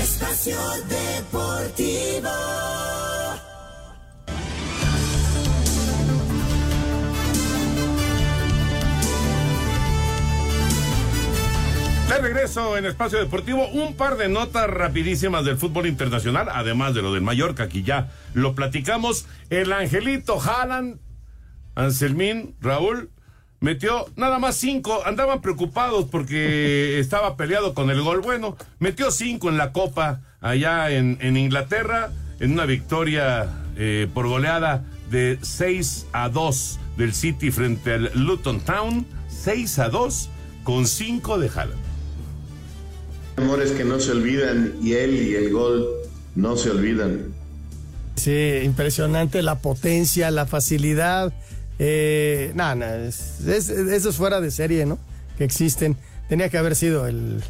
Espacio 0.00 0.56
Deportivo. 0.88 2.30
Regreso 12.20 12.76
en 12.76 12.86
Espacio 12.86 13.18
Deportivo, 13.18 13.68
un 13.68 13.94
par 13.94 14.16
de 14.16 14.28
notas 14.28 14.68
rapidísimas 14.68 15.44
del 15.44 15.56
fútbol 15.56 15.86
internacional, 15.86 16.48
además 16.50 16.94
de 16.94 17.02
lo 17.02 17.12
del 17.12 17.22
Mallorca, 17.22 17.64
aquí 17.64 17.82
ya 17.82 18.10
lo 18.34 18.54
platicamos. 18.54 19.26
El 19.48 19.72
Angelito 19.72 20.40
Haaland, 20.40 20.98
Anselmín, 21.74 22.54
Raúl, 22.60 23.10
metió 23.60 24.06
nada 24.16 24.38
más 24.38 24.56
cinco. 24.56 25.02
Andaban 25.06 25.40
preocupados 25.40 26.06
porque 26.10 26.98
estaba 27.00 27.36
peleado 27.36 27.74
con 27.74 27.90
el 27.90 28.02
gol. 28.02 28.20
Bueno, 28.20 28.56
metió 28.78 29.10
cinco 29.10 29.48
en 29.48 29.56
la 29.56 29.72
Copa 29.72 30.20
allá 30.40 30.90
en, 30.90 31.36
Inglaterra, 31.36 32.10
en 32.38 32.52
una 32.52 32.66
victoria 32.66 33.48
eh, 33.76 34.08
por 34.12 34.28
goleada 34.28 34.84
de 35.10 35.38
6 35.40 36.06
a 36.12 36.28
2 36.28 36.78
del 36.96 37.14
City 37.14 37.50
frente 37.50 37.94
al 37.94 38.10
Luton 38.14 38.60
Town. 38.60 39.06
6 39.28 39.78
a 39.78 39.88
2 39.88 40.28
con 40.64 40.86
cinco 40.86 41.38
de 41.38 41.48
Haaland 41.48 41.89
amores 43.40 43.72
que 43.72 43.84
no 43.84 44.00
se 44.00 44.12
olvidan 44.12 44.74
y 44.82 44.94
él 44.94 45.14
y 45.14 45.34
el 45.34 45.52
gol 45.52 45.88
no 46.34 46.56
se 46.56 46.70
olvidan. 46.70 47.32
Sí, 48.16 48.60
impresionante 48.64 49.42
la 49.42 49.58
potencia, 49.58 50.30
la 50.30 50.46
facilidad. 50.46 51.32
Eh, 51.78 52.52
nada, 52.54 52.96
eso 53.06 54.08
es 54.10 54.16
fuera 54.16 54.40
de 54.40 54.50
serie, 54.50 54.84
¿no? 54.84 54.98
Que 55.38 55.44
existen. 55.44 55.96
Tenía 56.28 56.50
que 56.50 56.58
haber 56.58 56.76
sido 56.76 57.06
el, 57.06 57.42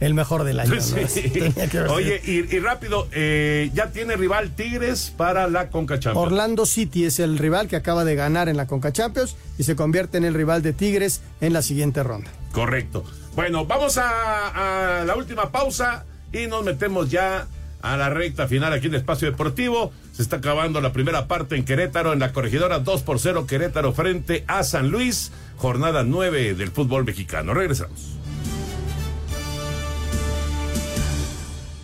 mejor 0.00 0.44
del 0.44 0.60
año. 0.60 0.74
Oye, 1.90 2.20
y, 2.24 2.58
rápido, 2.58 3.08
eh, 3.12 3.70
ya 3.72 3.90
tiene 3.90 4.16
rival 4.16 4.54
Tigres 4.54 5.12
para 5.16 5.48
la 5.48 5.70
Conca 5.70 5.98
Champions. 5.98 6.26
Orlando 6.26 6.66
City 6.66 7.06
es 7.06 7.18
el 7.18 7.38
rival 7.38 7.66
que 7.66 7.76
acaba 7.76 8.04
de 8.04 8.14
ganar 8.14 8.50
en 8.50 8.58
la 8.58 8.66
Conca 8.66 8.92
Champions 8.92 9.34
y 9.56 9.62
se 9.62 9.74
convierte 9.76 10.18
en 10.18 10.24
el 10.24 10.34
rival 10.34 10.62
de 10.62 10.74
Tigres 10.74 11.22
en 11.40 11.54
la 11.54 11.62
siguiente 11.62 12.02
ronda. 12.02 12.30
Correcto. 12.52 13.04
Bueno, 13.34 13.66
vamos 13.66 13.98
a, 13.98 15.04
la 15.06 15.14
última 15.16 15.50
pausa 15.50 16.04
y 16.32 16.46
nos 16.46 16.64
metemos 16.64 17.10
ya 17.10 17.46
a 17.80 17.96
la 17.96 18.10
recta 18.10 18.48
final 18.48 18.72
aquí 18.72 18.88
en 18.88 18.94
Espacio 18.94 19.30
Deportivo. 19.30 19.92
Se 20.12 20.22
está 20.22 20.36
acabando 20.36 20.80
la 20.80 20.92
primera 20.92 21.28
parte 21.28 21.56
en 21.56 21.64
Querétaro, 21.64 22.12
en 22.12 22.18
la 22.18 22.32
corregidora 22.32 22.80
2 22.80 23.02
por 23.02 23.20
0 23.20 23.46
Querétaro 23.46 23.92
frente 23.92 24.44
a 24.48 24.64
San 24.64 24.90
Luis, 24.90 25.30
jornada 25.56 26.02
9 26.02 26.54
del 26.54 26.70
fútbol 26.70 27.04
mexicano. 27.04 27.54
Regresamos. 27.54 28.18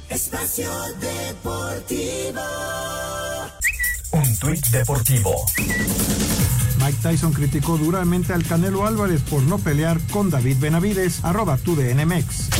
Espacio 0.09 0.71
Deportivo. 1.01 2.41
Un 4.13 4.39
tuit 4.39 4.67
deportivo. 4.71 5.45
Mike 6.85 6.99
Tyson 7.01 7.33
criticó 7.33 7.79
duramente 7.79 8.35
al 8.35 8.45
Canelo 8.45 8.87
Álvarez 8.87 9.23
por 9.23 9.43
no 9.45 9.59
pelear 9.59 9.99
con 10.13 10.29
David 10.29 10.59
Benavides, 10.61 11.25
arroba 11.25 11.57
tu 11.57 11.75
DNMX. 11.75 12.51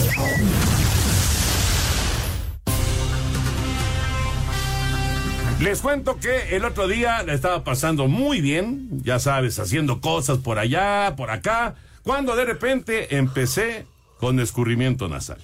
Les 5.61 5.83
cuento 5.83 6.19
que 6.19 6.57
el 6.57 6.65
otro 6.65 6.89
día 6.89 7.23
le 7.23 7.35
estaba 7.35 7.65
pasando 7.65 8.09
muy 8.09 8.41
bien, 8.41 8.89
ya 9.03 9.19
sabes, 9.19 9.59
haciendo 9.59 10.01
cosas 10.01 10.39
por 10.39 10.59
allá, 10.59 11.17
por 11.19 11.31
acá, 11.31 11.75
cuando 12.03 12.35
de 12.35 12.47
repente 12.47 13.19
empecé 13.19 13.85
con 14.19 14.41
escurrimiento 14.41 15.07
nasal. 15.07 15.43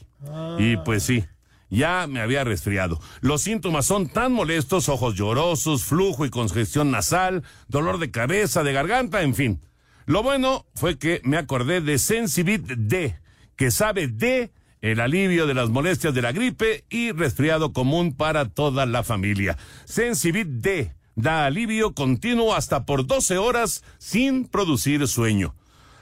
Y 0.59 0.79
pues 0.79 1.03
sí, 1.03 1.27
ya 1.71 2.07
me 2.07 2.21
había 2.21 2.45
resfriado. 2.45 3.01
Los 3.21 3.43
síntomas 3.43 3.87
son 3.87 4.09
tan 4.09 4.33
molestos, 4.33 4.89
ojos 4.89 5.15
llorosos, 5.15 5.85
flujo 5.85 6.27
y 6.27 6.31
congestión 6.31 6.91
nasal, 6.91 7.45
dolor 7.69 7.99
de 7.99 8.11
cabeza, 8.11 8.63
de 8.63 8.73
garganta, 8.73 9.23
en 9.23 9.35
fin. 9.35 9.61
Lo 10.07 10.23
bueno 10.23 10.67
fue 10.75 10.99
que 10.99 11.21
me 11.25 11.37
acordé 11.37 11.81
de 11.81 11.99
Sensibit 11.99 12.67
D, 12.67 13.19
que 13.57 13.71
sabe 13.71 14.09
de 14.09 14.51
el 14.81 15.01
alivio 15.01 15.47
de 15.47 15.55
las 15.55 15.69
molestias 15.69 16.15
de 16.15 16.23
la 16.23 16.33
gripe 16.33 16.85
y 16.91 17.13
resfriado 17.13 17.73
común 17.73 18.15
para 18.17 18.49
toda 18.49 18.87
la 18.87 19.05
familia. 19.05 19.57
Sensibit 19.85 20.49
D 20.49 20.95
da 21.15 21.45
alivio 21.45 21.95
continuo 21.95 22.55
hasta 22.55 22.87
por 22.87 23.07
12 23.07 23.39
horas 23.39 23.85
sin 23.99 24.47
producir 24.47 25.07
sueño. 25.07 25.55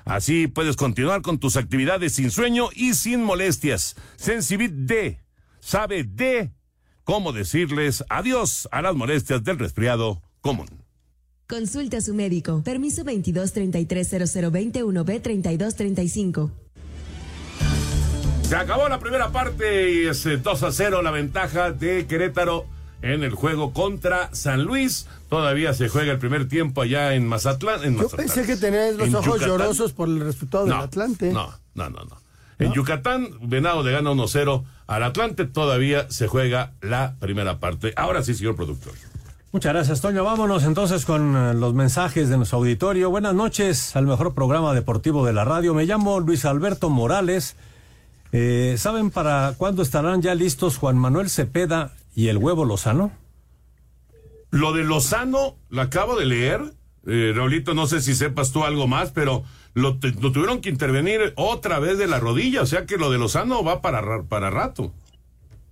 Así 0.05 0.47
puedes 0.47 0.77
continuar 0.77 1.21
con 1.21 1.39
tus 1.39 1.57
actividades 1.57 2.15
sin 2.15 2.31
sueño 2.31 2.69
y 2.75 2.95
sin 2.95 3.23
molestias. 3.23 3.97
Sensibit 4.17 4.73
D 4.73 5.21
sabe 5.69 6.03
de 6.05 6.51
cómo 7.05 7.33
decirles 7.33 8.03
adiós 8.09 8.69
a 8.73 8.81
las 8.81 8.95
molestias 8.95 9.45
del 9.45 9.59
resfriado 9.59 10.23
común. 10.41 10.69
Consulta 11.47 11.99
a 11.99 12.01
su 12.01 12.15
médico. 12.15 12.63
Permiso 12.65 13.05
22 13.05 13.53
33 13.53 14.11
b 14.51 15.21
3235. 15.21 16.51
Se 18.43 18.57
acabó 18.57 18.89
la 18.89 18.99
primera 18.99 19.31
parte 19.31 19.93
y 19.93 20.07
es 20.07 20.25
2 20.25 20.63
eh, 20.63 20.67
a 20.67 20.73
0 20.73 21.03
la 21.03 21.11
ventaja 21.11 21.71
de 21.71 22.07
Querétaro 22.07 22.65
en 23.03 23.23
el 23.23 23.35
juego 23.35 23.75
contra 23.75 24.35
San 24.35 24.65
Luis. 24.65 25.07
Todavía 25.29 25.75
se 25.75 25.91
juega 25.91 26.13
el 26.13 26.19
primer 26.19 26.49
tiempo 26.49 26.81
allá 26.81 27.15
en 27.15 27.27
Mazatlán. 27.27 27.85
En 27.85 27.97
Yo 27.97 28.05
Mazatlán. 28.05 28.27
pensé 28.27 28.47
que 28.47 28.57
tenías 28.57 28.95
los 28.95 29.09
En 29.09 29.15
ojos 29.17 29.27
Yucatán. 29.27 29.49
llorosos 29.49 29.93
por 29.93 30.09
el 30.09 30.21
resultado 30.21 30.65
del 30.65 30.73
Atlante. 30.73 31.31
No, 31.31 31.53
no, 31.75 31.91
no, 31.91 32.05
no. 32.05 32.28
En 32.59 32.73
Yucatán, 32.73 33.29
Venado 33.41 33.83
le 33.83 33.93
gana 33.93 34.11
1-0 34.11 34.65
al 34.87 35.03
Atlante. 35.03 35.45
Todavía 35.45 36.11
se 36.11 36.27
juega 36.27 36.73
la 36.81 37.15
primera 37.21 37.59
parte. 37.61 37.93
Ahora 37.97 38.23
sí, 38.23 38.35
señor 38.35 38.57
productor. 38.57 38.95
Muchas 39.53 39.73
gracias, 39.73 40.01
Toño. 40.01 40.25
Vámonos 40.25 40.65
entonces 40.65 41.07
con 41.07 41.35
eh, 41.35 41.55
los 41.55 41.73
mensajes 41.73 42.29
de 42.29 42.37
nuestro 42.37 42.59
auditorio. 42.59 43.11
Buenas 43.11 43.35
noches 43.35 43.97
al 43.97 44.07
mejor 44.07 44.35
programa 44.35 44.75
deportivo 44.75 45.25
de 45.25 45.33
la 45.33 45.45
radio. 45.45 45.73
Me 45.73 45.87
llamo 45.87 46.21
Luis 46.21 46.45
Alberto 46.45 46.91
Morales. 46.91 47.57
Eh, 48.33 48.75
¿Saben 48.77 49.11
para 49.11 49.55
cuándo 49.57 49.83
estarán 49.83 50.21
ya 50.21 50.35
listos 50.35 50.77
Juan 50.77 50.99
Manuel 50.99 51.31
Cepeda 51.31 51.93
y 52.15 52.29
el 52.29 52.37
huevo 52.37 52.67
Lozano? 52.67 53.11
Lo 54.51 54.73
de 54.73 54.85
Lozano, 54.85 55.57
lo 55.71 55.81
acabo 55.81 56.19
de 56.19 56.27
leer. 56.27 56.61
Eh, 57.07 57.33
Raulito, 57.35 57.75
no 57.75 57.87
sé 57.87 58.01
si 58.01 58.15
sepas 58.15 58.53
tú 58.53 58.65
algo 58.65 58.87
más, 58.87 59.13
pero 59.13 59.45
lo, 59.75 59.99
tuvieron 59.99 60.61
que 60.61 60.69
intervenir 60.71 61.33
otra 61.37 61.79
vez 61.79 61.99
de 61.99 62.07
la 62.07 62.21
rodilla. 62.21 62.63
O 62.63 62.67
sea 62.67 62.87
que 62.87 62.97
lo 62.99 63.11
de 63.11 63.19
Lozano 63.19 63.63
va 63.65 63.81
para, 63.83 64.01
ra- 64.01 64.25
para 64.25 64.51
rato. 64.51 64.93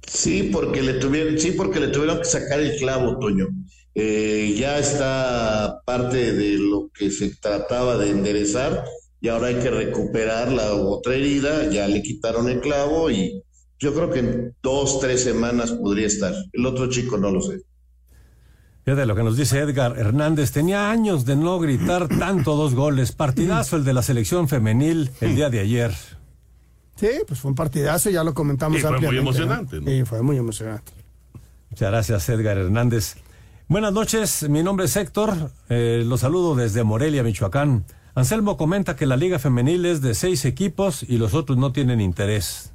Sí, 0.06 0.50
porque 0.52 0.82
le 0.82 0.94
tuvieron, 0.94 1.38
sí, 1.38 1.52
porque 1.52 1.80
le 1.80 1.88
tuvieron 1.88 2.18
que 2.18 2.24
sacar 2.24 2.60
el 2.60 2.76
clavo, 2.78 3.18
Toño. 3.18 3.48
Eh, 3.94 4.54
ya 4.58 4.78
está 4.78 5.80
parte 5.84 6.32
de 6.32 6.58
lo 6.58 6.90
que 6.94 7.10
se 7.10 7.34
trataba 7.36 7.96
de 7.96 8.10
enderezar 8.10 8.84
y 9.20 9.28
ahora 9.28 9.48
hay 9.48 9.56
que 9.56 9.70
recuperar 9.70 10.52
la 10.52 10.74
otra 10.74 11.14
herida. 11.14 11.70
Ya 11.70 11.88
le 11.88 12.02
quitaron 12.02 12.48
el 12.48 12.60
clavo 12.60 13.10
y 13.10 13.42
yo 13.78 13.94
creo 13.94 14.10
que 14.10 14.20
en 14.20 14.54
dos, 14.62 15.00
tres 15.00 15.22
semanas 15.24 15.72
podría 15.72 16.06
estar. 16.06 16.34
El 16.52 16.66
otro 16.66 16.88
chico 16.88 17.18
no 17.18 17.30
lo 17.30 17.40
sé. 17.40 17.60
Fíjate 18.86 19.04
lo 19.04 19.16
que 19.16 19.24
nos 19.24 19.36
dice 19.36 19.58
Edgar 19.58 19.98
Hernández. 19.98 20.52
Tenía 20.52 20.92
años 20.92 21.24
de 21.24 21.34
no 21.34 21.58
gritar 21.58 22.06
tanto 22.06 22.54
dos 22.54 22.76
goles. 22.76 23.10
Partidazo 23.10 23.74
el 23.74 23.84
de 23.84 23.92
la 23.92 24.00
selección 24.00 24.46
femenil 24.48 25.10
el 25.20 25.34
día 25.34 25.50
de 25.50 25.58
ayer. 25.58 25.92
Sí, 26.94 27.08
pues 27.26 27.40
fue 27.40 27.48
un 27.48 27.56
partidazo, 27.56 28.10
ya 28.10 28.22
lo 28.22 28.32
comentamos 28.32 28.78
Y 28.78 28.82
fue 28.82 29.00
muy 29.00 29.18
emocionante, 29.18 29.80
¿no? 29.80 29.90
Sí, 29.90 30.04
fue 30.04 30.22
muy 30.22 30.36
emocionante. 30.36 30.92
Muchas 31.68 31.90
gracias, 31.90 32.28
Edgar 32.28 32.58
Hernández. 32.58 33.16
Buenas 33.66 33.92
noches, 33.92 34.48
mi 34.48 34.62
nombre 34.62 34.86
es 34.86 34.94
Héctor. 34.94 35.50
Eh, 35.68 36.04
los 36.06 36.20
saludo 36.20 36.54
desde 36.54 36.84
Morelia, 36.84 37.24
Michoacán. 37.24 37.84
Anselmo 38.14 38.56
comenta 38.56 38.94
que 38.94 39.06
la 39.06 39.16
Liga 39.16 39.40
Femenil 39.40 39.84
es 39.84 40.00
de 40.00 40.14
seis 40.14 40.44
equipos 40.44 41.02
y 41.02 41.18
los 41.18 41.34
otros 41.34 41.58
no 41.58 41.72
tienen 41.72 42.00
interés. 42.00 42.70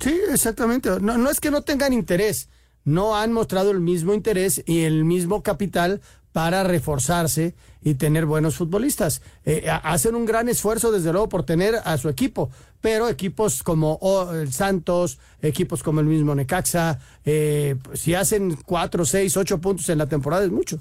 Sí, 0.00 0.20
exactamente. 0.32 0.90
No, 1.00 1.16
no 1.16 1.30
es 1.30 1.38
que 1.38 1.52
no 1.52 1.62
tengan 1.62 1.92
interés, 1.92 2.48
no 2.84 3.16
han 3.16 3.32
mostrado 3.32 3.70
el 3.70 3.80
mismo 3.80 4.14
interés 4.14 4.62
y 4.66 4.80
el 4.80 5.04
mismo 5.04 5.42
capital 5.42 6.00
para 6.32 6.62
reforzarse 6.62 7.54
y 7.82 7.94
tener 7.94 8.24
buenos 8.26 8.56
futbolistas. 8.56 9.20
Eh, 9.44 9.66
ha- 9.68 9.76
hacen 9.76 10.14
un 10.14 10.24
gran 10.26 10.48
esfuerzo, 10.48 10.92
desde 10.92 11.12
luego, 11.12 11.28
por 11.28 11.42
tener 11.44 11.76
a 11.84 11.96
su 11.98 12.08
equipo, 12.08 12.50
pero 12.80 13.08
equipos 13.08 13.62
como 13.62 13.98
oh, 14.00 14.32
el 14.34 14.52
Santos, 14.52 15.18
equipos 15.42 15.82
como 15.82 16.00
el 16.00 16.06
mismo 16.06 16.34
Necaxa, 16.34 16.98
eh, 17.24 17.76
si 17.94 18.14
hacen 18.14 18.56
cuatro, 18.64 19.04
seis, 19.04 19.36
ocho 19.36 19.58
puntos 19.60 19.88
en 19.88 19.98
la 19.98 20.06
temporada 20.06 20.44
es 20.44 20.50
mucho. 20.50 20.78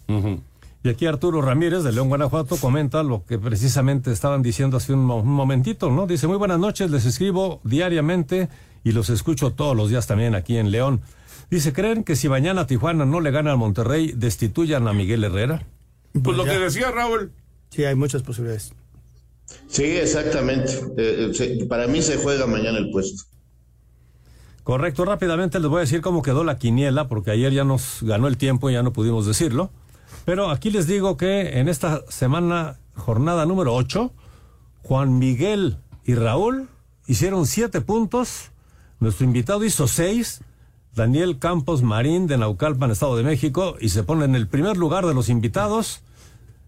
Y 0.84 0.88
aquí 0.90 1.06
Arturo 1.08 1.42
Ramírez 1.42 1.84
de 1.84 1.92
León, 1.92 2.08
Guanajuato, 2.08 2.56
comenta 2.58 3.04
lo 3.04 3.26
que 3.26 3.38
precisamente 3.38 4.12
estaban 4.14 4.42
diciendo 4.42 4.78
hace 4.78 4.94
un 4.94 5.04
momentito, 5.06 5.90
¿no? 5.92 6.06
Dice, 6.08 6.28
muy 6.28 6.38
buenas 6.38 6.60
noches, 6.60 6.90
les 6.92 7.06
escribo 7.06 7.60
diariamente 7.64 8.48
y 8.84 8.92
los 8.94 9.10
escucho 9.10 9.52
todos 9.52 9.76
los 9.76 9.90
días 9.90 10.08
también 10.08 10.36
aquí 10.36 10.58
en 10.58 10.72
León. 10.72 11.02
Dice, 11.50 11.74
¿creen 11.74 12.04
que 12.04 12.16
si 12.16 12.30
mañana 12.30 12.68
Tijuana 12.68 13.06
no 13.06 13.22
le 13.22 13.32
gana 13.32 13.52
al 13.52 13.58
Monterrey, 13.58 14.14
destituyan 14.16 14.88
a 14.88 14.94
Miguel 14.94 15.24
Herrera? 15.24 15.66
Pues 16.24 16.38
lo 16.38 16.44
que 16.46 16.60
decía 16.60 16.92
Raúl. 16.92 17.32
Sí, 17.70 17.86
hay 17.86 17.96
muchas 17.96 18.22
posibilidades. 18.24 18.74
Sí, 19.68 19.84
exactamente. 19.84 20.72
Eh, 20.98 21.30
eh, 21.30 21.34
se- 21.34 21.66
para 21.66 21.88
mí 21.88 22.02
se 22.02 22.18
juega 22.18 22.46
mañana 22.46 22.78
el 22.78 22.92
puesto. 22.92 23.24
Correcto, 24.64 25.06
rápidamente 25.06 25.60
les 25.60 25.68
voy 25.68 25.78
a 25.78 25.82
decir 25.82 26.02
cómo 26.02 26.22
quedó 26.22 26.44
la 26.44 26.58
quiniela, 26.60 27.08
porque 27.08 27.32
ayer 27.32 27.52
ya 27.52 27.64
nos 27.64 28.00
ganó 28.02 28.28
el 28.28 28.38
tiempo 28.38 28.70
y 28.70 28.74
ya 28.74 28.84
no 28.84 28.94
pudimos 28.94 29.26
decirlo. 29.26 29.72
Pero 30.26 30.52
aquí 30.52 30.70
les 30.70 30.86
digo 30.86 31.18
que 31.18 31.60
en 31.60 31.68
esta 31.70 32.04
semana, 32.10 32.78
jornada 32.96 33.46
número 33.48 33.74
8, 33.74 34.12
Juan 34.84 35.18
Miguel 35.18 35.78
y 36.06 36.14
Raúl 36.14 36.68
hicieron 37.08 37.48
siete 37.48 37.82
puntos, 37.82 38.52
nuestro 39.00 39.26
invitado 39.26 39.64
hizo 39.66 39.88
seis, 39.88 40.42
Daniel 40.96 41.40
Campos 41.40 41.82
Marín 41.82 42.28
de 42.28 42.38
Naucalpan, 42.38 42.92
Estado 42.92 43.16
de 43.16 43.24
México, 43.24 43.76
y 43.80 43.90
se 43.90 44.04
pone 44.04 44.26
en 44.26 44.36
el 44.36 44.48
primer 44.48 44.78
lugar 44.78 45.06
de 45.06 45.14
los 45.14 45.30
invitados. 45.30 46.02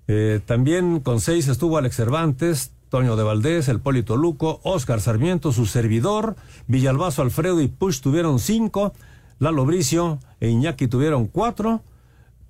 Eh, 0.07 0.39
también 0.45 0.99
con 0.99 1.19
seis 1.21 1.47
estuvo 1.47 1.77
Alex 1.77 1.95
Cervantes, 1.95 2.71
Toño 2.89 3.15
de 3.15 3.23
Valdés, 3.23 3.69
el 3.69 3.79
Polito 3.79 4.17
Luco, 4.17 4.59
Oscar 4.63 4.99
Sarmiento, 4.99 5.53
su 5.53 5.65
servidor, 5.65 6.35
Villalbazo 6.67 7.21
Alfredo 7.21 7.61
y 7.61 7.67
Push 7.67 8.01
tuvieron 8.01 8.39
cinco, 8.39 8.93
Lalo 9.39 9.65
Bricio 9.65 10.19
e 10.39 10.49
Iñaki 10.49 10.87
tuvieron 10.87 11.27
cuatro, 11.27 11.81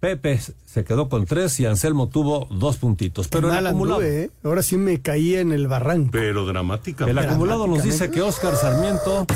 Pepe 0.01 0.39
se 0.65 0.83
quedó 0.83 1.09
con 1.09 1.25
tres 1.27 1.59
y 1.59 1.67
Anselmo 1.67 2.09
tuvo 2.09 2.47
dos 2.49 2.77
puntitos. 2.77 3.27
Pero 3.27 3.51
Qué 3.51 3.59
el 3.59 3.67
acumulado, 3.67 3.99
anduve, 4.01 4.23
¿eh? 4.23 4.31
Ahora 4.43 4.63
sí 4.63 4.75
me 4.75 4.99
caí 4.99 5.35
en 5.35 5.51
el 5.51 5.67
barranco. 5.67 6.09
Pero 6.11 6.45
dramática. 6.47 7.05
el 7.05 7.17
acumulado 7.19 7.67
nos 7.67 7.83
dice 7.83 8.09
que 8.09 8.19
Oscar 8.21 8.55
Sarmiento 8.55 9.27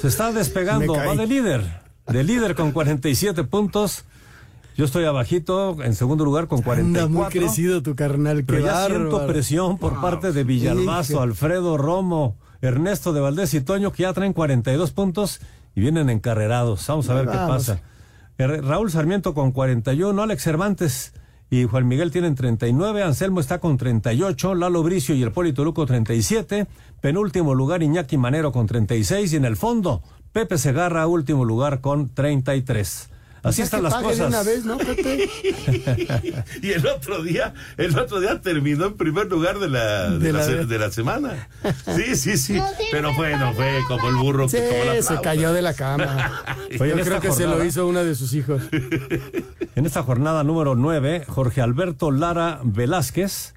se 0.00 0.08
está 0.08 0.32
despegando, 0.32 0.94
va 0.94 1.14
de 1.14 1.26
líder, 1.26 1.62
de 2.06 2.24
líder 2.24 2.54
con 2.54 2.72
47 2.72 3.44
puntos. 3.44 4.06
Yo 4.78 4.86
estoy 4.86 5.04
abajito, 5.04 5.76
en 5.82 5.94
segundo 5.94 6.24
lugar 6.24 6.46
con 6.48 6.62
44. 6.62 7.04
Anda 7.04 7.08
muy 7.20 7.28
crecido 7.30 7.82
tu 7.82 7.94
carnal, 7.94 8.44
Pero 8.44 8.64
ya 8.64 8.86
siento 8.86 9.10
bárbaro. 9.10 9.26
presión 9.26 9.76
por 9.76 10.00
parte 10.00 10.32
de 10.32 10.42
Villalbazo. 10.44 11.20
Alfredo 11.20 11.76
Romo, 11.76 12.36
Ernesto 12.62 13.12
de 13.12 13.20
Valdés 13.20 13.52
y 13.52 13.60
Toño, 13.60 13.92
que 13.92 14.04
ya 14.04 14.12
traen 14.14 14.32
42 14.32 14.90
puntos 14.92 15.40
y 15.74 15.82
vienen 15.82 16.08
encarrerados. 16.08 16.86
Vamos 16.86 17.10
a 17.10 17.14
ver 17.14 17.26
qué 17.26 17.36
pasa. 17.36 17.80
Raúl 18.38 18.88
Sarmiento 18.92 19.34
con 19.34 19.50
41, 19.50 20.22
Alex 20.22 20.42
Cervantes 20.44 21.12
y 21.50 21.64
Juan 21.64 21.88
Miguel 21.88 22.12
tienen 22.12 22.36
39, 22.36 23.02
Anselmo 23.02 23.40
está 23.40 23.58
con 23.58 23.76
38, 23.76 24.54
Lalo 24.54 24.84
Bricio 24.84 25.16
y 25.16 25.24
el 25.24 25.32
Polito 25.32 25.64
Luco 25.64 25.86
37, 25.86 26.68
penúltimo 27.00 27.56
lugar 27.56 27.82
Iñaki 27.82 28.16
Manero 28.16 28.52
con 28.52 28.68
36 28.68 29.32
y 29.32 29.36
en 29.36 29.44
el 29.44 29.56
fondo 29.56 30.04
Pepe 30.30 30.56
Segarra 30.56 31.08
último 31.08 31.44
lugar 31.44 31.80
con 31.80 32.14
33. 32.14 33.10
Así 33.42 33.62
están 33.62 33.80
que 33.80 33.84
las 33.90 33.94
cosas. 34.02 34.28
una 34.28 34.42
vez, 34.42 34.64
¿no, 34.64 34.76
Pepe? 34.78 35.28
y 36.62 36.70
el 36.72 36.86
otro 36.86 37.22
día, 37.22 37.54
el 37.76 37.96
otro 37.98 38.20
día 38.20 38.40
terminó 38.40 38.86
en 38.86 38.94
primer 38.96 39.26
lugar 39.30 39.58
de 39.58 39.68
la, 39.68 40.10
de 40.10 40.18
De 40.18 40.32
la, 40.32 40.38
la- 40.40 40.44
se- 40.44 40.64
de 40.66 40.78
la 40.78 40.90
semana. 40.90 41.48
Sí, 41.96 42.16
sí, 42.16 42.36
sí. 42.36 42.60
Pero 42.90 43.14
bueno, 43.14 43.52
fue 43.54 43.80
como 43.86 44.08
el 44.08 44.16
burro 44.16 44.48
Sí, 44.48 44.56
que 44.58 44.68
como 44.68 44.84
la 44.94 45.02
se 45.02 45.20
cayó 45.20 45.52
de 45.52 45.62
la 45.62 45.74
cama. 45.74 46.44
Oye, 46.80 46.90
Yo 46.90 46.94
creo 46.94 46.98
esta 47.16 47.20
que 47.20 47.32
se 47.32 47.42
lo 47.44 47.50
jornada- 47.50 47.66
hizo 47.66 47.86
una 47.86 48.02
de 48.02 48.14
sus 48.14 48.32
hijos. 48.34 48.62
En 49.74 49.86
esta 49.86 50.02
jornada 50.02 50.42
número 50.42 50.74
9, 50.74 51.24
Jorge 51.28 51.60
Alberto 51.60 52.10
Lara 52.10 52.58
Velázquez, 52.64 53.54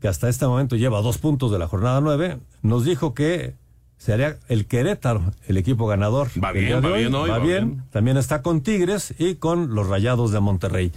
que 0.00 0.08
hasta 0.08 0.28
este 0.28 0.46
momento 0.48 0.74
lleva 0.74 1.00
dos 1.00 1.18
puntos 1.18 1.52
de 1.52 1.60
la 1.60 1.68
jornada 1.68 2.00
9, 2.00 2.38
nos 2.62 2.84
dijo 2.84 3.14
que 3.14 3.54
sería 3.98 4.38
el 4.48 4.66
Querétaro 4.66 5.32
el 5.46 5.56
equipo 5.58 5.86
ganador. 5.86 6.28
Va 6.42 6.52
bien, 6.52 6.82
va 6.82 6.88
hoy. 6.92 7.00
bien 7.00 7.14
hoy, 7.14 7.28
va 7.28 7.38
va 7.38 7.44
bien. 7.44 7.68
bien. 7.68 7.84
También 7.90 8.16
está 8.16 8.42
con 8.42 8.62
Tigres 8.62 9.14
y 9.18 9.34
con 9.34 9.74
los 9.74 9.88
Rayados 9.88 10.32
de 10.32 10.40
Monterrey. 10.40 10.92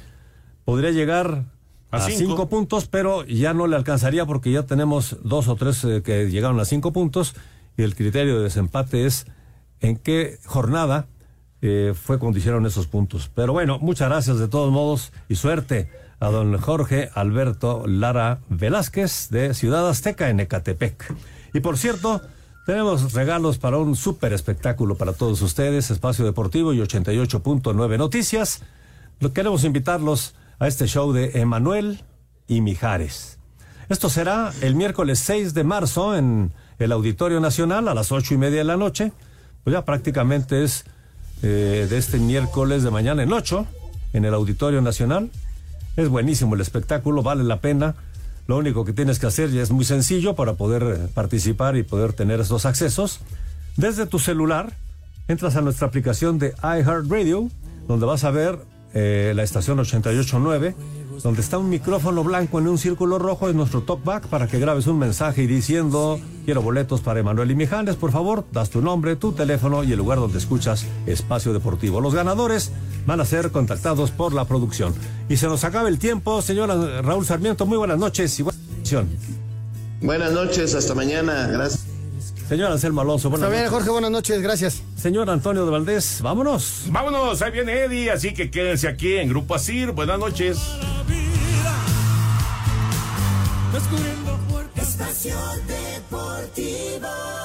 Podría 0.63 0.91
llegar 0.91 1.43
A 1.91 1.97
a, 1.97 1.99
cinco. 2.01 2.19
cinco. 2.19 2.49
puntos, 2.49 2.87
pero 2.87 3.25
ya 3.25 3.53
no 3.53 3.67
le 3.67 3.75
alcanzaría 3.75 4.25
porque 4.25 4.51
ya 4.51 4.63
tenemos 4.63 5.17
dos 5.23 5.47
o 5.47 5.55
tres 5.55 5.83
eh, 5.83 6.01
que 6.03 6.29
llegaron 6.29 6.59
a 6.59 6.65
cinco 6.65 6.93
puntos 6.93 7.35
y 7.77 7.83
el 7.83 7.95
criterio 7.95 8.37
de 8.37 8.43
desempate 8.43 9.05
es 9.05 9.25
en 9.81 9.97
qué 9.97 10.37
jornada 10.45 11.07
eh, 11.63 11.93
fue 11.99 12.19
cuando 12.19 12.37
hicieron 12.37 12.65
esos 12.65 12.87
puntos. 12.87 13.29
Pero 13.33 13.51
bueno, 13.53 13.79
muchas 13.79 14.09
gracias 14.09 14.37
de 14.39 14.47
todos 14.47 14.71
modos 14.71 15.11
y 15.27 15.35
suerte 15.35 15.89
a 16.19 16.29
don 16.29 16.55
Jorge 16.59 17.09
Alberto 17.15 17.83
Lara 17.87 18.39
Velázquez 18.49 19.29
de 19.29 19.55
Ciudad 19.55 19.89
Azteca 19.89 20.29
en 20.29 20.39
Ecatepec. 20.39 21.13
Y 21.53 21.59
por 21.61 21.77
cierto, 21.77 22.21
tenemos 22.65 23.13
regalos 23.13 23.57
para 23.57 23.77
un 23.77 23.95
súper 23.95 24.33
espectáculo 24.33 24.95
para 24.95 25.13
todos 25.13 25.41
ustedes, 25.41 25.89
Espacio 25.91 26.25
Deportivo 26.25 26.73
y 26.73 26.79
88.9 26.79 27.97
Noticias. 27.97 28.61
Queremos 29.33 29.63
invitarlos 29.63 30.35
a 30.59 30.67
este 30.67 30.87
show 30.87 31.11
de 31.11 31.39
Emanuel 31.39 32.01
y 32.47 32.61
Mijares. 32.61 33.39
Esto 33.89 34.09
será 34.09 34.53
el 34.61 34.75
miércoles 34.75 35.19
6 35.19 35.53
de 35.53 35.63
marzo 35.63 36.15
en 36.15 36.51
el 36.79 36.91
Auditorio 36.91 37.39
Nacional 37.39 37.87
a 37.87 37.93
las 37.93 38.11
ocho 38.11 38.33
y 38.33 38.37
media 38.37 38.59
de 38.59 38.63
la 38.63 38.77
noche. 38.77 39.11
Pues 39.63 39.73
ya 39.73 39.85
prácticamente 39.85 40.63
es 40.63 40.85
eh, 41.43 41.87
de 41.89 41.97
este 41.97 42.17
miércoles 42.17 42.83
de 42.83 42.91
mañana 42.91 43.23
en 43.23 43.33
8 43.33 43.65
en 44.13 44.25
el 44.25 44.33
Auditorio 44.33 44.81
Nacional. 44.81 45.29
Es 45.97 46.09
buenísimo 46.09 46.55
el 46.55 46.61
espectáculo, 46.61 47.21
vale 47.21 47.43
la 47.43 47.59
pena. 47.59 47.95
Lo 48.51 48.57
único 48.57 48.83
que 48.83 48.91
tienes 48.91 49.17
que 49.17 49.27
hacer 49.27 49.49
ya 49.49 49.61
es 49.61 49.71
muy 49.71 49.85
sencillo 49.85 50.35
para 50.35 50.55
poder 50.55 50.83
eh, 50.83 51.07
participar 51.13 51.77
y 51.77 51.83
poder 51.83 52.11
tener 52.11 52.41
estos 52.41 52.65
accesos. 52.65 53.21
Desde 53.77 54.05
tu 54.05 54.19
celular, 54.19 54.73
entras 55.29 55.55
a 55.55 55.61
nuestra 55.61 55.87
aplicación 55.87 56.37
de 56.37 56.53
iHeartRadio 56.61 57.47
donde 57.87 58.05
vas 58.05 58.25
a 58.25 58.31
ver 58.31 58.59
eh, 58.93 59.31
la 59.37 59.43
estación 59.43 59.79
889, 59.79 60.75
donde 61.23 61.41
está 61.41 61.57
un 61.57 61.69
micrófono 61.69 62.23
blanco 62.23 62.59
en 62.59 62.67
un 62.67 62.77
círculo 62.77 63.19
rojo, 63.19 63.49
es 63.49 63.55
nuestro 63.55 63.81
talkback 63.81 64.27
para 64.27 64.47
que 64.47 64.59
grabes 64.59 64.87
un 64.87 64.97
mensaje 64.99 65.43
y 65.43 65.47
diciendo, 65.47 66.19
quiero 66.45 66.61
boletos 66.61 67.01
para 67.01 67.19
Emanuel 67.19 67.51
y 67.51 67.55
Mijanes, 67.55 67.95
por 67.95 68.11
favor, 68.11 68.45
das 68.51 68.69
tu 68.69 68.81
nombre, 68.81 69.15
tu 69.15 69.31
teléfono 69.31 69.83
y 69.83 69.91
el 69.91 69.97
lugar 69.97 70.19
donde 70.19 70.37
escuchas 70.37 70.85
Espacio 71.05 71.53
Deportivo. 71.53 72.01
Los 72.01 72.15
ganadores 72.15 72.71
van 73.05 73.21
a 73.21 73.25
ser 73.25 73.51
contactados 73.51 74.11
por 74.11 74.33
la 74.33 74.45
producción. 74.45 74.93
Y 75.29 75.37
se 75.37 75.47
nos 75.47 75.63
acaba 75.63 75.89
el 75.89 75.99
tiempo, 75.99 76.41
señora 76.41 77.01
Raúl 77.01 77.25
Sarmiento, 77.25 77.65
muy 77.65 77.77
buenas 77.77 77.97
noches 77.97 78.39
y 78.39 78.43
buena 78.43 78.59
Buenas 80.01 80.31
noches, 80.31 80.75
hasta 80.75 80.95
mañana, 80.95 81.47
gracias. 81.47 81.85
Señor 82.51 82.69
Anselmo 82.69 82.99
Alonso, 82.99 83.29
buenas 83.29 83.47
Está 83.47 83.49
bien, 83.49 83.63
noches. 83.63 83.77
Jorge, 83.77 83.89
buenas 83.91 84.11
noches, 84.11 84.41
gracias. 84.41 84.83
Señor 84.97 85.29
Antonio 85.29 85.63
de 85.63 85.71
Valdés, 85.71 86.19
vámonos. 86.21 86.83
Vámonos, 86.87 87.41
ahí 87.41 87.49
viene 87.49 87.83
Eddie, 87.85 88.11
así 88.11 88.33
que 88.33 88.51
quédense 88.51 88.89
aquí 88.89 89.15
en 89.15 89.29
Grupo 89.29 89.55
Asir. 89.55 89.93
Buenas 89.93 90.19
noches. 90.19 90.57
Espacio 94.75 95.37
Deportivo. 95.65 97.40